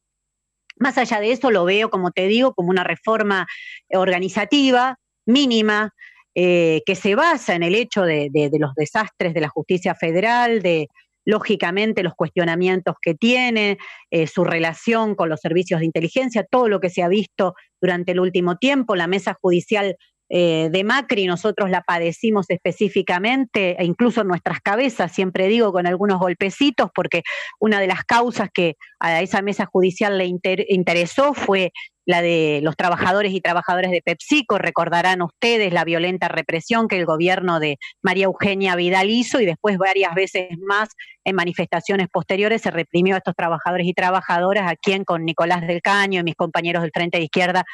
Más 0.80 0.98
allá 0.98 1.20
de 1.20 1.30
eso, 1.30 1.52
lo 1.52 1.64
veo, 1.64 1.90
como 1.90 2.10
te 2.10 2.26
digo, 2.26 2.54
como 2.54 2.70
una 2.70 2.82
reforma 2.82 3.46
organizativa 3.90 4.96
mínima, 5.26 5.94
eh, 6.34 6.82
que 6.86 6.94
se 6.94 7.14
basa 7.14 7.54
en 7.54 7.62
el 7.62 7.74
hecho 7.74 8.02
de, 8.02 8.30
los 8.58 8.74
desastres 8.74 9.34
de 9.34 9.40
la 9.40 9.48
justicia 9.48 9.94
federal, 9.94 10.62
de 10.62 10.88
lógicamente 11.24 12.02
los 12.02 12.14
cuestionamientos 12.14 12.96
que 13.02 13.14
tiene, 13.14 13.78
eh, 14.10 14.26
su 14.26 14.44
relación 14.44 15.14
con 15.14 15.28
los 15.28 15.40
servicios 15.40 15.80
de 15.80 15.86
inteligencia, 15.86 16.46
todo 16.48 16.68
lo 16.68 16.80
que 16.80 16.90
se 16.90 17.02
ha 17.02 17.08
visto 17.08 17.54
durante 17.80 18.12
el 18.12 18.20
último 18.20 18.56
tiempo, 18.56 18.96
la 18.96 19.06
mesa 19.06 19.36
judicial 19.40 19.96
eh, 20.32 20.68
de 20.70 20.84
Macri, 20.84 21.26
nosotros 21.26 21.70
la 21.70 21.82
padecimos 21.82 22.48
específicamente, 22.50 23.76
e 23.80 23.84
incluso 23.84 24.20
en 24.20 24.28
nuestras 24.28 24.60
cabezas, 24.60 25.12
siempre 25.12 25.48
digo, 25.48 25.72
con 25.72 25.88
algunos 25.88 26.20
golpecitos, 26.20 26.90
porque 26.94 27.22
una 27.58 27.80
de 27.80 27.88
las 27.88 28.04
causas 28.04 28.48
que 28.54 28.76
a 29.00 29.20
esa 29.20 29.42
mesa 29.42 29.66
judicial 29.66 30.16
le 30.16 30.26
interesó 30.26 31.34
fue 31.34 31.72
la 32.06 32.22
de 32.22 32.60
los 32.62 32.76
trabajadores 32.76 33.32
y 33.32 33.40
trabajadoras 33.40 33.90
de 33.90 34.02
PepsiCo. 34.02 34.58
Recordarán 34.58 35.22
ustedes 35.22 35.72
la 35.72 35.84
violenta 35.84 36.28
represión 36.28 36.88
que 36.88 36.96
el 36.96 37.06
gobierno 37.06 37.60
de 37.60 37.78
María 38.02 38.26
Eugenia 38.26 38.76
Vidal 38.76 39.10
hizo 39.10 39.40
y 39.40 39.46
después 39.46 39.78
varias 39.78 40.14
veces 40.14 40.48
más 40.66 40.90
en 41.24 41.36
manifestaciones 41.36 42.08
posteriores 42.08 42.62
se 42.62 42.70
reprimió 42.70 43.14
a 43.14 43.18
estos 43.18 43.34
trabajadores 43.36 43.86
y 43.86 43.94
trabajadoras, 43.94 44.70
a 44.70 44.76
quien 44.76 45.04
con 45.04 45.24
Nicolás 45.24 45.66
del 45.66 45.82
Caño 45.82 46.20
y 46.20 46.24
mis 46.24 46.36
compañeros 46.36 46.82
del 46.82 46.92
Frente 46.92 47.18
de 47.18 47.24
Izquierda 47.24 47.64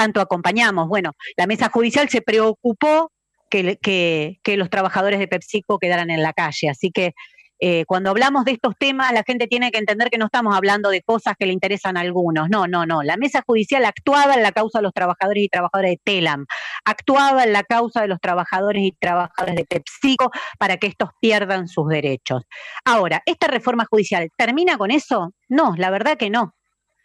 tanto 0.00 0.22
acompañamos. 0.22 0.88
Bueno, 0.88 1.12
la 1.36 1.46
mesa 1.46 1.68
judicial 1.68 2.08
se 2.08 2.22
preocupó 2.22 3.12
que, 3.50 4.38
los 4.56 4.70
trabajadores 4.70 5.18
de 5.18 5.28
PepsiCo 5.28 5.78
quedaran 5.78 6.08
en 6.08 6.22
la 6.22 6.32
calle. 6.32 6.70
Así 6.70 6.90
que 6.90 7.12
eh, 7.58 7.84
cuando 7.84 8.08
hablamos 8.08 8.46
de 8.46 8.52
estos 8.52 8.72
temas, 8.78 9.12
la 9.12 9.24
gente 9.24 9.46
tiene 9.46 9.70
que 9.70 9.76
entender 9.76 10.08
que 10.08 10.16
no 10.16 10.24
estamos 10.24 10.56
hablando 10.56 10.88
de 10.88 11.02
cosas 11.02 11.34
que 11.38 11.44
le 11.44 11.52
interesan 11.52 11.98
a 11.98 12.00
algunos. 12.00 12.48
No, 12.48 12.66
no, 12.66 12.86
no. 12.86 13.02
La 13.02 13.18
mesa 13.18 13.42
judicial 13.46 13.84
actuaba 13.84 14.32
en 14.32 14.42
la 14.42 14.52
causa 14.52 14.78
de 14.78 14.84
los 14.84 14.94
trabajadores 14.94 15.44
y 15.44 15.48
trabajadoras 15.50 15.90
de 15.90 16.00
Telam, 16.02 16.46
actuaba 16.86 17.44
en 17.44 17.52
la 17.52 17.62
causa 17.62 18.00
de 18.00 18.08
los 18.08 18.20
trabajadores 18.20 18.82
y 18.82 18.92
trabajadoras 18.92 19.54
de 19.54 19.66
PepsiCo 19.66 20.30
para 20.58 20.78
que 20.78 20.86
estos 20.86 21.10
pierdan 21.20 21.68
sus 21.68 21.88
derechos. 21.88 22.44
Ahora, 22.86 23.22
¿esta 23.26 23.48
reforma 23.48 23.84
judicial 23.84 24.30
termina 24.38 24.78
con 24.78 24.90
eso? 24.90 25.34
No, 25.50 25.74
la 25.76 25.90
verdad 25.90 26.16
que 26.16 26.30
no. 26.30 26.54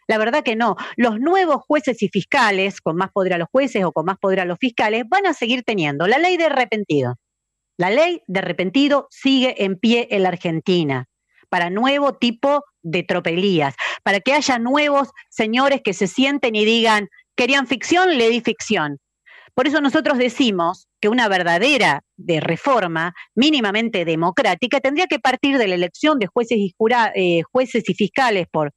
La 0.08 0.18
verdad 0.18 0.42
que 0.44 0.56
no. 0.56 0.76
Los 0.96 1.18
nuevos 1.18 1.62
jueces 1.66 2.02
y 2.02 2.08
fiscales, 2.08 2.80
con 2.80 2.96
más 2.96 3.10
poder 3.10 3.34
a 3.34 3.38
los 3.38 3.48
jueces 3.50 3.84
o 3.84 3.92
con 3.92 4.06
más 4.06 4.18
poder 4.18 4.40
a 4.40 4.44
los 4.44 4.58
fiscales, 4.58 5.04
van 5.08 5.26
a 5.26 5.34
seguir 5.34 5.62
teniendo 5.64 6.06
la 6.06 6.18
ley 6.18 6.36
de 6.36 6.44
arrepentido. 6.44 7.16
La 7.76 7.90
ley 7.90 8.22
de 8.26 8.38
arrepentido 8.38 9.08
sigue 9.10 9.64
en 9.64 9.76
pie 9.78 10.08
en 10.10 10.22
la 10.22 10.30
Argentina 10.30 11.06
para 11.48 11.70
nuevo 11.70 12.14
tipo 12.14 12.64
de 12.82 13.02
tropelías, 13.02 13.74
para 14.02 14.20
que 14.20 14.32
haya 14.32 14.58
nuevos 14.58 15.10
señores 15.30 15.80
que 15.82 15.92
se 15.92 16.06
sienten 16.06 16.56
y 16.56 16.64
digan, 16.64 17.08
querían 17.36 17.66
ficción, 17.66 18.16
le 18.16 18.30
di 18.30 18.40
ficción. 18.40 18.98
Por 19.54 19.66
eso 19.66 19.80
nosotros 19.80 20.18
decimos 20.18 20.86
que 21.00 21.08
una 21.08 21.28
verdadera 21.28 22.02
de 22.16 22.40
reforma 22.40 23.14
mínimamente 23.34 24.04
democrática 24.04 24.80
tendría 24.80 25.06
que 25.06 25.18
partir 25.18 25.56
de 25.56 25.66
la 25.66 25.74
elección 25.74 26.18
de 26.18 26.26
jueces 26.26 26.58
y, 26.58 26.74
eh, 27.14 27.42
jueces 27.50 27.88
y 27.88 27.94
fiscales 27.94 28.46
por 28.50 28.72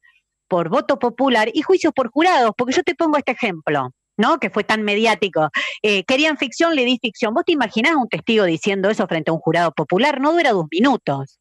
por 0.50 0.68
voto 0.68 0.98
popular 0.98 1.48
y 1.54 1.62
juicios 1.62 1.94
por 1.94 2.10
jurados, 2.10 2.50
porque 2.58 2.74
yo 2.74 2.82
te 2.82 2.96
pongo 2.96 3.16
este 3.16 3.32
ejemplo. 3.32 3.90
¿no? 4.16 4.38
que 4.38 4.50
fue 4.50 4.64
tan 4.64 4.82
mediático. 4.82 5.48
Eh, 5.82 6.04
querían 6.04 6.36
ficción, 6.36 6.76
le 6.76 6.84
di 6.84 6.98
ficción. 7.00 7.32
¿Vos 7.32 7.42
te 7.46 7.52
imaginás 7.52 7.94
un 7.94 8.06
testigo 8.06 8.44
diciendo 8.44 8.90
eso 8.90 9.06
frente 9.06 9.30
a 9.30 9.32
un 9.32 9.40
jurado 9.40 9.72
popular? 9.72 10.20
No 10.20 10.32
dura 10.32 10.52
dos 10.52 10.66
minutos. 10.70 11.38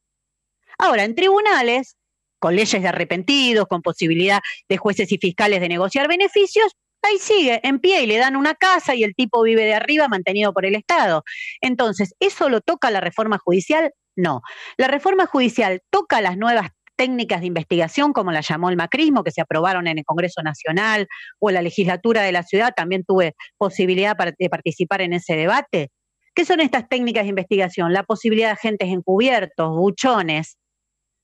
Ahora, 0.77 1.03
en 1.03 1.13
tribunales, 1.13 1.97
con 2.39 2.55
leyes 2.55 2.81
de 2.81 2.87
arrepentidos, 2.87 3.67
con 3.67 3.81
posibilidad 3.81 4.39
de 4.69 4.77
jueces 4.77 5.11
y 5.11 5.17
fiscales 5.17 5.59
de 5.59 5.67
negociar 5.67 6.07
beneficios, 6.07 6.71
ahí 7.01 7.17
sigue, 7.19 7.59
en 7.63 7.79
pie 7.79 8.03
y 8.03 8.07
le 8.07 8.17
dan 8.17 8.37
una 8.37 8.55
casa 8.55 8.95
y 8.95 9.03
el 9.03 9.13
tipo 9.13 9.43
vive 9.43 9.65
de 9.65 9.73
arriba 9.73 10.07
mantenido 10.07 10.53
por 10.53 10.65
el 10.65 10.75
Estado. 10.75 11.25
Entonces, 11.59 12.15
¿eso 12.21 12.47
lo 12.47 12.61
toca 12.61 12.91
la 12.91 13.01
reforma 13.01 13.39
judicial? 13.39 13.91
No. 14.15 14.41
La 14.77 14.87
reforma 14.87 15.25
judicial 15.25 15.81
toca 15.89 16.21
las 16.21 16.37
nuevas 16.37 16.69
técnicas 16.99 17.39
de 17.39 17.47
investigación, 17.47 18.11
como 18.11 18.33
la 18.33 18.41
llamó 18.41 18.69
el 18.69 18.75
macrismo, 18.75 19.23
que 19.23 19.31
se 19.31 19.39
aprobaron 19.39 19.87
en 19.87 19.99
el 19.99 20.03
Congreso 20.03 20.43
Nacional 20.43 21.07
o 21.39 21.49
en 21.49 21.53
la 21.53 21.61
legislatura 21.61 22.23
de 22.23 22.33
la 22.33 22.43
ciudad, 22.43 22.73
también 22.75 23.05
tuve 23.05 23.35
posibilidad 23.57 24.17
de 24.37 24.49
participar 24.49 24.99
en 24.99 25.13
ese 25.13 25.37
debate. 25.37 25.91
¿Qué 26.35 26.43
son 26.43 26.59
estas 26.59 26.89
técnicas 26.89 27.23
de 27.23 27.29
investigación? 27.29 27.93
La 27.93 28.03
posibilidad 28.03 28.49
de 28.49 28.53
agentes 28.53 28.89
encubiertos, 28.89 29.77
buchones, 29.77 30.57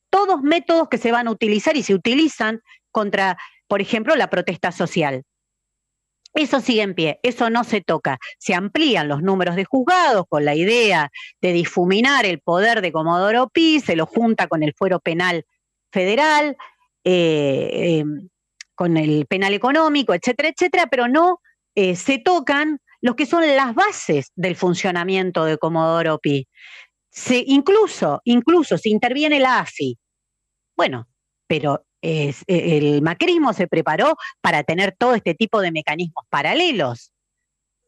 todos 0.09 0.41
métodos 0.41 0.87
que 0.87 0.97
se 0.97 1.11
van 1.11 1.27
a 1.27 1.31
utilizar 1.31 1.75
y 1.75 1.83
se 1.83 1.93
utilizan 1.93 2.61
contra, 2.89 3.37
por 3.67 3.81
ejemplo, 3.81 4.15
la 4.15 4.29
protesta 4.29 4.71
social. 4.71 5.23
Eso 6.33 6.61
sigue 6.61 6.83
en 6.83 6.95
pie, 6.95 7.19
eso 7.21 7.49
no 7.49 7.65
se 7.65 7.81
toca. 7.81 8.17
Se 8.39 8.53
amplían 8.53 9.09
los 9.09 9.21
números 9.21 9.57
de 9.57 9.65
juzgados 9.65 10.23
con 10.29 10.45
la 10.45 10.55
idea 10.55 11.09
de 11.41 11.51
difuminar 11.51 12.25
el 12.25 12.39
poder 12.39 12.81
de 12.81 12.93
Comodoro 12.93 13.49
Pi, 13.49 13.81
se 13.81 13.97
lo 13.97 14.05
junta 14.05 14.47
con 14.47 14.63
el 14.63 14.73
fuero 14.73 15.01
penal 15.01 15.45
federal, 15.95 16.57
eh, 17.05 17.99
em, 17.99 18.27
con 18.75 18.97
el 18.97 19.25
penal 19.27 19.53
económico, 19.53 20.13
etcétera, 20.13 20.49
etcétera, 20.49 20.87
pero 20.87 21.07
no 21.07 21.39
eh, 21.73 21.95
se 21.95 22.17
tocan 22.17 22.79
los 22.99 23.15
que 23.15 23.25
son 23.25 23.47
las 23.55 23.73
bases 23.73 24.31
del 24.35 24.57
funcionamiento 24.57 25.45
de 25.45 25.57
Comodoro 25.57 26.19
Pi. 26.19 26.47
Se, 27.09 27.41
incluso, 27.47 28.19
incluso 28.25 28.77
si 28.77 28.89
interviene 28.89 29.39
la 29.39 29.59
AFI, 29.59 29.97
bueno, 30.75 31.07
pero 31.47 31.85
e, 32.01 32.33
el 32.47 33.01
macrismo 33.01 33.53
se 33.53 33.67
preparó 33.67 34.17
para 34.41 34.63
tener 34.63 34.93
todo 34.97 35.15
este 35.15 35.33
tipo 35.33 35.61
de 35.61 35.71
mecanismos 35.71 36.25
paralelos. 36.29 37.13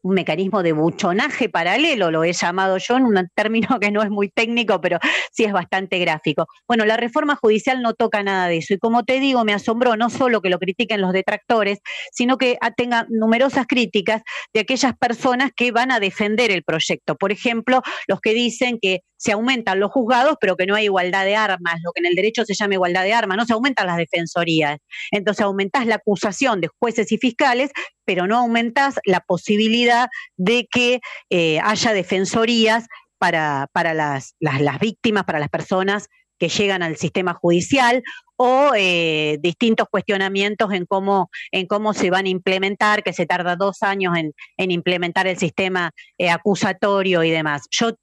Un 0.02 0.14
mecanismo 0.14 0.62
de 0.62 0.72
buchonaje 0.72 1.48
paralelo, 1.48 2.10
lo 2.10 2.24
he 2.24 2.32
llamado 2.32 2.78
yo 2.78 2.96
en 2.96 3.04
un 3.04 3.28
término 3.34 3.78
que 3.80 3.90
no 3.90 4.02
es 4.02 4.10
muy 4.10 4.28
técnico, 4.28 4.80
pero 4.80 4.98
sí 5.32 5.44
es 5.44 5.52
bastante 5.52 5.98
gráfico. 5.98 6.46
Bueno, 6.66 6.84
la 6.84 6.96
reforma 6.96 7.36
judicial 7.36 7.82
no 7.82 7.94
toca 7.94 8.22
nada 8.22 8.48
de 8.48 8.58
eso 8.58 8.74
y 8.74 8.78
como 8.78 9.04
te 9.04 9.20
digo, 9.20 9.44
me 9.44 9.54
asombró 9.54 9.96
no 9.96 10.10
solo 10.10 10.40
que 10.40 10.50
lo 10.50 10.58
critiquen 10.58 11.00
los 11.00 11.12
detractores, 11.12 11.78
sino 12.12 12.38
que 12.38 12.58
tenga 12.76 13.06
numerosas 13.08 13.66
críticas 13.66 14.22
de 14.52 14.60
aquellas 14.60 14.96
personas 14.96 15.50
que 15.54 15.72
van 15.72 15.90
a 15.90 16.00
defender 16.00 16.50
el 16.50 16.62
proyecto. 16.62 17.16
Por 17.16 17.32
ejemplo, 17.32 17.82
los 18.06 18.20
que 18.20 18.34
dicen 18.34 18.78
que 18.80 19.00
se 19.18 19.32
aumentan 19.32 19.80
los 19.80 19.90
juzgados, 19.90 20.36
pero 20.40 20.56
que 20.56 20.64
no 20.64 20.74
hay 20.74 20.84
igualdad 20.84 21.24
de 21.24 21.36
armas, 21.36 21.80
lo 21.84 21.92
que 21.92 22.00
en 22.00 22.06
el 22.06 22.14
derecho 22.14 22.44
se 22.44 22.54
llama 22.54 22.74
igualdad 22.74 23.02
de 23.02 23.12
armas, 23.12 23.36
no 23.36 23.44
se 23.44 23.52
aumentan 23.52 23.86
las 23.86 23.96
defensorías. 23.98 24.78
Entonces 25.10 25.44
aumentás 25.44 25.86
la 25.86 25.96
acusación 25.96 26.60
de 26.60 26.68
jueces 26.78 27.12
y 27.12 27.18
fiscales, 27.18 27.70
pero 28.04 28.26
no 28.26 28.38
aumentás 28.38 28.98
la 29.04 29.20
posibilidad 29.20 30.08
de 30.36 30.66
que 30.70 31.00
eh, 31.30 31.60
haya 31.62 31.92
defensorías 31.92 32.86
para, 33.18 33.68
para 33.72 33.92
las, 33.92 34.36
las, 34.38 34.78
víctimas, 34.78 35.24
para 35.24 35.40
las 35.40 35.48
personas 35.48 36.06
que 36.38 36.48
llegan 36.48 36.84
al 36.84 36.96
sistema 36.96 37.34
judicial 37.34 38.04
o 38.36 38.70
eh, 38.76 39.38
distintos 39.42 39.88
cuestionamientos 39.90 40.72
en 40.72 40.86
cómo, 40.86 41.28
en 41.50 41.66
cómo 41.66 41.92
se 41.92 42.10
van 42.10 42.26
a 42.26 42.28
implementar, 42.28 43.02
que 43.02 43.12
se 43.12 43.26
tarda 43.26 43.56
dos 43.56 43.82
años 43.82 44.16
en, 44.16 44.32
en 44.56 44.70
implementar 44.70 45.26
el 45.26 45.36
sistema 45.36 45.90
eh, 46.16 46.30
acusatorio 46.30 47.24
y 47.24 47.30
demás. 47.30 47.62
Yo 47.72 47.94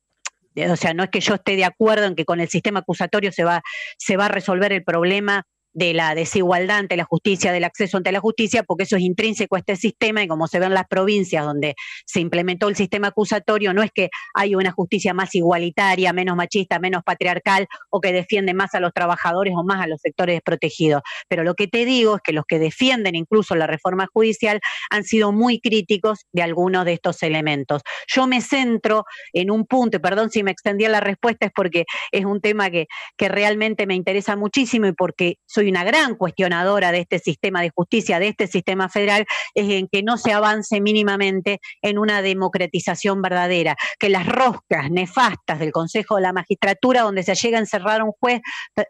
o 0.69 0.75
sea, 0.75 0.93
no 0.93 1.03
es 1.03 1.09
que 1.09 1.19
yo 1.19 1.35
esté 1.35 1.55
de 1.55 1.65
acuerdo 1.65 2.05
en 2.05 2.15
que 2.15 2.25
con 2.25 2.39
el 2.39 2.49
sistema 2.49 2.79
acusatorio 2.79 3.31
se 3.31 3.43
va, 3.43 3.61
se 3.97 4.17
va 4.17 4.25
a 4.25 4.29
resolver 4.29 4.71
el 4.73 4.83
problema 4.83 5.45
de 5.75 5.93
la 5.93 6.15
desigualdad 6.15 6.77
ante 6.77 6.95
la 6.95 7.03
justicia, 7.03 7.51
del 7.51 7.65
acceso 7.65 7.97
ante 7.97 8.11
la 8.13 8.21
justicia, 8.21 8.63
porque 8.63 8.85
eso 8.85 8.95
es 8.95 9.03
intrínseco 9.03 9.57
a 9.57 9.59
este 9.59 9.75
sistema 9.75 10.23
y 10.23 10.27
como 10.27 10.47
se 10.47 10.57
ve 10.57 10.65
en 10.67 10.73
las 10.73 10.87
provincias 10.87 11.45
donde 11.45 11.75
se 12.05 12.21
implementó 12.21 12.69
el 12.69 12.77
sistema 12.77 13.07
acusatorio, 13.07 13.73
no 13.73 13.83
es 13.83 13.91
que 13.93 14.09
hay 14.33 14.55
una 14.55 14.71
justicia 14.71 15.13
más 15.13 15.35
igualitaria, 15.35 16.13
menos 16.13 16.37
machista, 16.37 16.79
menos 16.79 17.03
patriarcal 17.03 17.67
o 17.89 17.99
que 17.99 18.13
defiende 18.13 18.53
más 18.53 18.73
a 18.73 18.79
los 18.79 18.93
trabajadores 18.93 19.53
o 19.55 19.63
más 19.65 19.83
a 19.83 19.87
los 19.87 19.99
sectores 19.99 20.37
desprotegidos. 20.37 21.01
Pero 21.27 21.43
lo 21.43 21.55
que 21.55 21.67
te 21.67 21.83
digo 21.83 22.15
es 22.15 22.21
que 22.21 22.31
los 22.31 22.45
que 22.47 22.57
defienden 22.57 23.15
incluso 23.15 23.53
la 23.55 23.67
reforma 23.67 24.07
judicial 24.11 24.61
han 24.89 25.03
sido 25.03 25.33
muy 25.33 25.59
críticos 25.59 26.19
de 26.31 26.41
algunos 26.41 26.85
de 26.85 26.93
estos 26.93 27.21
elementos. 27.21 27.81
Yo 28.07 28.27
me 28.27 28.39
centro 28.39 29.03
en 29.33 29.51
un 29.51 29.65
punto, 29.65 29.97
y 29.97 29.99
perdón 29.99 30.29
si 30.29 30.41
me 30.41 30.51
extendía 30.51 30.87
la 30.87 31.01
respuesta, 31.01 31.47
es 31.47 31.51
porque 31.53 31.83
es 32.13 32.23
un 32.23 32.39
tema 32.39 32.69
que, 32.69 32.87
que 33.17 33.27
realmente 33.27 33.85
me 33.87 33.95
interesa 33.95 34.37
muchísimo 34.37 34.87
y 34.87 34.93
porque 34.93 35.35
soy 35.45 35.64
una 35.69 35.83
gran 35.83 36.15
cuestionadora 36.15 36.91
de 36.91 36.99
este 36.99 37.19
sistema 37.19 37.61
de 37.61 37.71
justicia, 37.73 38.19
de 38.19 38.29
este 38.29 38.47
sistema 38.47 38.89
federal, 38.89 39.25
es 39.53 39.69
en 39.69 39.87
que 39.87 40.03
no 40.03 40.17
se 40.17 40.31
avance 40.31 40.81
mínimamente 40.81 41.59
en 41.81 41.97
una 41.97 42.21
democratización 42.21 43.21
verdadera, 43.21 43.75
que 43.99 44.09
las 44.09 44.25
roscas 44.25 44.89
nefastas 44.91 45.59
del 45.59 45.71
Consejo 45.71 46.15
de 46.15 46.23
la 46.23 46.33
Magistratura, 46.33 47.01
donde 47.01 47.23
se 47.23 47.35
llega 47.35 47.57
a 47.57 47.61
encerrar 47.61 48.01
a 48.01 48.03
un 48.03 48.11
juez, 48.19 48.41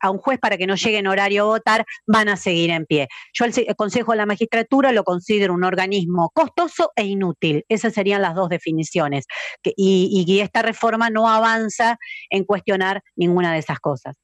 a 0.02 0.10
un 0.10 0.18
juez 0.18 0.40
para 0.40 0.58
que 0.58 0.68
no 0.68 0.76
llegue 0.76 0.98
en 0.98 1.08
horario 1.08 1.44
a 1.44 1.46
votar, 1.46 1.86
van 2.08 2.30
a 2.30 2.38
seguir 2.38 2.70
en 2.72 2.86
pie. 2.86 3.08
Yo 3.34 3.46
el, 3.46 3.54
Consejo 3.76 4.12
de 4.14 4.18
la 4.18 4.26
Magistratura 4.26 4.92
lo 4.92 5.04
considero 5.04 5.54
un 5.54 5.64
organismo 5.64 6.32
costoso 6.34 6.92
e 6.96 7.06
inútil. 7.06 7.64
Esas 7.70 7.94
serían 7.94 8.22
las 8.22 8.36
dos 8.36 8.50
definiciones. 8.50 9.26
y 9.64 10.40
esta 10.40 10.62
reforma 10.62 11.10
no 11.10 11.30
avanza 11.30 11.98
en 12.30 12.44
cuestionar 12.44 13.02
ninguna 13.16 13.54
de 13.54 13.60
esas 13.60 13.80
cosas. 13.80 14.16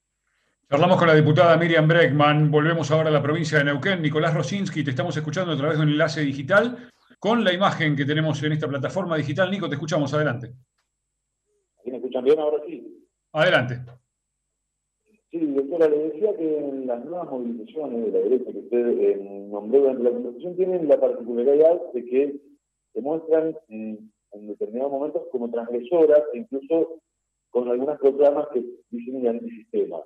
Hablamos 0.74 0.98
con 0.98 1.10
la 1.10 1.16
diputada 1.16 1.58
Miriam 1.58 1.86
Breckman. 1.86 2.50
Volvemos 2.50 2.90
ahora 2.92 3.10
a 3.10 3.12
la 3.12 3.22
provincia 3.22 3.58
de 3.58 3.66
Neuquén. 3.66 4.02
Nicolás 4.02 4.34
Rosinski, 4.34 4.86
te 4.86 4.92
estamos 4.92 5.18
escuchando 5.18 5.52
a 5.52 5.58
través 5.58 5.78
de 5.78 5.84
un 5.84 5.90
enlace 5.90 6.22
digital 6.22 6.90
con 7.20 7.44
la 7.44 7.52
imagen 7.52 7.94
que 7.94 8.06
tenemos 8.06 8.42
en 8.42 8.54
esta 8.54 8.70
plataforma 8.70 9.18
digital. 9.18 9.52
Nico, 9.52 9.68
te 9.68 9.76
escuchamos. 9.76 10.14
Adelante. 10.14 10.54
¿Me 11.84 11.98
escuchan 11.98 12.24
bien 12.24 12.40
ahora 12.40 12.64
sí? 12.66 13.06
Adelante. 13.34 13.82
Sí, 15.30 15.40
doctora, 15.40 15.90
le 15.90 15.98
decía 15.98 16.38
que 16.38 16.60
en 16.60 16.88
las 16.88 17.04
nuevas 17.04 17.30
movilizaciones 17.30 18.06
de 18.06 18.12
la 18.14 18.20
derecha 18.20 18.52
que 18.54 18.60
usted 18.60 18.88
eh, 18.88 19.18
nombró 19.52 19.82
durante 19.82 20.04
la 20.04 20.12
conversación 20.12 20.56
tienen 20.56 20.88
la 20.88 21.02
particularidad 21.02 21.82
de 21.94 22.06
que 22.06 22.42
se 22.94 23.02
muestran 23.02 23.58
en 23.68 24.10
determinados 24.32 24.94
momentos 24.94 25.24
como 25.34 25.52
transgresoras 25.52 26.22
e 26.34 26.38
incluso 26.38 27.02
con 27.50 27.68
algunas 27.68 28.00
proclamas 28.00 28.48
que 28.54 28.64
dicen 28.90 29.28
antisistema. 29.28 29.98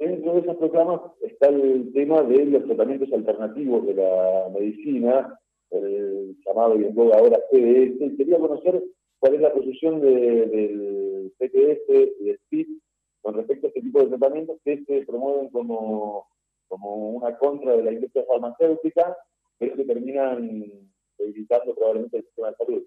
Dentro 0.00 0.32
de 0.32 0.40
esas 0.40 0.56
programas 0.56 1.02
está 1.20 1.48
el 1.48 1.92
tema 1.92 2.22
de 2.22 2.46
los 2.46 2.64
tratamientos 2.64 3.12
alternativos 3.12 3.86
de 3.86 3.94
la 3.94 4.48
medicina, 4.50 5.38
el 5.70 6.38
llamado 6.42 6.80
y 6.80 6.86
en 6.86 6.94
boga 6.94 7.18
ahora 7.18 7.38
PDS. 7.50 8.16
Quería 8.16 8.38
conocer 8.38 8.82
cuál 9.18 9.34
es 9.34 9.42
la 9.42 9.52
posición 9.52 10.00
del 10.00 11.30
PTS 11.38 12.16
y 12.18 12.24
del 12.24 12.40
PIB 12.48 12.80
con 13.20 13.34
respecto 13.34 13.66
a 13.66 13.68
este 13.68 13.82
tipo 13.82 14.00
de 14.00 14.06
tratamientos 14.06 14.58
que 14.64 14.82
se 14.86 15.02
promueven 15.02 15.50
como, 15.50 16.26
como 16.66 17.10
una 17.10 17.36
contra 17.36 17.76
de 17.76 17.82
la 17.82 17.92
industria 17.92 18.24
farmacéutica, 18.24 19.14
pero 19.58 19.76
que 19.76 19.84
terminan 19.84 20.90
debilitando 21.18 21.74
probablemente 21.74 22.16
el 22.16 22.24
sistema 22.24 22.48
de 22.48 22.56
salud. 22.56 22.82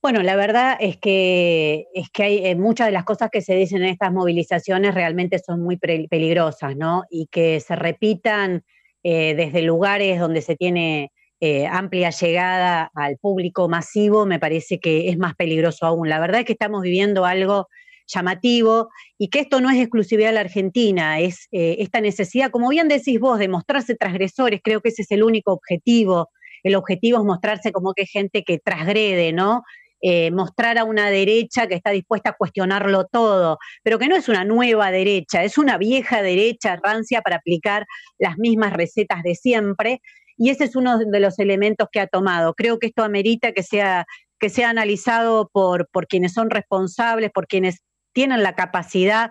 Bueno, 0.00 0.22
la 0.22 0.36
verdad 0.36 0.76
es 0.78 0.96
que, 0.96 1.86
es 1.92 2.08
que 2.10 2.22
hay 2.22 2.46
eh, 2.46 2.54
muchas 2.54 2.86
de 2.86 2.92
las 2.92 3.02
cosas 3.04 3.30
que 3.32 3.40
se 3.40 3.56
dicen 3.56 3.82
en 3.82 3.88
estas 3.88 4.12
movilizaciones 4.12 4.94
realmente 4.94 5.40
son 5.40 5.60
muy 5.60 5.76
peligrosas, 5.76 6.76
¿no? 6.76 7.02
Y 7.10 7.26
que 7.26 7.58
se 7.58 7.74
repitan 7.74 8.62
eh, 9.02 9.34
desde 9.34 9.60
lugares 9.62 10.20
donde 10.20 10.40
se 10.40 10.54
tiene 10.54 11.10
eh, 11.40 11.66
amplia 11.66 12.10
llegada 12.10 12.92
al 12.94 13.16
público 13.18 13.68
masivo, 13.68 14.24
me 14.24 14.38
parece 14.38 14.78
que 14.78 15.08
es 15.08 15.18
más 15.18 15.34
peligroso 15.34 15.84
aún. 15.84 16.08
La 16.08 16.20
verdad 16.20 16.40
es 16.40 16.46
que 16.46 16.52
estamos 16.52 16.82
viviendo 16.82 17.24
algo 17.24 17.66
llamativo 18.06 18.90
y 19.18 19.28
que 19.30 19.40
esto 19.40 19.60
no 19.60 19.68
es 19.68 19.78
exclusividad 19.78 20.28
de 20.28 20.34
la 20.34 20.40
Argentina, 20.40 21.18
es 21.20 21.48
esta 21.50 22.00
necesidad, 22.00 22.50
como 22.50 22.68
bien 22.70 22.88
decís 22.88 23.20
vos, 23.20 23.38
de 23.38 23.48
mostrarse 23.48 23.96
transgresores, 23.96 24.60
creo 24.64 24.80
que 24.80 24.88
ese 24.90 25.02
es 25.02 25.10
el 25.10 25.22
único 25.24 25.52
objetivo. 25.52 26.30
El 26.62 26.74
objetivo 26.74 27.18
es 27.18 27.24
mostrarse 27.24 27.70
como 27.72 27.92
que 27.94 28.06
gente 28.06 28.44
que 28.44 28.58
transgrede, 28.58 29.32
¿no? 29.32 29.62
Eh, 30.00 30.30
mostrar 30.30 30.78
a 30.78 30.84
una 30.84 31.10
derecha 31.10 31.66
que 31.66 31.74
está 31.74 31.90
dispuesta 31.90 32.30
a 32.30 32.32
cuestionarlo 32.34 33.06
todo, 33.06 33.58
pero 33.82 33.98
que 33.98 34.06
no 34.06 34.14
es 34.14 34.28
una 34.28 34.44
nueva 34.44 34.92
derecha, 34.92 35.42
es 35.42 35.58
una 35.58 35.76
vieja 35.76 36.22
derecha 36.22 36.76
rancia 36.80 37.20
para 37.20 37.36
aplicar 37.36 37.84
las 38.18 38.38
mismas 38.38 38.72
recetas 38.74 39.22
de 39.24 39.34
siempre. 39.34 40.00
Y 40.36 40.50
ese 40.50 40.64
es 40.64 40.76
uno 40.76 40.98
de 40.98 41.20
los 41.20 41.38
elementos 41.40 41.88
que 41.90 41.98
ha 42.00 42.06
tomado. 42.06 42.54
Creo 42.54 42.78
que 42.78 42.86
esto 42.86 43.02
amerita 43.02 43.50
que 43.52 43.64
sea, 43.64 44.06
que 44.38 44.50
sea 44.50 44.70
analizado 44.70 45.50
por, 45.52 45.88
por 45.90 46.06
quienes 46.06 46.32
son 46.32 46.50
responsables, 46.50 47.32
por 47.32 47.48
quienes 47.48 47.82
tienen 48.12 48.42
la 48.42 48.54
capacidad 48.54 49.30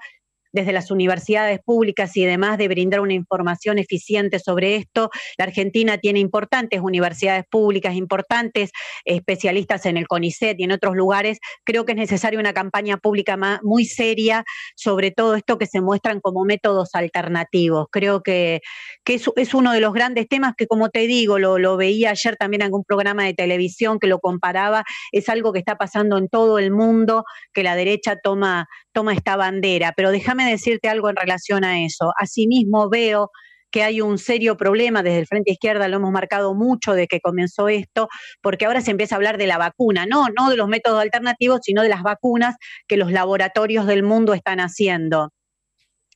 desde 0.57 0.73
las 0.73 0.89
universidades 0.89 1.59
públicas 1.63 2.17
y 2.17 2.25
demás 2.25 2.57
de 2.57 2.67
brindar 2.67 2.99
una 2.99 3.13
información 3.13 3.77
eficiente 3.77 4.39
sobre 4.39 4.75
esto. 4.75 5.11
La 5.37 5.45
Argentina 5.45 5.99
tiene 5.99 6.19
importantes 6.19 6.81
universidades 6.81 7.45
públicas, 7.49 7.93
importantes 7.93 8.71
especialistas 9.05 9.85
en 9.85 9.97
el 9.97 10.07
CONICET 10.07 10.59
y 10.59 10.63
en 10.63 10.71
otros 10.71 10.95
lugares. 10.95 11.37
Creo 11.63 11.85
que 11.85 11.91
es 11.91 11.97
necesaria 11.97 12.39
una 12.39 12.53
campaña 12.53 12.97
pública 12.97 13.37
muy 13.61 13.85
seria 13.85 14.43
sobre 14.75 15.11
todo 15.11 15.35
esto 15.35 15.59
que 15.59 15.67
se 15.67 15.79
muestran 15.79 16.21
como 16.21 16.43
métodos 16.43 16.89
alternativos. 16.93 17.87
Creo 17.91 18.23
que, 18.23 18.61
es, 19.05 19.53
uno 19.53 19.73
de 19.73 19.79
los 19.79 19.93
grandes 19.93 20.27
temas 20.27 20.53
que, 20.57 20.65
como 20.65 20.89
te 20.89 21.01
digo, 21.01 21.37
lo, 21.37 21.59
lo 21.59 21.77
veía 21.77 22.11
ayer 22.11 22.35
también 22.35 22.61
en 22.61 22.65
algún 22.65 22.83
programa 22.83 23.25
de 23.25 23.35
televisión 23.35 23.99
que 23.99 24.07
lo 24.07 24.19
comparaba, 24.19 24.83
es 25.11 25.29
algo 25.29 25.53
que 25.53 25.59
está 25.59 25.75
pasando 25.75 26.17
en 26.17 26.29
todo 26.29 26.57
el 26.57 26.71
mundo, 26.71 27.25
que 27.53 27.61
la 27.61 27.75
derecha 27.75 28.17
toma, 28.21 28.67
toma 28.97 29.13
esta 29.13 29.35
bandera. 29.35 29.93
Pero 29.95 30.09
déjame 30.09 30.49
decirte 30.49 30.89
algo 30.89 31.07
en 31.11 31.15
relación 31.15 31.63
a 31.63 31.85
eso. 31.85 32.13
Asimismo 32.19 32.89
veo 32.89 33.29
que 33.69 33.83
hay 33.83 34.01
un 34.01 34.17
serio 34.17 34.57
problema 34.57 35.03
desde 35.03 35.19
el 35.19 35.27
Frente 35.27 35.51
Izquierda, 35.51 35.87
lo 35.87 35.97
hemos 35.97 36.11
marcado 36.11 36.55
mucho 36.55 36.93
de 36.93 37.05
que 37.05 37.19
comenzó 37.19 37.69
esto, 37.69 38.07
porque 38.41 38.65
ahora 38.65 38.81
se 38.81 38.89
empieza 38.89 39.13
a 39.13 39.17
hablar 39.17 39.37
de 39.37 39.45
la 39.45 39.59
vacuna, 39.59 40.07
no, 40.07 40.29
no 40.35 40.49
de 40.49 40.57
los 40.57 40.67
métodos 40.67 40.99
alternativos, 40.99 41.59
sino 41.61 41.83
de 41.83 41.89
las 41.89 42.01
vacunas 42.01 42.55
que 42.87 42.97
los 42.97 43.11
laboratorios 43.11 43.85
del 43.85 44.01
mundo 44.01 44.33
están 44.33 44.59
haciendo. 44.59 45.31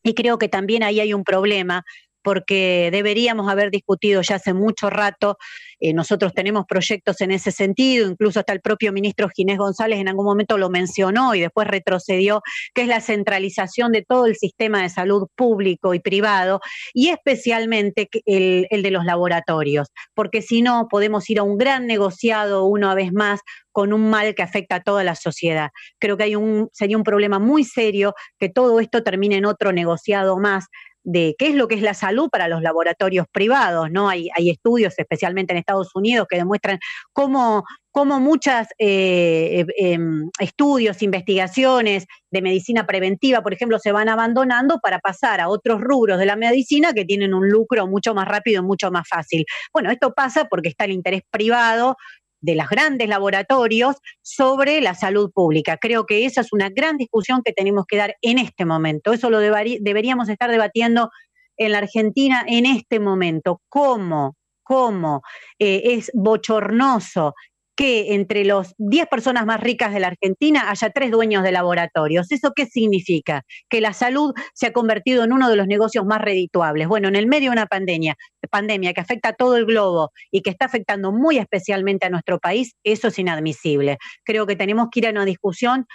Y 0.01 0.15
creo 0.15 0.39
que 0.39 0.49
también 0.49 0.81
ahí 0.81 1.01
hay 1.01 1.13
un 1.13 1.23
problema, 1.23 1.83
porque 2.23 2.89
deberíamos 2.91 3.49
haber 3.49 3.71
discutido 3.71 4.21
ya 4.21 4.35
hace 4.35 4.53
mucho 4.53 4.89
rato 4.89 5.37
eh, 5.81 5.93
nosotros 5.93 6.33
tenemos 6.33 6.65
proyectos 6.67 7.21
en 7.21 7.31
ese 7.31 7.51
sentido, 7.51 8.07
incluso 8.07 8.39
hasta 8.39 8.53
el 8.53 8.61
propio 8.61 8.93
ministro 8.93 9.29
Ginés 9.35 9.57
González 9.57 9.99
en 9.99 10.07
algún 10.07 10.25
momento 10.25 10.59
lo 10.59 10.69
mencionó 10.69 11.33
y 11.33 11.41
después 11.41 11.67
retrocedió, 11.67 12.41
que 12.75 12.83
es 12.83 12.87
la 12.87 13.01
centralización 13.01 13.91
de 13.91 14.05
todo 14.07 14.27
el 14.27 14.35
sistema 14.35 14.83
de 14.83 14.89
salud 14.89 15.27
público 15.35 15.95
y 15.95 15.99
privado, 15.99 16.61
y 16.93 17.09
especialmente 17.09 18.07
el, 18.25 18.67
el 18.69 18.83
de 18.83 18.91
los 18.91 19.05
laboratorios, 19.05 19.87
porque 20.13 20.43
si 20.43 20.61
no 20.61 20.87
podemos 20.87 21.27
ir 21.31 21.39
a 21.39 21.43
un 21.43 21.57
gran 21.57 21.87
negociado 21.87 22.65
una 22.65 22.93
vez 22.93 23.11
más 23.11 23.39
con 23.71 23.93
un 23.93 24.09
mal 24.09 24.35
que 24.35 24.43
afecta 24.43 24.75
a 24.75 24.81
toda 24.81 25.03
la 25.03 25.15
sociedad. 25.15 25.69
Creo 25.99 26.17
que 26.17 26.23
hay 26.23 26.35
un, 26.35 26.69
sería 26.73 26.97
un 26.97 27.03
problema 27.03 27.39
muy 27.39 27.63
serio 27.63 28.13
que 28.37 28.49
todo 28.49 28.79
esto 28.79 29.03
termine 29.03 29.37
en 29.37 29.45
otro 29.45 29.71
negociado 29.71 30.37
más, 30.37 30.65
de 31.03 31.35
qué 31.37 31.47
es 31.47 31.55
lo 31.55 31.67
que 31.67 31.75
es 31.75 31.81
la 31.81 31.93
salud 31.93 32.29
para 32.29 32.47
los 32.47 32.61
laboratorios 32.61 33.25
privados, 33.31 33.89
¿no? 33.91 34.09
Hay, 34.09 34.29
hay 34.37 34.49
estudios, 34.49 34.93
especialmente 34.97 35.53
en 35.53 35.57
Estados 35.57 35.95
Unidos, 35.95 36.27
que 36.29 36.37
demuestran 36.37 36.79
cómo, 37.13 37.63
cómo 37.91 38.19
muchos 38.19 38.53
eh, 38.77 39.59
eh, 39.59 39.65
em, 39.77 40.29
estudios, 40.39 41.01
investigaciones 41.01 42.05
de 42.31 42.41
medicina 42.41 42.85
preventiva, 42.85 43.41
por 43.41 43.53
ejemplo, 43.53 43.79
se 43.79 43.91
van 43.91 44.09
abandonando 44.09 44.79
para 44.81 44.99
pasar 44.99 45.41
a 45.41 45.49
otros 45.49 45.81
rubros 45.81 46.19
de 46.19 46.25
la 46.25 46.35
medicina 46.35 46.93
que 46.93 47.05
tienen 47.05 47.33
un 47.33 47.49
lucro 47.49 47.87
mucho 47.87 48.13
más 48.13 48.27
rápido 48.27 48.61
y 48.61 48.65
mucho 48.65 48.91
más 48.91 49.07
fácil. 49.07 49.45
Bueno, 49.73 49.91
esto 49.91 50.13
pasa 50.13 50.45
porque 50.45 50.69
está 50.69 50.85
el 50.85 50.91
interés 50.91 51.21
privado 51.29 51.95
de 52.41 52.55
los 52.55 52.67
grandes 52.67 53.07
laboratorios 53.07 53.95
sobre 54.21 54.81
la 54.81 54.95
salud 54.95 55.31
pública. 55.33 55.77
Creo 55.77 56.05
que 56.05 56.25
esa 56.25 56.41
es 56.41 56.51
una 56.51 56.69
gran 56.69 56.97
discusión 56.97 57.41
que 57.43 57.53
tenemos 57.53 57.85
que 57.87 57.97
dar 57.97 58.15
en 58.21 58.39
este 58.39 58.65
momento. 58.65 59.13
Eso 59.13 59.29
lo 59.29 59.39
deberíamos 59.39 60.29
estar 60.29 60.51
debatiendo 60.51 61.09
en 61.57 61.71
la 61.71 61.77
Argentina 61.79 62.43
en 62.47 62.65
este 62.65 62.99
momento. 62.99 63.61
¿Cómo? 63.69 64.35
¿Cómo? 64.63 65.21
Eh, 65.59 65.81
es 65.85 66.11
bochornoso 66.13 67.33
que 67.75 68.13
entre 68.13 68.45
los 68.45 68.73
10 68.77 69.07
personas 69.07 69.45
más 69.45 69.59
ricas 69.59 69.93
de 69.93 69.99
la 69.99 70.07
Argentina 70.07 70.69
haya 70.69 70.89
tres 70.89 71.09
dueños 71.09 71.43
de 71.43 71.51
laboratorios. 71.51 72.31
¿Eso 72.31 72.51
qué 72.55 72.65
significa? 72.65 73.43
Que 73.69 73.81
la 73.81 73.93
salud 73.93 74.33
se 74.53 74.67
ha 74.67 74.73
convertido 74.73 75.23
en 75.23 75.33
uno 75.33 75.49
de 75.49 75.55
los 75.55 75.67
negocios 75.67 76.05
más 76.05 76.21
redituables. 76.21 76.87
Bueno, 76.87 77.07
en 77.07 77.15
el 77.15 77.27
medio 77.27 77.49
de 77.49 77.53
una 77.53 77.65
pandemia, 77.65 78.15
pandemia 78.47 78.93
que 78.93 79.01
afecta 79.01 79.29
a 79.29 79.33
todo 79.33 79.57
el 79.57 79.65
globo 79.65 80.11
y 80.31 80.41
que 80.41 80.49
está 80.49 80.65
afectando 80.65 81.11
muy 81.11 81.37
especialmente 81.37 82.07
a 82.07 82.09
nuestro 82.09 82.39
país, 82.39 82.73
eso 82.83 83.07
es 83.07 83.19
inadmisible. 83.19 83.97
Creo 84.23 84.45
que 84.45 84.55
tenemos 84.55 84.87
que 84.91 84.99
ir 84.99 85.07
a 85.07 85.11
una 85.11 85.25
discusión, 85.25 85.85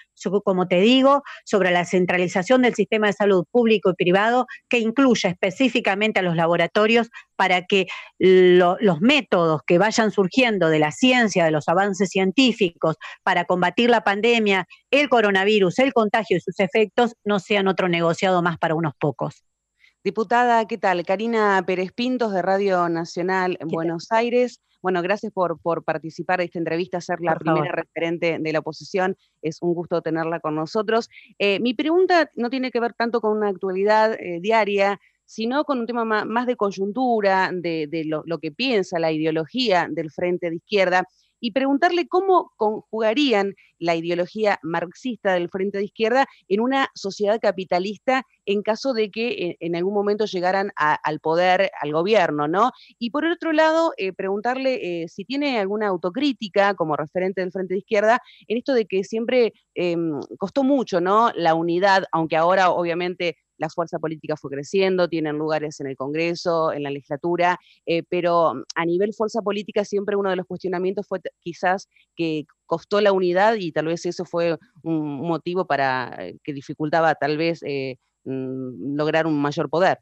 como 0.45 0.67
te 0.67 0.81
digo, 0.81 1.23
sobre 1.45 1.71
la 1.71 1.85
centralización 1.85 2.63
del 2.63 2.75
sistema 2.75 3.09
de 3.09 3.13
salud 3.13 3.45
público 3.51 3.91
y 3.91 3.95
privado 3.95 4.47
que 4.69 4.79
incluya 4.79 5.31
específicamente 5.31 6.21
a 6.21 6.23
los 6.23 6.37
laboratorios 6.37 7.09
para 7.37 7.67
que 7.67 7.87
los 8.19 9.01
métodos 9.01 9.61
que 9.67 9.79
vayan 9.79 10.11
surgiendo 10.11 10.69
de 10.69 10.79
la 10.79 10.91
ciencia, 10.91 11.45
de 11.45 11.51
los 11.51 11.69
avances 11.69 12.09
científicos 12.11 12.97
para 13.23 13.45
combatir 13.45 13.91
la 13.91 14.03
pandemia, 14.03 14.67
el 14.91 15.09
coronavirus, 15.09 15.79
el 15.81 15.93
contagio 15.93 16.39
y 16.39 16.41
sus 16.41 16.59
efectos 16.61 17.15
no 17.25 17.39
sean 17.39 17.69
otro 17.69 17.89
negociado 17.89 18.43
más 18.43 18.59
para 18.59 18.75
unos 18.75 18.95
pocos. 18.99 19.45
Diputada, 20.07 20.65
¿qué 20.69 20.79
tal? 20.79 21.05
Karina 21.05 21.61
Pérez 21.67 21.91
Pintos 21.91 22.33
de 22.33 22.41
Radio 22.41 22.89
Nacional 22.89 23.59
en 23.61 23.67
Buenos 23.67 24.13
Aires. 24.13 24.61
Bueno, 24.81 25.03
gracias 25.03 25.33
por, 25.33 25.59
por, 25.59 25.83
participar 25.83 26.39
de 26.39 26.45
esta 26.45 26.61
entrevista, 26.61 27.01
ser 27.01 27.21
la 27.21 27.35
primera 27.35 27.73
referente 27.73 28.39
de 28.39 28.53
la 28.53 28.61
oposición. 28.61 29.17
Es 29.43 29.61
un 29.63 29.75
gusto 29.75 30.03
tenerla 30.03 30.39
con 30.39 30.55
nosotros. 30.55 31.11
Eh, 31.41 31.59
mi 31.59 31.75
pregunta 31.75 32.31
no 32.37 32.51
tiene 32.51 32.71
que 32.71 32.79
ver 32.79 32.95
tanto 32.95 33.21
con 33.21 33.37
una 33.37 33.49
actualidad 33.49 34.13
eh, 34.21 34.39
diaria, 34.41 35.01
sino 35.25 35.65
con 35.65 35.81
un 35.81 35.87
tema 35.89 36.05
más, 36.05 36.47
de 36.47 36.55
coyuntura, 36.55 37.51
de, 37.53 38.05
lo, 38.07 38.23
lo, 38.27 38.39
que 38.39 38.53
piensa 38.53 39.01
la 39.01 39.11
ideología 39.11 39.89
del 39.91 40.13
Frente 40.13 40.51
de 40.51 40.55
Izquierda 40.55 41.09
y 41.41 41.53
preguntarle 41.53 42.09
cómo 42.09 42.53
conjugarían 42.57 43.55
la 43.79 43.95
ideología 43.95 44.59
marxista 44.63 45.35
del 45.35 45.51
Frente 45.51 45.79
de 45.79 45.85
Izquierda 45.85 46.27
en 46.49 46.61
una 46.61 46.89
sociedad 46.95 47.39
capitalista 47.41 48.25
en 48.45 48.63
caso 48.63 48.95
de 48.95 49.11
que 49.11 49.29
eh, 49.29 49.57
en 49.61 49.77
algún 49.77 49.95
momento 49.95 50.25
llegaran 50.25 50.73
al 50.77 51.21
poder, 51.21 51.71
al 51.81 51.93
gobierno, 51.93 52.49
¿no? 52.49 52.71
Y 52.99 53.11
por 53.11 53.25
otro 53.27 53.53
lado, 53.53 53.93
eh, 53.97 54.13
preguntarle 54.13 55.03
eh, 55.03 55.09
si 55.09 55.25
tiene 55.25 55.59
alguna 55.59 55.89
autocrítica 55.89 56.75
como 56.75 56.97
referente 56.97 57.41
del 57.41 57.53
Frente 57.53 57.75
de 57.75 57.79
Izquierda 57.79 58.21
en 58.49 58.59
esto 58.59 58.73
de 58.73 58.87
que 58.87 59.05
siempre 59.05 59.53
em, 59.75 60.21
costó 60.39 60.63
mucho, 60.65 61.01
¿no? 61.01 61.31
La 61.35 61.55
unidad, 61.55 62.05
aunque 62.13 62.37
ahora 62.37 62.71
obviamente 62.71 63.37
la 63.59 63.69
fuerza 63.69 63.99
política 63.99 64.37
fue 64.37 64.51
creciendo, 64.51 65.09
tienen 65.09 65.39
lugares 65.39 65.81
en 65.81 65.87
el 65.87 65.97
Congreso, 65.97 66.73
en 66.73 66.83
la 66.83 66.91
legislatura, 66.91 67.59
eh, 67.87 68.03
pero 68.09 68.65
a 68.75 68.85
nivel 68.85 69.15
fuerza 69.15 69.43
política 69.43 69.85
siempre 69.85 70.17
uno 70.17 70.31
de 70.31 70.37
los 70.37 70.47
cuestionamientos 70.47 71.07
fue 71.07 71.21
quizás 71.41 71.89
que 72.15 72.45
costó 72.67 73.01
la 73.01 73.13
unidad 73.13 73.55
y 73.59 73.73
tal 73.73 73.87
vez 73.87 74.07
eso 74.07 74.25
fue 74.25 74.59
un 74.83 75.21
motivo 75.21 75.67
para 75.67 76.15
eh, 76.19 76.37
que 76.43 76.53
dificultaba 76.53 77.15
tal 77.15 77.37
vez 77.37 77.63
eh, 77.63 77.97
mm, 78.25 78.97
lograr 78.97 79.27
un 79.27 79.41
mayor 79.41 79.71
poder. 79.71 79.99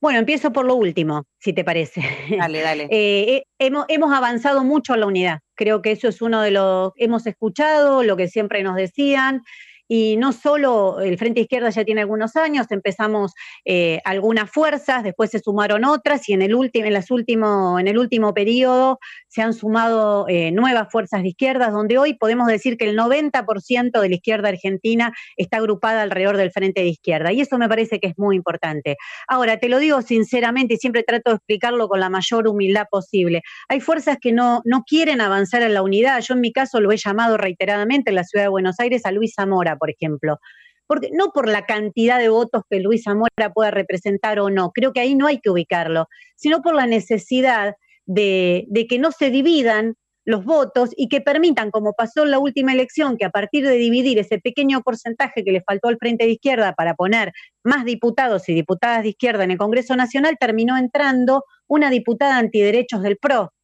Bueno, 0.00 0.20
empiezo 0.20 0.52
por 0.52 0.64
lo 0.64 0.76
último, 0.76 1.24
si 1.40 1.52
te 1.52 1.64
parece. 1.64 2.02
Dale, 2.38 2.60
dale. 2.60 2.88
hemos, 3.58 3.84
hemos, 3.88 4.12
avanzado 4.12 4.62
mucho 4.62 4.94
en 4.94 5.00
la 5.00 5.06
unidad. 5.06 5.40
Creo 5.56 5.82
que 5.82 5.90
eso 5.90 6.06
es 6.06 6.22
uno 6.22 6.40
de 6.40 6.52
los, 6.52 6.92
hemos 6.94 7.26
escuchado 7.26 8.04
lo 8.04 8.16
que 8.16 8.28
siempre 8.28 8.62
nos 8.62 8.76
decían, 8.76 9.42
y 9.88 10.16
no 10.18 10.32
solo 10.32 11.00
el 11.00 11.16
Frente 11.18 11.40
Izquierda 11.40 11.70
ya 11.70 11.84
tiene 11.84 12.02
algunos 12.02 12.36
años, 12.36 12.66
empezamos 12.70 13.32
eh, 13.64 14.00
algunas 14.04 14.50
fuerzas, 14.50 15.02
después 15.02 15.30
se 15.30 15.40
sumaron 15.40 15.84
otras 15.84 16.28
y 16.28 16.34
en 16.34 16.42
el 16.42 16.58
en 16.74 16.92
las 16.92 17.10
último, 17.10 17.78
en 17.78 17.88
el 17.88 17.98
último 17.98 18.34
periodo 18.34 18.98
se 19.28 19.42
han 19.42 19.54
sumado 19.54 20.26
eh, 20.28 20.50
nuevas 20.50 20.90
fuerzas 20.90 21.22
de 21.22 21.28
izquierdas, 21.28 21.72
donde 21.72 21.98
hoy 21.98 22.14
podemos 22.14 22.48
decir 22.48 22.76
que 22.76 22.88
el 22.88 22.96
90% 22.96 24.00
de 24.00 24.08
la 24.08 24.14
izquierda 24.14 24.48
argentina 24.48 25.12
está 25.36 25.58
agrupada 25.58 26.02
alrededor 26.02 26.36
del 26.36 26.50
Frente 26.50 26.80
de 26.80 26.88
Izquierda. 26.88 27.32
Y 27.32 27.40
eso 27.40 27.58
me 27.58 27.68
parece 27.68 28.00
que 28.00 28.08
es 28.08 28.18
muy 28.18 28.36
importante. 28.36 28.96
Ahora, 29.28 29.58
te 29.58 29.68
lo 29.68 29.78
digo 29.78 30.02
sinceramente 30.02 30.74
y 30.74 30.76
siempre 30.78 31.02
trato 31.02 31.30
de 31.30 31.36
explicarlo 31.36 31.88
con 31.88 32.00
la 32.00 32.10
mayor 32.10 32.48
humildad 32.48 32.86
posible. 32.90 33.42
Hay 33.68 33.80
fuerzas 33.80 34.18
que 34.20 34.32
no, 34.32 34.62
no 34.64 34.84
quieren 34.84 35.20
avanzar 35.20 35.62
en 35.62 35.74
la 35.74 35.82
unidad. 35.82 36.20
Yo 36.20 36.34
en 36.34 36.40
mi 36.40 36.52
caso 36.52 36.80
lo 36.80 36.92
he 36.92 36.96
llamado 36.96 37.36
reiteradamente 37.36 38.10
en 38.10 38.16
la 38.16 38.24
ciudad 38.24 38.44
de 38.44 38.50
Buenos 38.50 38.80
Aires 38.80 39.04
a 39.04 39.12
Luis 39.12 39.34
Zamora, 39.34 39.76
por 39.78 39.90
ejemplo. 39.90 40.38
Porque, 40.86 41.10
no 41.12 41.32
por 41.32 41.48
la 41.48 41.66
cantidad 41.66 42.18
de 42.18 42.30
votos 42.30 42.62
que 42.70 42.80
Luis 42.80 43.04
Zamora 43.04 43.52
pueda 43.54 43.70
representar 43.70 44.40
o 44.40 44.50
no, 44.50 44.70
creo 44.72 44.92
que 44.92 45.00
ahí 45.00 45.14
no 45.14 45.26
hay 45.26 45.40
que 45.40 45.50
ubicarlo, 45.50 46.08
sino 46.36 46.62
por 46.62 46.74
la 46.74 46.86
necesidad 46.86 47.76
de, 48.06 48.64
de 48.68 48.86
que 48.86 48.98
no 48.98 49.12
se 49.12 49.30
dividan 49.30 49.94
los 50.28 50.44
votos 50.44 50.90
y 50.94 51.08
que 51.08 51.22
permitan, 51.22 51.70
como 51.70 51.94
pasó 51.94 52.22
en 52.22 52.32
la 52.32 52.38
última 52.38 52.74
elección, 52.74 53.16
que 53.16 53.24
a 53.24 53.30
partir 53.30 53.66
de 53.66 53.76
dividir 53.76 54.18
ese 54.18 54.38
pequeño 54.38 54.82
porcentaje 54.82 55.42
que 55.42 55.52
le 55.52 55.62
faltó 55.62 55.88
al 55.88 55.96
Frente 55.96 56.26
de 56.26 56.32
Izquierda 56.32 56.74
para 56.74 56.94
poner 56.94 57.32
más 57.64 57.86
diputados 57.86 58.46
y 58.50 58.54
diputadas 58.54 59.04
de 59.04 59.08
izquierda 59.08 59.44
en 59.44 59.52
el 59.52 59.56
Congreso 59.56 59.96
Nacional, 59.96 60.36
terminó 60.38 60.76
entrando 60.76 61.44
una 61.66 61.88
diputada 61.88 62.36
antiderechos 62.36 63.02
del 63.02 63.16
PRO, 63.16 63.54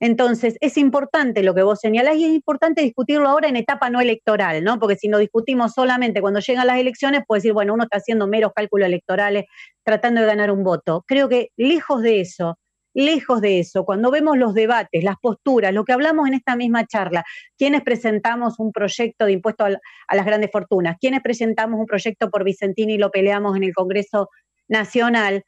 entonces, 0.00 0.56
es 0.60 0.76
importante 0.76 1.42
lo 1.42 1.54
que 1.54 1.62
vos 1.62 1.80
señalás 1.80 2.16
y 2.16 2.24
es 2.24 2.34
importante 2.34 2.82
discutirlo 2.82 3.28
ahora 3.28 3.48
en 3.48 3.56
etapa 3.56 3.90
no 3.90 4.00
electoral, 4.00 4.62
¿no? 4.62 4.78
Porque 4.78 4.96
si 4.96 5.08
no 5.08 5.18
discutimos 5.18 5.72
solamente 5.72 6.20
cuando 6.20 6.40
llegan 6.40 6.66
las 6.66 6.78
elecciones, 6.78 7.22
puede 7.26 7.38
decir, 7.38 7.52
bueno, 7.52 7.74
uno 7.74 7.84
está 7.84 7.98
haciendo 7.98 8.26
meros 8.26 8.52
cálculos 8.54 8.86
electorales 8.86 9.44
tratando 9.82 10.20
de 10.20 10.26
ganar 10.26 10.50
un 10.50 10.64
voto. 10.64 11.04
Creo 11.06 11.28
que 11.28 11.50
lejos 11.56 12.02
de 12.02 12.20
eso, 12.20 12.58
lejos 12.92 13.40
de 13.40 13.60
eso, 13.60 13.84
cuando 13.84 14.10
vemos 14.10 14.36
los 14.36 14.54
debates, 14.54 15.04
las 15.04 15.16
posturas, 15.16 15.72
lo 15.72 15.84
que 15.84 15.92
hablamos 15.92 16.28
en 16.28 16.34
esta 16.34 16.56
misma 16.56 16.86
charla, 16.86 17.24
quienes 17.56 17.82
presentamos 17.82 18.58
un 18.58 18.72
proyecto 18.72 19.26
de 19.26 19.32
impuesto 19.32 19.64
a 19.64 20.16
las 20.16 20.26
grandes 20.26 20.50
fortunas, 20.50 20.96
quienes 20.98 21.20
presentamos 21.22 21.78
un 21.78 21.86
proyecto 21.86 22.30
por 22.30 22.44
Vicentini 22.44 22.94
y 22.94 22.98
lo 22.98 23.10
peleamos 23.10 23.56
en 23.56 23.64
el 23.64 23.74
Congreso 23.74 24.30
Nacional, 24.68 25.44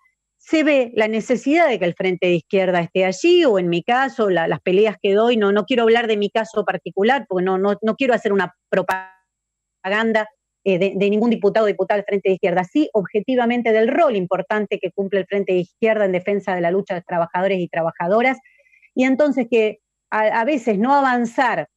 se 0.48 0.64
ve 0.64 0.92
la 0.94 1.08
necesidad 1.08 1.68
de 1.68 1.78
que 1.78 1.84
el 1.84 1.94
Frente 1.94 2.28
de 2.28 2.36
Izquierda 2.36 2.80
esté 2.80 3.04
allí, 3.04 3.44
o 3.44 3.58
en 3.58 3.68
mi 3.68 3.82
caso, 3.82 4.30
las 4.30 4.60
peleas 4.62 4.96
que 5.02 5.12
doy, 5.12 5.36
no, 5.36 5.52
no 5.52 5.66
quiero 5.66 5.82
hablar 5.82 6.06
de 6.06 6.16
mi 6.16 6.30
caso 6.30 6.64
particular, 6.64 7.26
porque 7.28 7.44
no, 7.44 7.58
no, 7.58 7.76
no 7.82 7.96
quiero 7.96 8.14
hacer 8.14 8.32
una 8.32 8.54
propaganda 8.70 10.26
eh, 10.64 10.78
de, 10.78 11.10
ningún 11.10 11.28
diputado 11.28 11.64
o 11.64 11.66
diputada 11.66 11.98
del 11.98 12.06
Frente 12.06 12.30
de 12.30 12.36
Izquierda, 12.36 12.64
sí 12.64 12.88
objetivamente 12.94 13.72
del 13.72 13.88
rol 13.88 14.16
importante 14.16 14.78
que 14.78 14.90
cumple 14.90 15.20
el 15.20 15.26
Frente 15.26 15.52
de 15.52 15.58
Izquierda 15.58 16.06
en 16.06 16.12
defensa 16.12 16.54
de 16.54 16.62
la 16.62 16.70
lucha 16.70 16.94
de 16.94 17.02
trabajadores 17.02 17.58
y 17.58 17.68
trabajadoras, 17.68 18.38
y 18.94 19.04
entonces 19.04 19.48
que 19.50 19.80
a, 20.10 20.46
veces 20.46 20.78
no 20.78 20.94
avanzar 20.94 21.68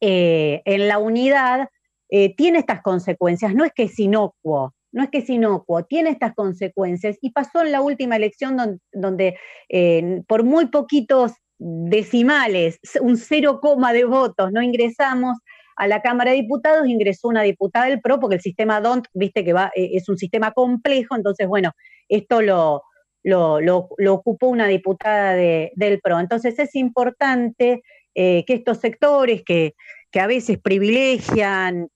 eh, 0.00 0.60
en 0.64 0.88
la 0.88 0.98
unidad 0.98 1.68
eh, 2.08 2.34
tiene 2.34 2.58
estas 2.58 2.82
consecuencias, 2.82 3.54
no 3.54 3.64
es 3.64 3.70
que 3.72 3.84
es 3.84 3.96
inocuo, 4.00 4.74
no 4.92 5.02
es 5.02 5.10
que 5.10 5.18
es 5.18 5.30
inocuo, 5.30 5.84
tiene 5.84 6.10
estas 6.10 6.34
consecuencias 6.34 7.16
y 7.20 7.30
pasó 7.30 7.62
en 7.62 7.72
la 7.72 7.80
última 7.80 8.16
elección 8.16 8.80
donde, 8.92 9.36
eh, 9.68 10.22
por 10.26 10.44
muy 10.44 10.66
poquitos 10.66 11.32
decimales, 11.58 12.80
un 13.00 13.16
cero 13.16 13.60
coma 13.60 13.92
de 13.92 14.04
votos, 14.04 14.50
no 14.52 14.62
ingresamos 14.62 15.38
a 15.76 15.86
la 15.86 16.02
Cámara 16.02 16.32
de 16.32 16.38
Diputados, 16.38 16.88
ingresó 16.88 17.28
una 17.28 17.42
diputada 17.42 17.86
del 17.86 18.00
PRO, 18.00 18.20
porque 18.20 18.36
el 18.36 18.42
sistema 18.42 18.80
DONT, 18.80 19.06
viste 19.14 19.44
que 19.44 19.52
va, 19.52 19.70
eh, 19.74 19.90
es 19.94 20.08
un 20.08 20.18
sistema 20.18 20.52
complejo, 20.52 21.16
entonces, 21.16 21.46
bueno, 21.46 21.72
esto 22.08 22.42
lo, 22.42 22.82
lo, 23.22 23.88
ocupó 24.08 24.48
una 24.48 24.66
diputada 24.66 25.34
del 25.34 26.00
PRO. 26.02 26.20
Entonces 26.20 26.58
es 26.58 26.74
importante 26.74 27.82
eh, 28.14 28.44
que 28.46 28.54
estos 28.54 28.78
sectores 28.78 29.42
que, 29.44 29.74
que, 30.10 30.20
a 30.20 30.26
veces 30.26 30.58
privilegian 30.58 31.88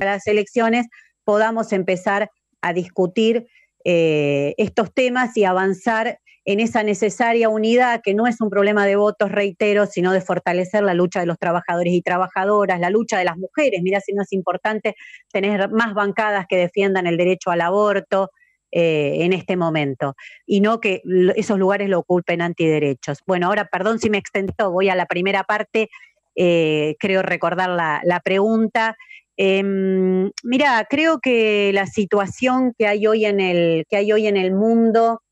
las 0.00 0.26
elecciones 0.26 0.86
podamos 1.24 1.72
empezar 1.72 2.28
a 2.60 2.72
discutir 2.72 3.46
eh, 3.84 4.54
estos 4.58 4.92
temas 4.92 5.36
y 5.36 5.44
avanzar 5.44 6.18
en 6.44 6.58
esa 6.58 6.82
necesaria 6.82 7.48
unidad, 7.48 8.00
que 8.02 8.14
no 8.14 8.26
es 8.26 8.40
un 8.40 8.50
problema 8.50 8.86
de 8.86 8.96
votos, 8.96 9.30
reitero, 9.30 9.86
sino 9.86 10.12
de 10.12 10.20
fortalecer 10.20 10.82
la 10.82 10.94
lucha 10.94 11.20
de 11.20 11.26
los 11.26 11.38
trabajadores 11.38 11.92
y 11.92 12.02
trabajadoras, 12.02 12.80
la 12.80 12.90
lucha 12.90 13.18
de 13.18 13.24
las 13.24 13.36
mujeres. 13.36 13.82
Mira 13.82 14.00
si 14.00 14.12
no 14.12 14.22
es 14.22 14.32
importante 14.32 14.94
tener 15.32 15.70
más 15.70 15.94
bancadas 15.94 16.46
que 16.48 16.56
defiendan 16.56 17.06
el 17.06 17.16
derecho 17.16 17.50
al 17.50 17.60
aborto, 17.60 18.30
eh, 18.72 19.24
en 19.24 19.32
este 19.32 19.56
momento 19.56 20.14
y 20.46 20.60
no 20.60 20.78
que 20.78 21.02
esos 21.34 21.58
lugares 21.58 21.88
lo 21.88 21.98
ocupen 21.98 22.40
antiderechos. 22.40 23.18
Bueno, 23.26 23.48
ahora, 23.48 23.64
perdón 23.64 23.98
si 23.98 24.10
me 24.10 24.18
extendo, 24.18 24.70
voy 24.70 24.88
a 24.88 24.94
la 24.94 25.06
primera 25.06 25.42
parte, 25.42 25.90
eh, 26.36 26.94
creo 27.00 27.22
recordar 27.22 27.68
la, 27.68 28.20
pregunta. 28.22 28.96
Em, 29.42 30.30
mira, 30.42 30.86
creo 30.90 31.18
que 31.18 31.72
la 31.72 31.86
situación 31.86 32.74
que 32.76 32.86
hay 32.86 33.06
hoy 33.06 33.24
en 33.24 33.40
el, 33.40 33.86
que 33.88 33.96
hay 33.96 34.12
hoy 34.12 34.26
en 34.26 34.36
el 34.36 34.52
mundo, 34.52 35.22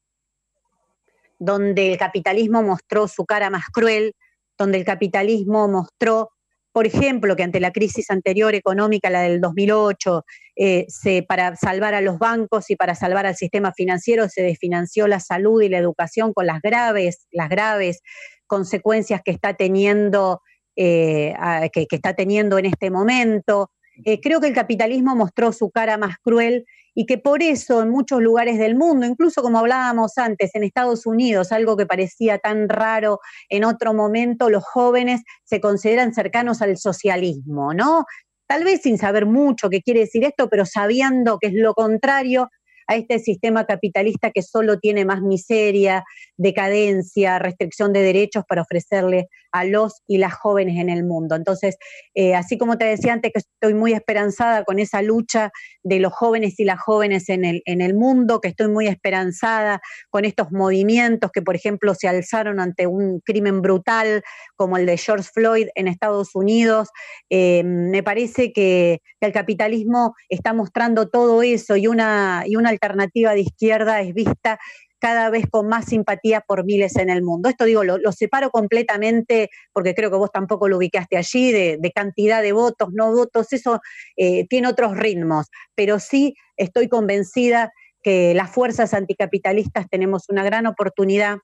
donde 1.39 1.93
el 1.93 1.99
capitalismo 1.99 2.63
mostró 2.63 3.07
su 3.07 3.27
cara 3.27 3.51
más 3.51 3.67
cruel, 3.71 4.15
donde 4.57 4.79
el 4.79 4.87
capitalismo 4.87 5.69
mostró 5.69 6.31
por 6.73 6.87
ejemplo, 6.87 7.35
que 7.35 7.43
ante 7.43 7.61
la 7.61 7.73
crisis 7.73 8.09
anterior 8.11 8.55
económica, 8.55 9.11
la 9.11 9.23
del 9.23 9.41
2008, 9.41 10.25
eh, 10.57 10.87
para 11.27 11.57
salvar 11.57 11.95
a 11.95 12.01
los 12.01 12.19
bancos 12.19 12.71
y 12.71 12.77
para 12.77 12.95
salvar 12.95 13.27
al 13.27 13.35
sistema 13.35 13.73
financiero 13.73 14.29
se 14.29 14.43
desfinanció 14.43 15.09
la 15.09 15.19
salud 15.19 15.61
y 15.61 15.69
la 15.69 15.79
educación 15.79 16.33
con 16.33 16.47
las 16.47 16.63
graves, 16.63 17.27
las 17.33 17.49
graves 17.49 18.01
consecuencias 18.47 19.23
que 19.25 19.33
está 19.33 19.55
teniendo, 19.55 20.41
eh, 20.77 21.35
que, 21.73 21.87
está 21.91 22.15
teniendo 22.15 22.59
en 22.59 22.67
este 22.67 22.91
momento. 22.91 23.73
Eh, 24.05 24.21
creo 24.21 24.41
que 24.41 24.49
el 24.49 24.55
capitalismo 24.55 25.15
mostró 25.17 25.53
su 25.53 25.71
cara 25.71 25.97
más 25.97 26.17
cruel 26.19 26.65
y 26.95 27.07
que 27.07 27.19
por 27.19 27.43
eso 27.43 27.83
en 27.83 27.91
muchos 27.91 28.21
lugares 28.21 28.59
del 28.59 28.75
mundo, 28.75 29.07
incluso 29.07 29.43
como 29.43 29.59
hablábamos 29.59 30.19
antes, 30.19 30.55
en 30.55 30.65
Estados 30.65 31.07
Unidos, 31.07 31.53
algo 31.53 31.77
que 31.77 31.87
parecía 31.87 32.39
tan 32.39 32.69
raro 32.69 33.21
en 33.49 33.65
otro 33.65 33.95
momento, 33.95 34.51
los 34.51 34.65
jóvenes 34.65 35.23
se 35.45 35.61
consideran 35.61 36.13
cercanos 36.13 36.61
al 36.61 36.77
socialismo, 36.77 37.73
¿no? 37.73 38.05
Tal 38.49 38.65
vez 38.65 38.83
sin 38.83 38.99
saber 38.99 39.27
mucho 39.27 39.71
qué 39.71 39.81
quiere 39.83 40.01
decir 40.01 40.25
esto, 40.25 40.49
pero 40.49 40.65
sabiendo 40.65 41.39
que 41.39 41.49
es 41.49 41.55
lo 41.55 41.75
contrario, 41.75 42.49
a 42.89 42.97
este 42.97 43.19
sistema 43.19 43.67
capitalista 43.67 44.31
que 44.31 44.43
solo 44.43 44.79
tiene 44.81 45.05
más 45.05 45.21
miseria, 45.21 46.05
decadencia, 46.37 47.39
restricción 47.39 47.93
de 47.93 48.01
derechos 48.01 48.45
para 48.49 48.63
ofrecerle 48.63 49.29
a 49.53 49.65
los 49.65 50.03
y 50.07 50.19
las 50.19 50.35
jóvenes 50.35 50.79
en 50.79 50.89
el 50.89 51.05
mundo. 51.05 51.35
Entonces, 51.37 51.77
eh, 52.15 52.35
así 52.35 52.59
como 52.59 52.79
te 52.79 52.85
decía 52.85 53.13
antes 53.13 53.33
que 53.33 53.41
estoy 53.41 53.75
muy 53.75 53.93
esperanzada 53.93 54.65
con 54.65 54.79
esa 54.79 55.03
lucha 55.03 55.51
de 55.83 56.01
los 56.01 56.13
jóvenes 56.13 56.59
y 56.59 56.65
las 56.65 56.81
jóvenes 56.81 57.29
en 57.29 57.45
el, 57.45 57.63
en 57.65 57.81
el 57.81 57.95
mundo, 57.95 58.41
que 58.41 58.49
estoy 58.49 58.69
muy 58.69 58.87
esperanzada 58.87 59.81
con 60.11 60.25
estos 60.25 60.53
movimientos 60.53 61.31
que, 61.33 61.43
por 61.43 61.57
ejemplo, 61.57 61.95
se 61.95 62.09
alzaron 62.09 62.61
ante 62.61 62.87
un 62.87 63.21
crimen 63.21 63.63
brutal 63.63 64.23
como 64.57 64.77
el 64.77 64.87
de 64.87 64.97
George 64.97 65.29
Floyd 65.33 65.69
en 65.75 65.89
Estados 65.89 66.35
Unidos, 66.35 66.89
eh, 67.31 67.63
me 67.65 68.03
parece 68.03 68.53
que, 68.53 69.01
el 69.21 69.33
capitalismo 69.33 70.15
está 70.29 70.53
mostrando 70.53 71.09
todo 71.09 71.43
eso 71.43 71.75
y 71.77 71.89
una, 71.89 72.45
y 72.47 72.55
una 72.55 72.69
alternativa 72.69 73.35
de 73.35 73.41
izquierda 73.41 74.01
es 74.01 74.15
vista 74.15 74.61
cada 74.99 75.31
vez 75.31 75.47
con 75.51 75.69
más 75.69 75.87
simpatía 75.87 76.41
por 76.41 76.65
miles 76.65 76.97
en 76.97 77.11
el 77.11 77.23
mundo. 77.23 77.49
Esto 77.49 77.65
digo, 77.65 77.85
lo, 77.85 78.13
separo 78.13 78.51
completamente, 78.51 79.51
porque 79.73 79.95
creo 79.95 80.11
que 80.11 80.17
vos 80.17 80.31
tampoco 80.33 80.69
lo 80.69 80.77
ubicaste 80.77 81.17
allí, 81.17 81.53
de, 81.53 81.93
cantidad 81.95 82.43
de 82.43 82.53
votos, 82.53 82.91
no 82.93 83.13
votos, 83.13 83.53
eso 83.53 83.81
eh, 84.17 84.47
tiene 84.49 84.69
otros 84.69 84.97
ritmos, 84.97 85.47
pero 85.75 85.99
sí 85.99 86.35
estoy 86.57 86.89
convencida 86.89 87.73
que 88.03 88.35
las 88.35 88.51
fuerzas 88.51 88.95
anticapitalistas 88.95 89.89
tenemos 89.89 90.29
una 90.29 90.45
gran 90.45 90.67
oportunidad 90.67 91.39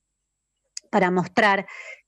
para 0.90 1.10
mostrar 1.10 1.66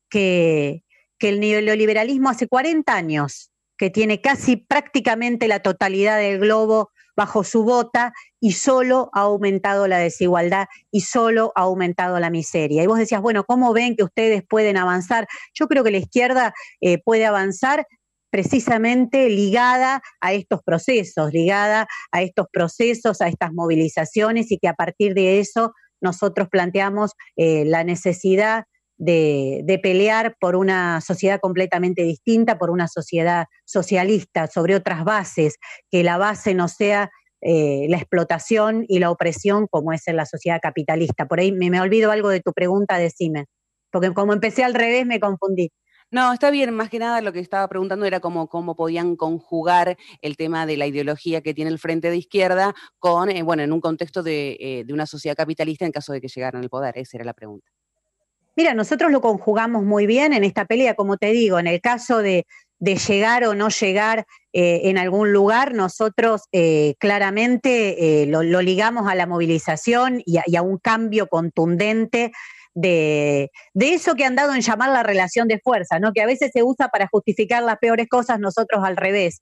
que, 0.09 0.85
que 1.19 1.31
el 1.31 1.41
neoliberalismo 1.41 2.29
hace 2.29 2.47
40 2.47 2.95
años 2.95 3.51
que 3.77 3.91
tiene 3.91 4.21
casi 4.21 4.57
prácticamente 4.57 5.49
la 5.49 5.61
totalidad 5.61 6.19
del 6.19 6.39
globo 6.39 6.91
bajo 7.17 7.45
su 7.45 7.65
bota 7.65 8.13
y 8.41 8.53
solo 8.53 9.11
ha 9.13 9.23
aumentado 9.23 9.89
la 9.89 9.99
desigualdad 9.99 10.67
y 10.91 11.01
solo 11.01 11.53
ha 11.55 11.63
aumentado 11.63 12.21
la 12.21 12.31
miseria. 12.31 12.83
Y 12.83 12.87
vos 12.87 12.99
decías, 12.99 13.23
bueno, 13.23 13.45
¿cómo 13.45 13.73
ven 13.73 13.97
que 13.97 14.05
ustedes 14.05 14.43
pueden 14.47 14.77
avanzar? 14.77 15.27
Yo 15.55 15.67
creo 15.67 15.83
que 15.83 15.91
la 15.91 15.99
izquierda 15.99 16.55
eh, 16.81 16.99
puede 17.03 17.27
avanzar 17.27 17.87
precisamente 18.31 19.31
ligada 19.31 20.03
a 20.21 20.35
estos 20.35 20.63
procesos, 20.63 21.33
ligada 21.33 21.87
a 22.13 22.23
estos 22.23 22.47
procesos, 22.53 23.21
a 23.21 23.29
estas 23.29 23.53
movilizaciones 23.53 24.53
y 24.53 24.59
que 24.59 24.69
a 24.69 24.75
partir 24.75 25.15
de 25.15 25.41
eso 25.41 25.73
nosotros 26.03 26.49
planteamos 26.51 27.13
eh, 27.37 27.65
la 27.65 27.83
necesidad 27.85 28.65
de, 28.99 29.81
pelear 29.83 30.37
por 30.41 30.57
una 30.57 31.01
sociedad 31.01 31.41
completamente 31.41 32.03
distinta, 32.03 32.59
por 32.59 32.71
una 32.71 32.89
sociedad 32.89 33.47
socialista, 33.65 34.47
sobre 34.47 34.75
otras 34.75 35.05
bases, 35.05 35.59
que 35.91 36.03
la 36.03 36.19
base 36.19 36.55
no 36.55 36.69
sea 36.69 37.11
eh, 37.41 37.87
la 37.89 37.99
explotación 37.99 38.85
y 38.89 38.99
la 38.99 39.11
opresión 39.11 39.67
como 39.69 39.93
es 39.93 40.09
en 40.09 40.17
la 40.17 40.27
sociedad 40.27 40.61
capitalista. 40.61 41.27
Por 41.27 41.41
ahí 41.41 41.53
me, 41.53 41.71
me 41.71 41.81
olvido 41.81 42.11
algo 42.11 42.29
de 42.31 42.41
tu 42.41 42.53
pregunta, 42.53 42.99
decime, 42.99 43.47
porque 43.91 44.13
como 44.15 44.33
empecé 44.33 44.65
al 44.65 44.75
revés 44.75 45.07
me 45.07 45.21
confundí. 45.21 45.71
No, 46.13 46.33
está 46.33 46.51
bien, 46.51 46.73
más 46.73 46.89
que 46.89 47.01
nada 47.01 47.21
lo 47.21 47.33
que 47.33 47.41
estaba 47.41 47.67
preguntando 47.69 48.07
era 48.07 48.21
cómo, 48.21 48.49
cómo 48.49 48.77
podían 48.77 49.17
conjugar 49.17 49.97
el 50.23 50.37
tema 50.37 50.65
de 50.65 50.77
la 50.77 50.87
ideología 50.87 51.41
que 51.41 51.53
tiene 51.53 51.71
el 51.71 51.81
Frente 51.81 52.11
de 52.11 52.17
Izquierda 52.17 52.75
con, 53.01 53.29
eh, 53.29 53.43
bueno, 53.43 53.65
en 53.65 53.73
un 53.73 53.81
contexto 53.81 54.23
de, 54.23 54.57
eh, 54.61 54.85
de, 54.87 54.93
una 54.95 55.07
sociedad 55.07 55.37
capitalista 55.37 55.85
en 55.85 55.91
caso 55.91 56.13
de 56.13 56.21
que 56.21 56.29
llegaran 56.29 56.63
al 56.63 56.71
poder, 56.71 56.97
esa 56.97 57.17
era 57.17 57.25
la 57.25 57.35
pregunta. 57.35 57.76
Mira, 58.57 58.73
nosotros 58.73 59.13
lo 59.13 59.21
conjugamos 59.21 59.85
muy 59.85 60.07
bien 60.07 60.33
en 60.33 60.43
esta 60.43 60.65
pelea, 60.65 60.95
como 60.95 61.19
te 61.19 61.27
digo, 61.33 61.59
en 61.59 61.67
el 61.67 61.83
caso 61.83 62.23
de, 62.23 62.47
llegar 62.81 63.45
o 63.45 63.55
no 63.55 63.69
llegar 63.69 64.27
eh, 64.53 64.83
en 64.85 64.97
algún 64.97 65.33
lugar, 65.33 65.75
nosotros 65.75 66.43
eh, 66.53 66.95
claramente 66.99 68.23
eh, 68.23 68.27
lo, 68.27 68.43
ligamos 68.43 69.11
a 69.11 69.15
la 69.15 69.27
movilización 69.27 70.23
y 70.25 70.57
a, 70.57 70.63
un 70.63 70.79
cambio 70.79 71.27
contundente 71.27 72.33
de, 72.75 73.51
de, 73.75 73.95
eso 73.95 74.15
que 74.15 74.25
han 74.25 74.37
dado 74.37 74.55
en 74.55 74.63
llamar 74.63 74.91
la 74.91 75.03
relación 75.03 75.49
de 75.49 75.59
fuerza, 75.59 75.99
¿no? 75.99 76.13
que 76.13 76.23
a 76.23 76.27
veces 76.27 76.51
se 76.53 76.63
usa 76.63 76.89
para 76.89 77.09
justificar 77.09 77.63
las 77.63 77.79
peores 77.79 78.09
cosas, 78.09 78.41
nosotros 78.41 78.83
al 78.85 78.97
revés. 78.97 79.39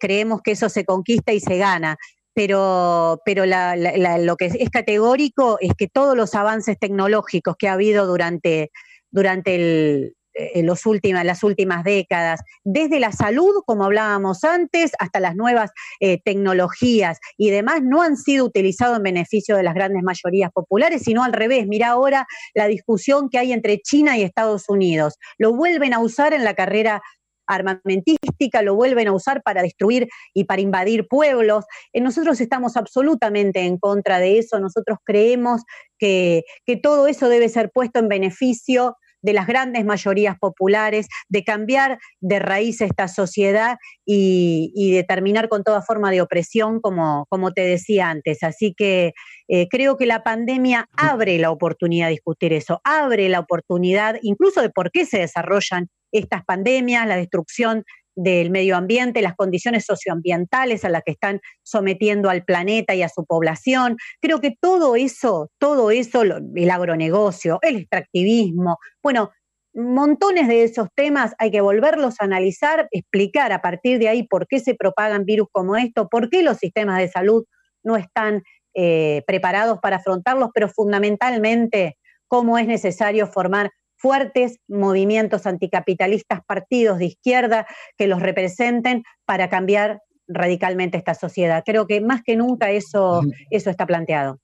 creemos 0.00 0.42
que 0.42 0.52
eso 0.52 0.68
se 0.68 0.84
conquista 0.84 1.32
y 1.32 1.40
se 1.40 1.56
gana 1.56 1.96
pero, 2.34 3.20
pero 3.24 3.44
lo 3.46 4.36
que 4.36 4.46
es 4.46 4.70
categórico 4.70 5.58
es 5.60 5.72
que 5.76 5.88
todos 5.88 6.16
los 6.16 6.34
avances 6.34 6.78
tecnológicos 6.78 7.56
que 7.58 7.68
ha 7.68 7.74
habido 7.74 8.06
durante, 8.06 8.70
durante 9.10 9.54
el, 9.54 10.16
eh, 10.34 10.62
los 10.62 10.86
últimas, 10.86 11.26
las 11.26 11.42
últimas 11.42 11.84
décadas, 11.84 12.40
desde 12.64 13.00
la 13.00 13.12
salud, 13.12 13.62
como 13.66 13.84
hablábamos 13.84 14.44
antes, 14.44 14.92
hasta 14.98 15.20
las 15.20 15.36
nuevas 15.36 15.70
eh, 16.00 16.20
tecnologías 16.24 17.18
y 17.36 17.50
demás, 17.50 17.82
no 17.82 18.02
han 18.02 18.16
sido 18.16 18.46
utilizados 18.46 18.96
en 18.96 19.02
beneficio 19.02 19.56
de 19.56 19.62
las 19.62 19.74
grandes 19.74 20.02
mayorías 20.02 20.50
populares, 20.50 21.02
sino 21.02 21.22
al 21.22 21.34
revés. 21.34 21.66
Mira 21.66 21.88
ahora 21.88 22.26
la 22.54 22.66
discusión 22.66 23.28
que 23.28 23.38
hay 23.38 23.52
entre 23.52 23.80
China 23.80 24.16
y 24.16 24.22
Estados 24.22 24.68
Unidos. 24.68 25.18
Lo 25.36 25.54
vuelven 25.54 25.92
a 25.92 25.98
usar 25.98 26.32
en 26.32 26.44
la 26.44 26.54
carrera 26.54 27.02
armamentística, 27.46 28.62
lo 28.62 28.74
vuelven 28.74 29.08
a 29.08 29.12
usar 29.12 29.42
para 29.42 29.62
destruir 29.62 30.08
y 30.34 30.44
para 30.44 30.62
invadir 30.62 31.06
pueblos. 31.08 31.64
Eh, 31.92 32.00
nosotros 32.00 32.40
estamos 32.40 32.76
absolutamente 32.76 33.60
en 33.60 33.78
contra 33.78 34.18
de 34.18 34.38
eso, 34.38 34.58
nosotros 34.60 34.98
creemos 35.04 35.62
que, 35.98 36.42
que 36.66 36.76
todo 36.76 37.06
eso 37.06 37.28
debe 37.28 37.48
ser 37.48 37.70
puesto 37.72 37.98
en 37.98 38.08
beneficio 38.08 38.96
de 39.22 39.32
las 39.32 39.46
grandes 39.46 39.84
mayorías 39.84 40.36
populares, 40.38 41.06
de 41.28 41.44
cambiar 41.44 41.98
de 42.20 42.38
raíz 42.40 42.80
esta 42.80 43.08
sociedad 43.08 43.78
y, 44.04 44.92
de 44.92 45.04
terminar 45.04 45.48
con 45.48 45.62
toda 45.62 45.80
forma 45.80 46.10
de 46.10 46.20
opresión, 46.20 46.80
como, 46.80 47.26
como 47.30 47.52
te 47.52 47.62
decía 47.62 48.10
antes. 48.10 48.42
Así 48.42 48.74
que 48.76 49.12
eh, 49.48 49.68
creo 49.70 49.96
que 49.96 50.06
la 50.06 50.22
pandemia 50.22 50.88
abre 50.96 51.38
la 51.38 51.50
oportunidad 51.50 52.06
de 52.06 52.12
discutir 52.12 52.52
eso, 52.52 52.80
abre 52.84 53.28
la 53.28 53.40
oportunidad 53.40 54.16
incluso 54.22 54.60
de 54.60 54.70
por 54.70 54.90
qué 54.90 55.06
se 55.06 55.18
desarrollan 55.18 55.88
estas 56.12 56.44
pandemias, 56.44 57.06
la 57.06 57.16
destrucción 57.16 57.84
del 58.14 58.50
medio 58.50 58.76
ambiente, 58.76 59.22
las 59.22 59.34
condiciones 59.34 59.84
socioambientales 59.86 60.84
a 60.84 60.90
las 60.90 61.02
que 61.02 61.12
están 61.12 61.40
sometiendo 61.62 62.28
al 62.28 62.44
planeta 62.44 62.94
y 62.94 63.02
a 63.02 63.08
su 63.08 63.24
población. 63.24 63.96
Creo 64.20 64.40
que 64.40 64.54
todo 64.60 64.96
eso, 64.96 65.50
todo 65.58 65.90
eso, 65.90 66.22
el 66.22 66.70
agronegocio, 66.70 67.58
el 67.62 67.76
extractivismo, 67.76 68.76
bueno, 69.02 69.30
montones 69.74 70.48
de 70.48 70.64
esos 70.64 70.88
temas 70.94 71.34
hay 71.38 71.50
que 71.50 71.62
volverlos 71.62 72.20
a 72.20 72.24
analizar, 72.24 72.88
explicar 72.90 73.52
a 73.52 73.62
partir 73.62 73.98
de 73.98 74.08
ahí 74.08 74.22
por 74.26 74.46
qué 74.46 74.60
se 74.60 74.74
propagan 74.74 75.24
virus 75.24 75.48
como 75.50 75.76
esto, 75.76 76.08
por 76.08 76.28
qué 76.28 76.42
los 76.42 76.58
sistemas 76.58 76.98
de 76.98 77.08
salud 77.08 77.44
no 77.82 77.96
están 77.96 78.42
eh, 78.74 79.22
preparados 79.26 79.78
para 79.80 79.96
afrontarlos, 79.96 80.50
pero 80.54 80.68
fundamentalmente 80.68 81.96
cómo 82.28 82.58
es 82.58 82.66
necesario 82.66 83.26
formar 83.26 83.70
fuertes 84.02 84.58
movimientos 84.66 85.46
anticapitalistas, 85.46 86.40
partidos 86.44 86.98
de 86.98 87.06
izquierda 87.06 87.66
que 87.96 88.08
los 88.08 88.20
representen 88.20 89.04
para 89.24 89.48
cambiar 89.48 90.02
radicalmente 90.26 90.98
esta 90.98 91.14
sociedad. 91.14 91.62
Creo 91.64 91.86
que 91.86 92.00
más 92.00 92.22
que 92.24 92.34
nunca 92.34 92.72
eso, 92.72 93.22
eso 93.50 93.70
está 93.70 93.86
planteado. 93.86 94.40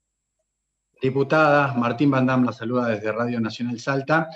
Diputada, 1.01 1.73
Martín 1.73 2.09
Bandam 2.09 2.45
la 2.45 2.53
saluda 2.53 2.87
desde 2.87 3.11
Radio 3.11 3.41
Nacional 3.41 3.79
Salta. 3.79 4.29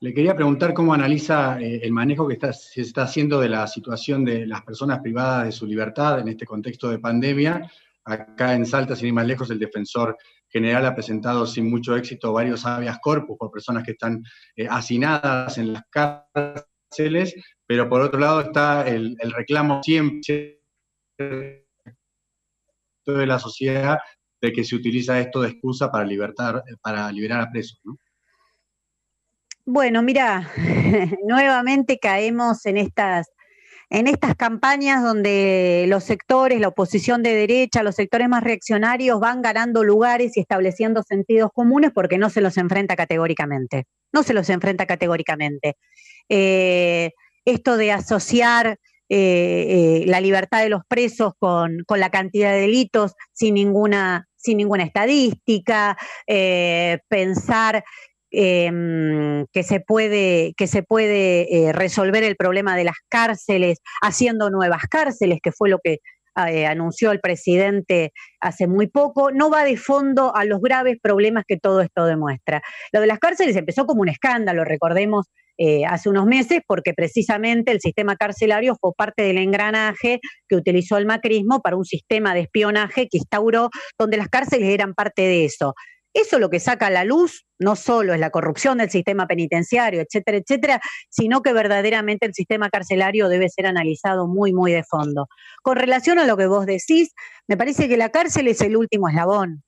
Le 0.00 0.12
quería 0.12 0.36
preguntar 0.36 0.74
cómo 0.74 0.92
analiza 0.92 1.58
eh, 1.60 1.80
el 1.82 1.92
manejo 1.92 2.28
que 2.28 2.38
se 2.52 2.82
está 2.82 3.02
haciendo 3.02 3.40
de 3.40 3.48
la 3.48 3.66
situación 3.66 4.24
de 4.24 4.46
las 4.46 4.62
personas 4.62 5.00
privadas 5.00 5.46
de 5.46 5.52
su 5.52 5.66
libertad 5.66 6.20
en 6.20 6.28
este 6.28 6.44
contexto 6.46 6.90
de 6.90 6.98
pandemia. 6.98 7.70
Acá 8.04 8.54
en 8.54 8.66
Salta, 8.66 8.94
sin 8.94 9.08
ir 9.08 9.14
más 9.14 9.26
lejos, 9.26 9.50
el 9.50 9.58
defensor 9.58 10.16
general 10.48 10.86
ha 10.86 10.94
presentado 10.94 11.46
sin 11.46 11.70
mucho 11.70 11.96
éxito 11.96 12.32
varios 12.32 12.64
habeas 12.66 12.98
corpus 13.00 13.36
por 13.38 13.50
personas 13.50 13.84
que 13.84 13.92
están 13.92 14.22
eh, 14.56 14.66
hacinadas 14.68 15.58
en 15.58 15.74
las 15.74 15.82
cárceles, 15.90 17.34
pero 17.66 17.88
por 17.88 18.00
otro 18.00 18.18
lado 18.18 18.40
está 18.40 18.86
el, 18.88 19.16
reclamo 19.36 19.82
siempre 19.82 20.62
de 21.18 21.66
la 23.06 23.38
sociedad 23.38 23.98
de 24.40 24.52
que 24.52 24.64
se 24.64 24.76
utiliza 24.76 25.18
esto 25.18 25.42
de 25.42 25.48
excusa 25.48 25.90
para, 25.90 26.04
libertar, 26.04 26.62
para 26.80 27.10
liberar 27.10 27.40
a 27.40 27.50
presos. 27.50 27.80
¿no? 27.84 27.98
Bueno, 29.70 30.02
mira, 30.02 30.50
nuevamente 31.26 31.98
caemos 31.98 32.64
en 32.64 32.78
estas, 32.78 33.28
en 33.90 34.06
estas 34.06 34.34
campañas 34.34 35.02
donde 35.02 35.86
los 35.88 36.04
sectores, 36.04 36.60
la 36.60 36.68
oposición 36.68 37.22
de 37.22 37.34
derecha, 37.34 37.82
los 37.82 37.94
sectores 37.94 38.28
más 38.28 38.42
reaccionarios 38.42 39.18
van 39.18 39.40
ganando 39.40 39.82
lugares 39.82 40.36
y 40.36 40.40
estableciendo 40.40 41.02
sentidos 41.02 41.50
comunes 41.54 41.90
porque 41.94 42.18
no 42.18 42.28
se 42.28 42.42
los 42.42 42.58
enfrenta 42.58 42.96
categóricamente. 42.96 43.86
No 44.12 44.22
se 44.22 44.34
los 44.34 44.50
enfrenta 44.50 44.86
categóricamente. 44.86 45.76
Eh, 46.28 47.12
esto 47.46 47.78
de 47.78 47.92
asociar 47.92 48.78
eh, 49.08 50.02
eh, 50.02 50.04
la 50.06 50.20
libertad 50.20 50.62
de 50.62 50.68
los 50.68 50.82
presos 50.86 51.32
con, 51.38 51.84
la 51.88 52.10
cantidad 52.10 52.52
de 52.52 52.60
delitos 52.60 53.14
sin 53.32 53.54
ninguna, 53.54 54.28
sin 54.36 54.58
ninguna 54.58 54.84
estadística, 54.84 55.96
pensar 57.08 57.84
Em, 58.30 59.46
que 59.52 59.62
se 59.62 59.80
puede, 59.80 60.52
que 60.58 60.66
se 60.66 60.82
puede 60.82 61.68
eh, 61.68 61.72
resolver 61.72 62.24
el 62.24 62.36
problema 62.36 62.76
de 62.76 62.84
las 62.84 62.96
cárceles 63.08 63.78
haciendo 64.02 64.50
nuevas 64.50 64.82
cárceles, 64.90 65.38
que 65.42 65.50
fue 65.50 65.70
lo 65.70 65.78
que 65.82 66.00
eh, 66.46 66.66
anunció 66.66 67.10
el 67.10 67.20
presidente 67.20 68.12
hace 68.40 68.66
muy 68.66 68.86
poco, 68.86 69.32
no 69.32 69.50
va 69.50 69.64
de 69.64 69.76
fondo 69.76 70.36
a 70.36 70.44
los 70.44 70.60
graves 70.60 70.98
problemas 71.02 71.44
que 71.48 71.56
todo 71.56 71.80
esto 71.80 72.04
demuestra. 72.04 72.62
Lo 72.92 73.00
de 73.00 73.06
las 73.06 73.18
cárceles 73.18 73.56
empezó 73.56 73.86
como 73.86 74.02
un 74.02 74.08
escándalo, 74.08 74.64
recordemos, 74.64 75.26
eh, 75.56 75.84
hace 75.86 76.08
unos 76.08 76.26
meses, 76.26 76.60
porque 76.66 76.94
precisamente 76.94 77.72
el 77.72 77.80
sistema 77.80 78.14
carcelario 78.14 78.76
fue 78.80 78.92
parte 78.96 79.24
del 79.24 79.38
engranaje 79.38 80.20
que 80.48 80.54
utilizó 80.54 80.98
el 80.98 81.06
macrismo 81.06 81.60
para 81.60 81.76
un 81.76 81.84
sistema 81.84 82.32
de 82.34 82.42
espionaje 82.42 83.08
que 83.08 83.18
instauró, 83.18 83.70
donde 83.98 84.18
las 84.18 84.28
cárceles 84.28 84.68
eran 84.68 84.94
parte 84.94 85.22
de 85.22 85.44
eso. 85.46 85.74
Eso 86.14 86.38
lo 86.38 86.50
que 86.50 86.60
saca 86.60 86.86
a 86.86 86.90
la 86.90 87.04
luz 87.04 87.46
no 87.58 87.76
solo 87.76 88.14
es 88.14 88.20
la 88.20 88.30
corrupción 88.30 88.78
del 88.78 88.90
sistema 88.90 89.26
penitenciario, 89.26 90.00
etcétera, 90.00 90.38
etcétera, 90.38 90.80
sino 91.10 91.42
que 91.42 91.52
verdaderamente 91.52 92.26
el 92.26 92.34
sistema 92.34 92.70
carcelario 92.70 93.28
debe 93.28 93.48
ser 93.48 93.66
analizado 93.66 94.26
muy, 94.26 94.52
muy 94.52 94.72
de 94.72 94.84
fondo. 94.84 95.28
Con 95.62 95.76
relación 95.76 96.18
a 96.18 96.24
lo 96.24 96.36
que 96.36 96.46
vos 96.46 96.66
decís, 96.66 97.12
me 97.46 97.56
parece 97.56 97.88
que 97.88 97.96
la 97.96 98.10
cárcel 98.10 98.48
es 98.48 98.60
el 98.60 98.76
último 98.76 99.08
eslabón, 99.08 99.62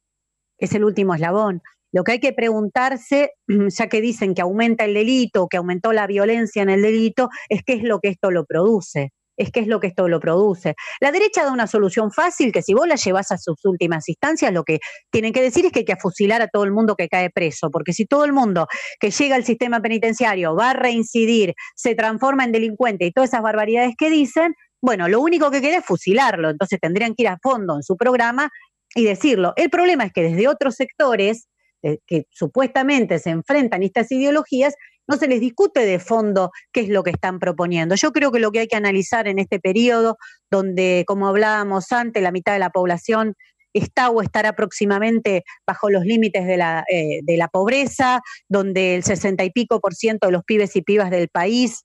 es 0.59 0.75
el 0.75 0.85
último 0.85 1.15
eslabón. 1.15 1.63
Lo 1.93 2.05
que 2.05 2.13
hay 2.13 2.21
que 2.21 2.33
preguntarse, 2.33 3.33
ya 3.69 3.89
que 3.89 4.01
dicen 4.01 4.35
que 4.35 4.43
aumenta 4.43 4.85
el 4.85 4.95
delito, 4.95 5.49
que 5.49 5.57
aumentó 5.57 5.93
la 5.93 6.07
violencia 6.07 6.63
en 6.63 6.71
el 6.71 6.83
delito, 6.83 7.29
es 7.49 7.63
qué 7.65 7.75
es 7.75 7.83
lo 7.83 8.01
que 8.01 8.09
esto 8.09 8.31
lo 8.31 8.45
produce 8.45 9.13
es 9.41 9.51
que 9.51 9.61
es 9.61 9.67
lo 9.67 9.81
que 9.81 9.87
esto 9.87 10.07
lo 10.07 10.21
produce. 10.21 10.75
La 11.01 11.11
derecha 11.11 11.45
da 11.45 11.53
una 11.53 11.67
solución 11.67 12.13
fácil 12.13 12.53
que 12.53 12.61
si 12.61 12.75
vos 12.75 12.87
la 12.87 12.97
llevas 12.97 13.33
a 13.33 13.39
sus 13.39 13.57
últimas 13.65 14.07
instancias, 14.07 14.53
lo 14.53 14.65
que 14.65 14.81
tienen 15.11 15.33
que 15.33 15.41
decir 15.41 15.65
es 15.65 15.73
que 15.73 15.81
hay 15.81 15.85
que 15.87 15.97
fusilar 15.97 16.43
a 16.43 16.49
todo 16.49 16.65
el 16.65 16.73
mundo 16.73 16.95
que 16.95 17.09
cae 17.09 17.31
preso, 17.31 17.71
porque 17.71 17.95
si 17.95 18.05
todo 18.05 18.27
el 18.27 18.35
mundo 18.35 18.67
que 19.01 19.11
llega 19.11 19.37
al 19.37 19.45
sistema 19.45 19.81
penitenciario 19.81 20.55
va 20.55 20.71
a 20.71 20.75
reincidir, 20.75 21.55
se 21.75 21.95
transforma 21.95 22.45
en 22.45 22.53
delincuente 22.53 23.07
y 23.07 23.13
todas 23.13 23.31
esas 23.31 23.43
barbaridades 23.43 23.95
que 23.97 24.11
dicen, 24.11 24.55
bueno, 24.83 25.09
lo 25.09 25.21
único 25.21 25.51
que 25.51 25.63
queda 25.63 25.79
es 25.79 25.87
fusilarlo, 25.87 26.51
entonces 26.51 26.79
tendrían 26.79 27.15
que 27.15 27.23
ir 27.23 27.29
a 27.29 27.39
fondo 27.43 27.77
en 27.77 27.83
su 27.83 27.97
programa 27.97 28.51
y 28.95 29.05
decirlo. 29.05 29.55
El 29.57 29.71
problema 29.71 30.05
es 30.05 30.13
que 30.13 30.23
desde 30.23 30.49
otros 30.49 30.75
sectores 30.75 31.49
eh, 31.83 31.97
que 32.07 32.27
supuestamente 32.29 33.19
se 33.19 33.31
enfrentan 33.31 33.81
a 33.81 33.87
estas 33.87 34.13
ideologías, 34.13 34.75
no 35.11 35.17
se 35.17 35.27
les 35.27 35.41
discute 35.41 35.85
de 35.85 35.99
fondo 35.99 36.53
qué 36.73 36.83
es 36.83 36.89
lo 36.89 37.03
que 37.03 37.11
están 37.11 37.41
proponiendo. 37.41 37.97
Yo 37.97 38.13
creo 38.13 38.31
que 38.31 38.39
lo 38.39 38.53
que 38.53 38.61
hay 38.61 38.69
que 38.69 38.77
analizar 38.77 39.27
en 39.27 39.41
este 39.41 39.59
periodo, 39.59 40.17
donde, 40.51 41.05
como 41.07 41.27
hablábamos 41.27 41.91
antes, 41.91 42.23
la 42.23 42.31
mitad 42.31 42.53
de 42.53 42.61
la 42.61 42.71
población 42.71 43.35
está 43.73 44.11
o 44.11 44.23
estará 44.23 44.55
próximamente 44.55 45.43
bajo 45.67 45.91
los 45.91 46.05
límites 46.05 46.47
de 46.47 46.57
la, 46.57 46.85
eh, 46.89 47.21
de 47.25 47.37
la 47.37 47.49
pobreza, 47.49 48.21
donde 48.49 48.95
el 48.95 49.03
sesenta 49.03 49.43
y 49.43 49.51
pico 49.51 49.81
por 49.81 49.95
ciento 49.95 50.29
de 50.29 50.33
los 50.33 50.45
pibes 50.45 50.77
y 50.77 50.83
pibas 50.83 51.11
del 51.11 51.29
país 51.29 51.85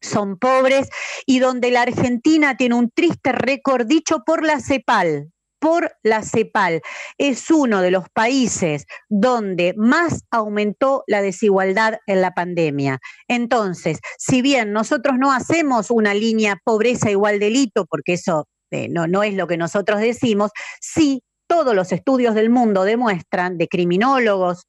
son 0.00 0.38
pobres 0.38 0.88
y 1.26 1.40
donde 1.40 1.70
la 1.70 1.82
Argentina 1.82 2.56
tiene 2.56 2.74
un 2.74 2.90
triste 2.90 3.32
récord 3.32 3.86
dicho 3.86 4.22
por 4.24 4.44
la 4.44 4.60
CEPAL, 4.60 5.30
por 5.64 5.96
la 6.02 6.22
CEPAL. 6.22 6.82
Es 7.16 7.50
uno 7.50 7.80
de 7.80 7.90
los 7.90 8.04
países 8.10 8.84
donde 9.08 9.72
más 9.78 10.24
aumentó 10.30 11.04
la 11.06 11.22
desigualdad 11.22 12.00
en 12.06 12.20
la 12.20 12.32
pandemia. 12.32 12.98
Entonces, 13.28 14.00
si 14.18 14.42
bien 14.42 14.72
nosotros 14.74 15.14
no 15.18 15.32
hacemos 15.32 15.90
una 15.90 16.12
línea 16.12 16.58
pobreza 16.62 17.10
igual 17.10 17.38
delito, 17.38 17.86
porque 17.86 18.12
eso 18.12 18.46
eh, 18.72 18.88
no, 18.90 19.06
no 19.06 19.22
es 19.22 19.32
lo 19.32 19.46
que 19.46 19.56
nosotros 19.56 20.00
decimos, 20.00 20.50
sí 20.82 21.22
todos 21.46 21.74
los 21.74 21.92
estudios 21.92 22.34
del 22.34 22.50
mundo 22.50 22.84
demuestran, 22.84 23.56
de 23.56 23.66
criminólogos, 23.66 24.66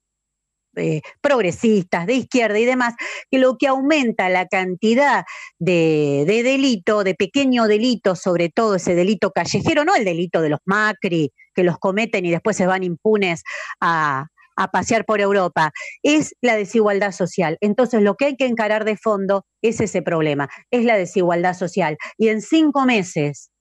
eh, 0.75 1.01
progresistas, 1.21 2.05
de 2.05 2.13
izquierda 2.13 2.59
y 2.59 2.65
demás, 2.65 2.93
que 3.29 3.39
lo 3.39 3.57
que 3.57 3.67
aumenta 3.67 4.29
la 4.29 4.47
cantidad 4.47 5.25
de, 5.59 6.23
delito, 6.25 7.03
de 7.03 7.15
pequeño 7.15 7.67
delito, 7.67 8.15
sobre 8.15 8.49
todo 8.49 8.75
ese 8.75 8.95
delito 8.95 9.31
callejero, 9.31 9.85
no 9.85 9.95
el 9.95 10.05
delito 10.05 10.41
de 10.41 10.49
los 10.49 10.59
Macri, 10.65 11.31
que 11.53 11.63
los 11.63 11.77
cometen 11.77 12.25
y 12.25 12.31
después 12.31 12.57
se 12.57 12.67
van 12.67 12.83
impunes 12.83 13.43
a, 13.79 14.27
a 14.55 14.71
pasear 14.71 15.05
por 15.05 15.21
Europa, 15.21 15.71
es 16.03 16.35
la 16.41 16.55
desigualdad 16.55 17.11
social. 17.11 17.57
Entonces, 17.61 18.01
lo 18.01 18.15
que 18.15 18.25
hay 18.25 18.35
que 18.35 18.45
encarar 18.45 18.85
de 18.85 18.97
fondo 18.97 19.45
es 19.61 19.81
ese 19.81 20.01
problema, 20.01 20.49
es 20.71 20.83
la 20.85 20.97
desigualdad 20.97 21.53
social. 21.53 21.97
Y 22.17 22.29
en 22.29 22.41
cinco 22.41 22.85
meses 22.85 23.51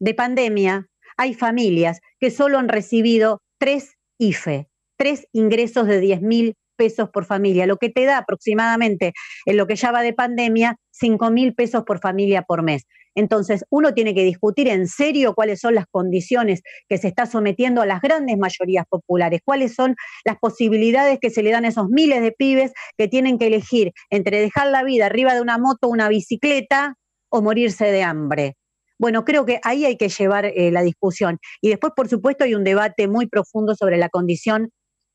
de 0.00 0.14
pandemia, 0.14 0.86
hay 1.16 1.34
familias 1.34 2.00
que 2.18 2.30
solo 2.30 2.58
han 2.58 2.68
recibido 2.68 3.40
tres 3.58 3.94
IFE, 4.18 4.68
tres 4.96 5.26
ingresos 5.32 5.86
de 5.86 6.00
10 6.00 6.22
mil 6.22 6.54
pesos 6.76 7.10
por 7.10 7.24
familia, 7.24 7.66
lo 7.66 7.76
que 7.76 7.90
te 7.90 8.04
da 8.04 8.18
aproximadamente 8.18 9.12
en 9.46 9.56
lo 9.56 9.66
que 9.66 9.76
ya 9.76 9.92
va 9.92 10.02
de 10.02 10.12
pandemia, 10.12 10.76
5 10.90 11.30
mil 11.30 11.54
pesos 11.54 11.84
por 11.84 12.00
familia 12.00 12.42
por 12.42 12.62
mes. 12.62 12.84
Entonces, 13.14 13.64
uno 13.70 13.94
tiene 13.94 14.14
que 14.14 14.24
discutir 14.24 14.68
en 14.68 14.88
serio 14.88 15.34
cuáles 15.34 15.60
son 15.60 15.74
las 15.74 15.86
condiciones 15.86 16.62
que 16.88 16.98
se 16.98 17.08
está 17.08 17.26
sometiendo 17.26 17.80
a 17.80 17.86
las 17.86 18.00
grandes 18.00 18.36
mayorías 18.36 18.86
populares, 18.88 19.40
cuáles 19.44 19.74
son 19.74 19.94
las 20.24 20.36
posibilidades 20.38 21.18
que 21.20 21.30
se 21.30 21.42
le 21.42 21.50
dan 21.50 21.64
a 21.64 21.68
esos 21.68 21.88
miles 21.88 22.22
de 22.22 22.32
pibes 22.32 22.72
que 22.98 23.08
tienen 23.08 23.38
que 23.38 23.46
elegir 23.46 23.92
entre 24.10 24.40
dejar 24.40 24.68
la 24.68 24.82
vida 24.82 25.06
arriba 25.06 25.34
de 25.34 25.40
una 25.40 25.58
moto, 25.58 25.88
una 25.88 26.08
bicicleta 26.08 26.96
o 27.28 27.40
morirse 27.40 27.86
de 27.86 28.02
hambre. 28.02 28.56
Bueno, 28.98 29.24
creo 29.24 29.44
que 29.44 29.60
ahí 29.64 29.84
hay 29.84 29.96
que 29.96 30.08
llevar 30.08 30.46
eh, 30.46 30.70
la 30.70 30.82
discusión. 30.82 31.38
Y 31.60 31.68
después, 31.68 31.92
por 31.96 32.08
supuesto, 32.08 32.44
hay 32.44 32.54
un 32.54 32.64
debate 32.64 33.08
muy 33.08 33.26
profundo 33.26 33.74
sobre 33.74 33.96
la 33.96 34.08
condición 34.08 34.70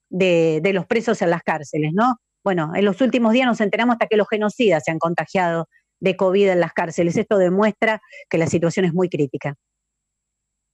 de, 0.09 0.61
los 0.73 0.85
presos 0.85 1.21
en 1.21 1.29
las 1.29 1.43
cárceles, 1.43 1.91
¿no? 1.93 2.17
Bueno, 2.43 2.71
en 2.75 2.85
los 2.85 3.01
últimos 3.01 3.33
días 3.33 3.47
nos 3.47 3.61
enteramos 3.61 3.93
hasta 3.93 4.07
que 4.07 4.17
los 4.17 4.27
genocidas 4.29 4.83
se 4.83 4.91
han 4.91 4.99
contagiado 4.99 5.67
de 5.99 6.15
COVID 6.15 6.49
en 6.49 6.59
las 6.59 6.73
cárceles. 6.73 7.17
Esto 7.17 7.37
demuestra 7.37 8.01
que 8.29 8.37
la 8.37 8.47
situación 8.47 8.85
es 8.85 8.93
muy 8.93 9.09
crítica. 9.09 9.55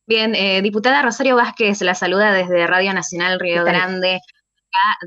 Bien, 0.07 0.35
eh, 0.35 0.61
diputada 0.61 1.01
Rosario 1.01 1.35
Vázquez 1.35 1.81
la 1.81 1.95
saluda 1.95 2.31
desde 2.31 2.67
Radio 2.67 2.93
Nacional 2.93 3.39
Río 3.39 3.63
Grande 3.63 4.19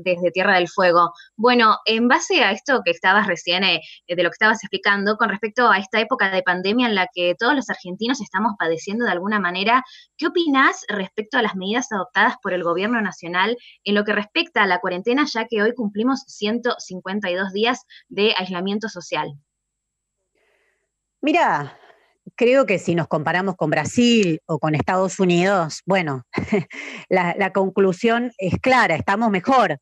desde 0.03 0.31
Tierra 0.31 0.55
del 0.55 0.67
Fuego. 0.67 1.13
Bueno, 1.35 1.77
en 1.85 2.07
base 2.07 2.43
a 2.43 2.51
esto 2.51 2.81
que 2.83 2.91
estabas 2.91 3.27
recién, 3.27 3.63
eh, 3.63 3.81
de 4.07 4.23
lo 4.23 4.29
que 4.29 4.33
estabas 4.33 4.63
explicando, 4.63 5.17
con 5.17 5.29
respecto 5.29 5.69
a 5.69 5.77
esta 5.77 5.99
época 5.99 6.29
de 6.31 6.43
pandemia 6.43 6.87
en 6.87 6.95
la 6.95 7.07
que 7.13 7.35
todos 7.37 7.55
los 7.55 7.69
argentinos 7.69 8.21
estamos 8.21 8.53
padeciendo 8.57 9.05
de 9.05 9.11
alguna 9.11 9.39
manera, 9.39 9.83
¿qué 10.17 10.27
opinás 10.27 10.85
respecto 10.87 11.37
a 11.37 11.41
las 11.41 11.55
medidas 11.55 11.91
adoptadas 11.91 12.35
por 12.41 12.53
el 12.53 12.63
gobierno 12.63 13.01
nacional 13.01 13.57
en 13.83 13.95
lo 13.95 14.03
que 14.03 14.13
respecta 14.13 14.63
a 14.63 14.67
la 14.67 14.79
cuarentena, 14.79 15.25
ya 15.25 15.45
que 15.45 15.61
hoy 15.61 15.73
cumplimos 15.73 16.21
152 16.27 17.53
días 17.53 17.85
de 18.07 18.33
aislamiento 18.37 18.89
social? 18.89 19.33
Mira, 21.21 21.77
creo 22.35 22.65
que 22.65 22.79
si 22.79 22.95
nos 22.95 23.07
comparamos 23.07 23.55
con 23.55 23.69
Brasil 23.69 24.39
o 24.45 24.59
con 24.59 24.75
Estados 24.75 25.19
Unidos, 25.19 25.81
bueno, 25.85 26.23
la, 27.09 27.51
conclusión 27.53 28.31
es 28.37 28.59
clara, 28.59 28.95
estamos 28.95 29.31
mejor, 29.31 29.79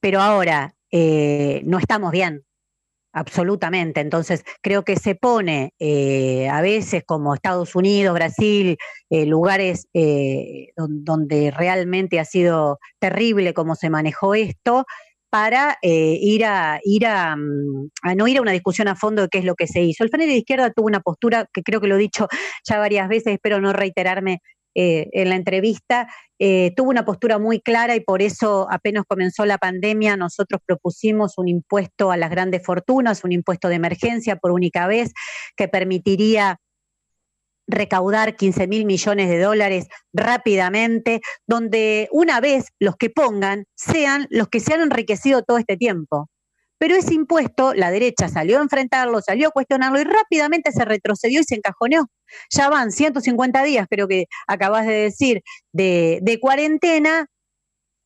pero 0.00 0.20
ahora 0.20 0.74
eh, 0.90 1.62
no 1.64 1.78
estamos 1.78 2.12
bien. 2.12 2.44
absolutamente. 3.12 4.00
Entonces, 4.00 4.44
creo 4.60 4.84
que 4.84 4.96
se 4.96 5.14
pone 5.14 5.72
eh, 5.78 6.48
a 6.48 6.60
veces 6.60 7.04
como 7.06 7.34
Estados 7.34 7.76
Unidos, 7.76 8.14
Brasil, 8.14 8.76
eh, 9.08 9.26
lugares 9.26 9.86
eh, 9.94 10.70
donde 10.76 11.52
realmente 11.52 12.18
ha 12.18 12.24
sido 12.24 12.78
terrible 12.98 13.54
cómo 13.54 13.76
se 13.76 13.88
manejó 13.88 14.34
esto, 14.34 14.84
para 15.34 15.78
ir, 15.82 16.44
a, 16.44 16.78
ir 16.84 17.04
a, 17.08 17.34
mm, 17.34 17.90
a, 18.02 18.14
no 18.14 18.28
ir 18.28 18.38
a 18.38 18.40
una 18.40 18.52
discusión 18.52 18.86
a 18.86 18.94
fondo 18.94 19.22
de 19.22 19.28
qué 19.28 19.38
es 19.38 19.44
lo 19.44 19.56
que 19.56 19.66
se 19.66 19.82
hizo. 19.82 20.04
El 20.04 20.10
Frente 20.10 20.28
de 20.28 20.36
Izquierda 20.36 20.70
tuvo 20.70 20.86
una 20.86 21.00
postura 21.00 21.48
que 21.52 21.64
creo 21.64 21.80
que 21.80 21.88
lo 21.88 21.96
he 21.96 21.98
dicho 21.98 22.28
ya 22.68 22.78
varias 22.78 23.08
veces, 23.08 23.34
espero 23.34 23.60
no 23.60 23.72
reiterarme 23.72 24.38
eh, 24.76 25.08
en 25.10 25.30
la 25.30 25.34
entrevista, 25.34 26.08
eh, 26.38 26.72
tuvo 26.76 26.90
una 26.90 27.04
postura 27.04 27.40
muy 27.40 27.60
clara 27.60 27.96
y 27.96 28.00
por 28.00 28.22
eso 28.22 28.68
apenas 28.70 29.02
comenzó 29.08 29.44
la 29.44 29.58
pandemia 29.58 30.16
nosotros 30.16 30.60
propusimos 30.64 31.36
un 31.36 31.48
impuesto 31.48 32.12
a 32.12 32.16
las 32.16 32.30
grandes 32.30 32.64
fortunas, 32.64 33.24
un 33.24 33.32
impuesto 33.32 33.68
de 33.68 33.74
emergencia 33.74 34.36
por 34.36 34.52
única 34.52 34.86
vez 34.86 35.12
que 35.56 35.66
permitiría 35.66 36.60
recaudar 37.66 38.36
15 38.36 38.66
mil 38.66 38.84
millones 38.84 39.28
de 39.28 39.38
dólares 39.40 39.86
rápidamente, 40.12 41.20
donde 41.46 42.08
una 42.12 42.40
vez 42.40 42.66
los 42.78 42.96
que 42.96 43.10
pongan 43.10 43.64
sean 43.74 44.26
los 44.30 44.48
que 44.48 44.60
se 44.60 44.74
han 44.74 44.82
enriquecido 44.82 45.42
todo 45.42 45.58
este 45.58 45.76
tiempo. 45.76 46.28
Pero 46.78 46.96
ese 46.96 47.14
impuesto, 47.14 47.72
la 47.72 47.90
derecha 47.90 48.28
salió 48.28 48.58
a 48.58 48.62
enfrentarlo, 48.62 49.20
salió 49.22 49.48
a 49.48 49.52
cuestionarlo 49.52 50.00
y 50.00 50.04
rápidamente 50.04 50.72
se 50.72 50.84
retrocedió 50.84 51.40
y 51.40 51.44
se 51.44 51.54
encajoneó. 51.54 52.08
Ya 52.50 52.68
van 52.68 52.92
150 52.92 53.62
días, 53.62 53.86
creo 53.88 54.08
que 54.08 54.26
acabas 54.46 54.86
de 54.86 54.94
decir, 54.94 55.42
de, 55.72 56.18
de 56.22 56.40
cuarentena 56.40 57.26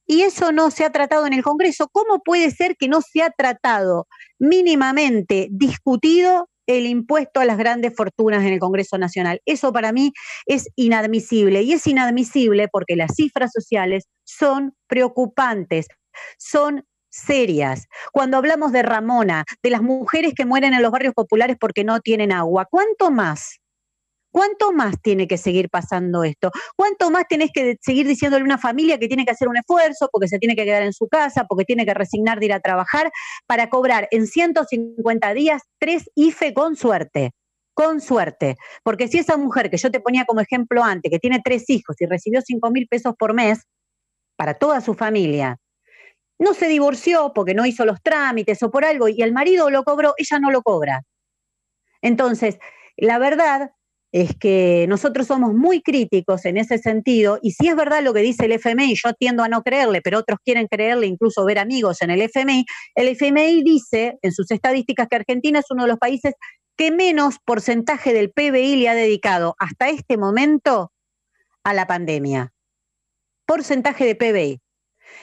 y 0.06 0.22
eso 0.22 0.52
no 0.52 0.70
se 0.70 0.84
ha 0.84 0.90
tratado 0.90 1.26
en 1.26 1.34
el 1.34 1.42
Congreso. 1.42 1.88
¿Cómo 1.92 2.22
puede 2.22 2.50
ser 2.50 2.76
que 2.76 2.88
no 2.88 3.02
se 3.02 3.22
ha 3.22 3.30
tratado 3.30 4.06
mínimamente 4.38 5.48
discutido 5.50 6.48
el 6.68 6.86
impuesto 6.86 7.40
a 7.40 7.44
las 7.44 7.58
grandes 7.58 7.96
fortunas 7.96 8.44
en 8.44 8.52
el 8.52 8.60
Congreso 8.60 8.96
Nacional? 8.98 9.40
Eso 9.44 9.72
para 9.72 9.90
mí 9.92 10.12
es 10.46 10.68
inadmisible 10.76 11.62
y 11.62 11.72
es 11.72 11.86
inadmisible 11.86 12.68
porque 12.68 12.94
las 12.94 13.14
cifras 13.16 13.50
sociales 13.52 14.04
son 14.24 14.74
preocupantes, 14.86 15.88
son 16.38 16.84
serias. 17.10 17.86
Cuando 18.12 18.36
hablamos 18.36 18.70
de 18.72 18.82
Ramona, 18.82 19.44
de 19.62 19.70
las 19.70 19.82
mujeres 19.82 20.34
que 20.36 20.44
mueren 20.44 20.74
en 20.74 20.82
los 20.82 20.92
barrios 20.92 21.14
populares 21.14 21.56
porque 21.58 21.82
no 21.82 22.00
tienen 22.00 22.32
agua, 22.32 22.66
¿cuánto 22.70 23.10
más? 23.10 23.60
¿Cuánto 24.30 24.72
más 24.72 25.00
tiene 25.00 25.26
que 25.26 25.38
seguir 25.38 25.70
pasando 25.70 26.22
esto? 26.22 26.50
¿Cuánto 26.76 27.10
más 27.10 27.24
tenés 27.28 27.50
que 27.52 27.76
seguir 27.80 28.06
diciéndole 28.06 28.42
a 28.42 28.44
una 28.44 28.58
familia 28.58 28.98
que 28.98 29.08
tiene 29.08 29.24
que 29.24 29.30
hacer 29.30 29.48
un 29.48 29.56
esfuerzo 29.56 30.08
porque 30.12 30.28
se 30.28 30.38
tiene 30.38 30.54
que 30.54 30.64
quedar 30.64 30.82
en 30.82 30.92
su 30.92 31.08
casa, 31.08 31.44
porque 31.48 31.64
tiene 31.64 31.86
que 31.86 31.94
resignar 31.94 32.38
de 32.38 32.46
ir 32.46 32.52
a 32.52 32.60
trabajar 32.60 33.10
para 33.46 33.70
cobrar 33.70 34.08
en 34.10 34.26
150 34.26 35.34
días 35.34 35.62
tres 35.78 36.10
IFE 36.14 36.52
con 36.54 36.76
suerte? 36.76 37.32
Con 37.74 38.00
suerte. 38.00 38.56
Porque 38.82 39.08
si 39.08 39.18
esa 39.18 39.36
mujer 39.36 39.70
que 39.70 39.78
yo 39.78 39.90
te 39.90 40.00
ponía 40.00 40.24
como 40.24 40.40
ejemplo 40.40 40.84
antes, 40.84 41.10
que 41.10 41.18
tiene 41.18 41.40
tres 41.42 41.68
hijos 41.70 41.96
y 42.00 42.06
recibió 42.06 42.40
5 42.42 42.70
mil 42.70 42.86
pesos 42.88 43.14
por 43.18 43.34
mes 43.34 43.62
para 44.36 44.54
toda 44.54 44.80
su 44.80 44.94
familia, 44.94 45.58
no 46.38 46.54
se 46.54 46.68
divorció 46.68 47.32
porque 47.34 47.54
no 47.54 47.66
hizo 47.66 47.84
los 47.84 48.00
trámites 48.02 48.62
o 48.62 48.70
por 48.70 48.84
algo 48.84 49.08
y 49.08 49.22
el 49.22 49.32
marido 49.32 49.70
lo 49.70 49.82
cobró, 49.84 50.14
ella 50.16 50.38
no 50.38 50.50
lo 50.50 50.62
cobra. 50.62 51.02
Entonces, 52.02 52.58
la 52.96 53.18
verdad 53.18 53.72
es 54.12 54.34
que 54.36 54.86
nosotros 54.88 55.26
somos 55.26 55.54
muy 55.54 55.82
críticos 55.82 56.44
en 56.46 56.56
ese 56.56 56.78
sentido 56.78 57.38
y 57.42 57.52
si 57.52 57.68
es 57.68 57.76
verdad 57.76 58.02
lo 58.02 58.14
que 58.14 58.20
dice 58.20 58.46
el 58.46 58.52
FMI, 58.52 58.94
yo 58.94 59.12
tiendo 59.12 59.42
a 59.42 59.48
no 59.48 59.62
creerle, 59.62 60.00
pero 60.00 60.18
otros 60.18 60.38
quieren 60.44 60.66
creerle, 60.66 61.06
incluso 61.06 61.44
ver 61.44 61.59
amigos 61.59 62.00
en 62.00 62.11
el 62.11 62.22
FMI, 62.22 62.64
el 62.94 63.09
FMI 63.09 63.62
dice 63.62 64.18
en 64.22 64.32
sus 64.32 64.50
estadísticas 64.50 65.09
que 65.09 65.16
Argentina 65.16 65.59
es 65.59 65.66
uno 65.70 65.82
de 65.82 65.88
los 65.88 65.98
países 65.98 66.34
que 66.76 66.90
menos 66.90 67.36
porcentaje 67.44 68.14
del 68.14 68.30
PBI 68.30 68.76
le 68.76 68.88
ha 68.88 68.94
dedicado 68.94 69.56
hasta 69.59 69.88
este 69.88 70.16
momento 70.16 70.92
a 71.64 71.74
la 71.74 71.86
pandemia. 71.86 72.52
Porcentaje 73.46 74.06
de 74.06 74.14
PBI. 74.14 74.61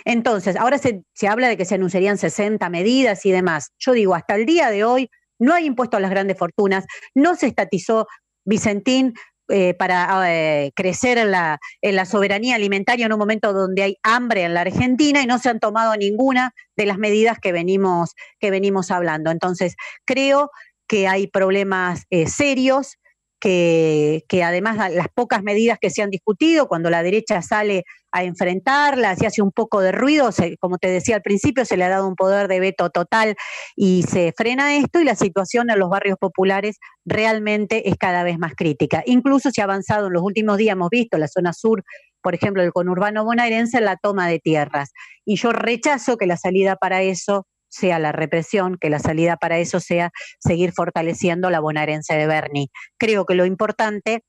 Entonces, 0.04 0.56
ahora 0.58 0.78
se, 0.78 1.04
habla 1.28 1.48
de 1.48 1.58
que 1.58 1.66
se 1.66 1.76
anunciarían 1.76 2.18
60 2.18 2.70
medidas 2.70 3.26
y 3.26 3.32
demás. 3.32 3.72
Yo 3.80 3.94
digo, 3.94 4.16
hasta 4.16 4.36
el 4.36 4.46
día 4.46 4.70
de 4.70 4.84
hoy 4.84 5.10
no 5.40 5.54
hay 5.54 5.66
impuesto 5.66 5.98
a 5.98 6.00
las 6.00 6.12
grandes 6.12 6.38
fortunas, 6.38 6.86
no 7.14 7.36
se 7.36 7.48
estatizó 7.48 8.08
Vicentín 8.46 9.14
eh, 9.48 9.76
para 9.76 10.08
eh, 10.32 10.72
crecer 10.76 11.20
en 11.20 11.30
la, 11.30 11.60
soberanía 12.06 12.56
alimentaria 12.56 13.06
en 13.06 13.14
un 13.14 13.20
momento 13.20 13.54
donde 13.54 13.84
hay 13.84 13.98
hambre 14.02 14.42
en 14.44 14.56
la 14.56 14.62
Argentina 14.62 15.22
y 15.22 15.28
no 15.28 15.38
se 15.38 15.50
han 15.50 15.60
tomado 15.60 15.96
ninguna 15.96 16.52
de 16.76 16.88
las 16.88 16.98
medidas 16.98 17.38
que 17.40 17.52
venimos, 17.52 18.16
que 18.40 18.50
venimos 18.50 18.90
hablando. 18.90 19.30
Entonces, 19.30 19.76
creo 20.04 20.50
que 20.88 21.08
hay 21.08 21.28
problemas 21.28 22.06
eh, 22.10 22.28
serios 22.28 22.98
que, 23.40 24.24
además 24.44 24.92
las 24.92 25.08
pocas 25.14 25.44
medidas 25.44 25.78
que 25.80 25.92
se 25.92 26.02
han 26.02 26.10
discutido, 26.10 26.68
cuando 26.68 26.90
la 26.90 27.04
derecha 27.04 27.44
sale 27.44 27.84
a 28.16 28.24
enfrentarlas 28.24 29.22
y 29.22 29.26
hace 29.26 29.42
un 29.42 29.52
poco 29.52 29.82
de 29.82 29.92
ruido, 29.92 30.30
como 30.62 30.78
te 30.78 30.88
decía 30.88 31.18
al 31.18 31.22
principio, 31.22 31.66
se 31.66 31.76
le 31.76 31.84
ha 31.84 31.90
dado 31.90 32.08
un 32.08 32.16
poder 32.16 32.48
de 32.48 32.62
veto 32.62 32.90
total 32.90 33.36
y 33.76 34.04
se 34.04 34.34
frena 34.38 34.78
esto 34.78 35.02
y 35.02 35.04
la 35.04 35.16
situación 35.16 35.70
en 35.70 35.80
los 35.80 35.90
barrios 35.90 36.18
populares 36.18 36.78
realmente 37.04 37.90
es 37.90 37.98
cada 37.98 38.24
vez 38.24 38.40
más 38.40 38.54
crítica. 38.56 39.04
Incluso 39.06 39.52
se 39.52 39.60
ha 39.60 39.66
avanzado 39.66 40.08
en 40.08 40.14
los 40.14 40.24
últimos 40.24 40.58
días, 40.58 40.74
hemos 40.74 40.90
visto 40.90 41.18
la 41.18 41.28
zona 41.28 41.52
sur 41.52 41.84
por 42.22 42.34
ejemplo, 42.34 42.64
el 42.64 42.74
conurbano 42.74 43.24
bonaerense 43.24 43.78
en 43.78 43.86
la 43.86 43.98
toma 43.98 44.28
de 44.28 44.40
tierras. 44.40 44.94
Y 45.26 45.36
yo 45.36 45.52
rechazo 45.52 46.18
que 46.18 46.26
la 46.26 46.38
salida 46.38 46.76
para 46.76 47.04
eso 47.04 47.46
sea 47.70 48.00
la 48.00 48.12
represión, 48.12 48.78
que 48.82 48.90
la 48.90 48.98
salida 48.98 49.38
para 49.38 49.60
eso 49.60 49.80
sea 49.80 50.10
seguir 50.40 50.72
fortaleciendo 50.72 51.52
la 51.52 51.60
bonaerense 51.60 52.16
de 52.16 52.26
Berni. 52.26 52.72
Creo 52.98 53.26
que 53.26 53.36
lo 53.36 53.46
importante 53.46 54.24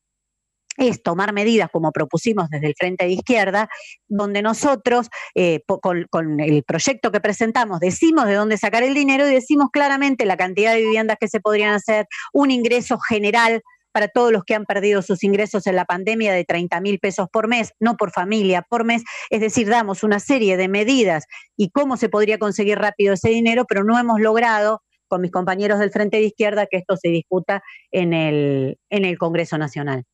es 0.76 1.02
tomar 1.02 1.32
medidas 1.32 1.68
como 1.72 1.92
propusimos 1.92 2.48
desde 2.50 2.66
el 2.66 2.74
Frente 2.76 3.06
de 3.06 3.12
Izquierda, 3.12 3.68
donde 4.08 4.42
nosotros, 4.42 5.08
eh, 5.34 5.60
con, 5.66 6.40
el 6.40 6.62
proyecto 6.64 7.12
que 7.12 7.20
presentamos, 7.20 7.80
decimos 7.80 8.26
de 8.26 8.34
dónde 8.34 8.58
sacar 8.58 8.82
el 8.82 8.94
dinero 8.94 9.28
y 9.28 9.34
decimos 9.34 9.68
claramente 9.72 10.24
la 10.24 10.36
cantidad 10.36 10.74
de 10.74 10.82
viviendas 10.82 11.16
que 11.20 11.28
se 11.28 11.40
podrían 11.40 11.74
hacer, 11.74 12.06
un 12.32 12.50
ingreso 12.50 12.98
general 12.98 13.62
para 13.92 14.08
todos 14.08 14.30
los 14.30 14.44
que 14.44 14.54
han 14.54 14.66
perdido 14.66 15.00
sus 15.00 15.24
ingresos 15.24 15.66
en 15.66 15.74
la 15.74 15.86
pandemia 15.86 16.34
de 16.34 16.44
30 16.44 16.82
mil 16.82 16.98
pesos 16.98 17.28
por 17.32 17.48
mes, 17.48 17.72
no 17.80 17.96
por 17.96 18.10
familia, 18.10 18.60
por 18.60 18.84
mes. 18.84 19.02
Es 19.30 19.40
decir, 19.40 19.68
damos 19.70 20.02
una 20.02 20.20
serie 20.20 20.58
de 20.58 20.68
medidas 20.68 21.24
y 21.56 21.70
cómo 21.70 21.96
se 21.96 22.10
podría 22.10 22.38
conseguir 22.38 22.78
rápido 22.78 23.14
ese 23.14 23.30
dinero, 23.30 23.64
pero 23.66 23.84
no 23.84 23.98
hemos 23.98 24.20
logrado 24.20 24.82
con 25.08 25.22
mis 25.22 25.30
compañeros 25.30 25.78
del 25.78 25.90
Frente 25.90 26.18
de 26.18 26.24
Izquierda 26.24 26.66
que 26.66 26.76
esto 26.76 26.98
se 26.98 27.08
discuta 27.08 27.62
en 27.90 28.12
el, 28.12 28.78
en 28.90 29.06
el 29.06 29.16
Congreso 29.16 29.56
Nacional. 29.56 30.04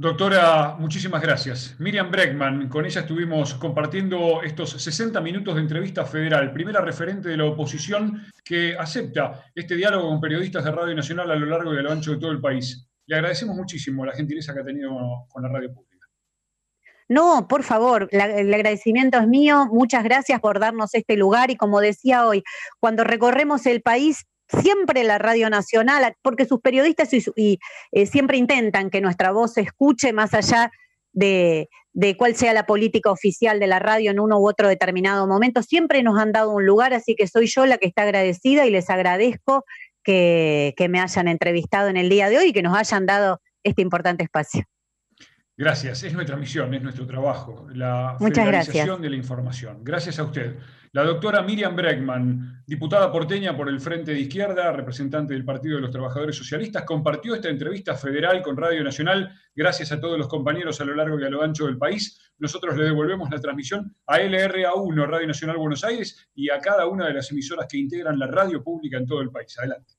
Doctora, 0.00 0.76
muchísimas 0.78 1.20
gracias. 1.20 1.76
Miriam 1.78 2.10
Breckman, 2.10 2.70
con 2.70 2.86
ella 2.86 3.02
estuvimos 3.02 3.52
compartiendo 3.52 4.40
estos 4.42 4.70
60 4.82 5.20
minutos 5.20 5.54
de 5.54 5.60
entrevista 5.60 6.06
federal, 6.06 6.54
primera 6.54 6.80
referente 6.80 7.28
de 7.28 7.36
la 7.36 7.44
oposición 7.44 8.22
que 8.42 8.74
acepta 8.78 9.44
este 9.54 9.76
diálogo 9.76 10.08
con 10.08 10.18
periodistas 10.18 10.64
de 10.64 10.70
Radio 10.70 10.94
Nacional 10.94 11.30
a 11.30 11.36
lo 11.36 11.44
largo 11.44 11.74
y 11.74 11.76
a 11.76 11.82
lo 11.82 11.92
ancho 11.92 12.12
de 12.12 12.16
todo 12.16 12.30
el 12.30 12.40
país. 12.40 12.88
Le 13.04 13.16
agradecemos 13.16 13.54
muchísimo 13.54 14.06
la 14.06 14.14
gentileza 14.14 14.54
que 14.54 14.60
ha 14.60 14.64
tenido 14.64 14.90
con 15.28 15.42
la 15.42 15.50
radio 15.50 15.70
pública. 15.70 16.06
No, 17.10 17.46
por 17.46 17.62
favor, 17.62 18.08
el 18.10 18.54
agradecimiento 18.54 19.18
es 19.18 19.28
mío. 19.28 19.66
Muchas 19.70 20.02
gracias 20.02 20.40
por 20.40 20.60
darnos 20.60 20.94
este 20.94 21.18
lugar 21.18 21.50
y 21.50 21.56
como 21.56 21.78
decía 21.78 22.26
hoy, 22.26 22.42
cuando 22.78 23.04
recorremos 23.04 23.66
el 23.66 23.82
país, 23.82 24.24
siempre 24.62 25.04
la 25.04 25.18
Radio 25.18 25.50
Nacional, 25.50 26.14
porque 26.22 26.46
sus 26.46 26.60
periodistas 26.60 27.10
y, 27.12 27.58
eh, 27.92 28.06
siempre 28.06 28.36
intentan 28.36 28.90
que 28.90 29.00
nuestra 29.00 29.32
voz 29.32 29.54
se 29.54 29.62
escuche 29.62 30.12
más 30.12 30.34
allá 30.34 30.70
de, 31.12 31.68
de, 31.92 32.16
cuál 32.16 32.36
sea 32.36 32.52
la 32.52 32.66
política 32.66 33.10
oficial 33.10 33.58
de 33.60 33.66
la 33.66 33.78
radio 33.78 34.10
en 34.10 34.20
uno 34.20 34.38
u 34.38 34.48
otro 34.48 34.68
determinado 34.68 35.26
momento, 35.26 35.62
siempre 35.62 36.02
nos 36.02 36.18
han 36.18 36.32
dado 36.32 36.52
un 36.52 36.66
lugar, 36.66 36.94
así 36.94 37.14
que 37.16 37.26
soy 37.26 37.46
yo 37.46 37.66
la 37.66 37.78
que 37.78 37.86
está 37.86 38.02
agradecida 38.02 38.66
y 38.66 38.70
les 38.70 38.90
agradezco 38.90 39.64
que, 40.04 40.86
me 40.88 41.00
hayan 41.00 41.28
entrevistado 41.28 41.88
en 41.88 41.96
el 41.96 42.08
día 42.08 42.28
de 42.28 42.38
hoy 42.38 42.46
y 42.48 42.52
que 42.52 42.62
nos 42.62 42.76
hayan 42.76 43.06
dado 43.06 43.40
este 43.62 43.82
importante 43.82 44.24
espacio. 44.24 44.64
Gracias, 45.60 46.02
es 46.04 46.14
nuestra 46.14 46.36
misión, 46.36 46.72
es 46.72 46.82
nuestro 46.82 47.06
trabajo, 47.06 47.68
la 47.74 48.16
federalización 48.18 49.02
de 49.02 49.10
la 49.10 49.16
información. 49.16 49.84
Gracias 49.84 50.18
a 50.18 50.24
usted. 50.24 50.56
La 50.92 51.04
doctora 51.04 51.42
Miriam 51.42 51.76
Breckman, 51.76 52.62
diputada 52.66 53.12
porteña 53.12 53.54
por 53.54 53.68
el 53.68 53.78
Frente 53.78 54.14
de 54.14 54.20
Izquierda, 54.20 54.72
representante 54.72 55.34
del 55.34 55.44
Partido 55.44 55.76
de 55.76 55.82
los 55.82 55.90
Trabajadores 55.90 56.34
Socialistas, 56.34 56.84
compartió 56.84 57.34
esta 57.34 57.50
entrevista 57.50 57.94
federal 57.94 58.40
con 58.40 58.56
Radio 58.56 58.82
Nacional. 58.82 59.38
Gracias 59.54 59.92
a 59.92 60.00
todos 60.00 60.16
los 60.16 60.28
compañeros 60.28 60.80
a 60.80 60.86
lo 60.86 60.94
largo 60.94 61.20
y 61.20 61.24
a 61.24 61.28
lo 61.28 61.42
ancho 61.42 61.66
del 61.66 61.76
país. 61.76 62.32
Nosotros 62.38 62.74
le 62.78 62.84
devolvemos 62.84 63.28
la 63.30 63.38
transmisión 63.38 63.94
a 64.06 64.18
LRA1, 64.18 65.06
Radio 65.06 65.26
Nacional 65.26 65.58
Buenos 65.58 65.84
Aires, 65.84 66.26
y 66.34 66.48
a 66.48 66.58
cada 66.58 66.86
una 66.86 67.06
de 67.06 67.12
las 67.12 67.30
emisoras 67.32 67.66
que 67.68 67.76
integran 67.76 68.18
la 68.18 68.28
radio 68.28 68.64
pública 68.64 68.96
en 68.96 69.04
todo 69.04 69.20
el 69.20 69.30
país. 69.30 69.58
Adelante. 69.58 69.92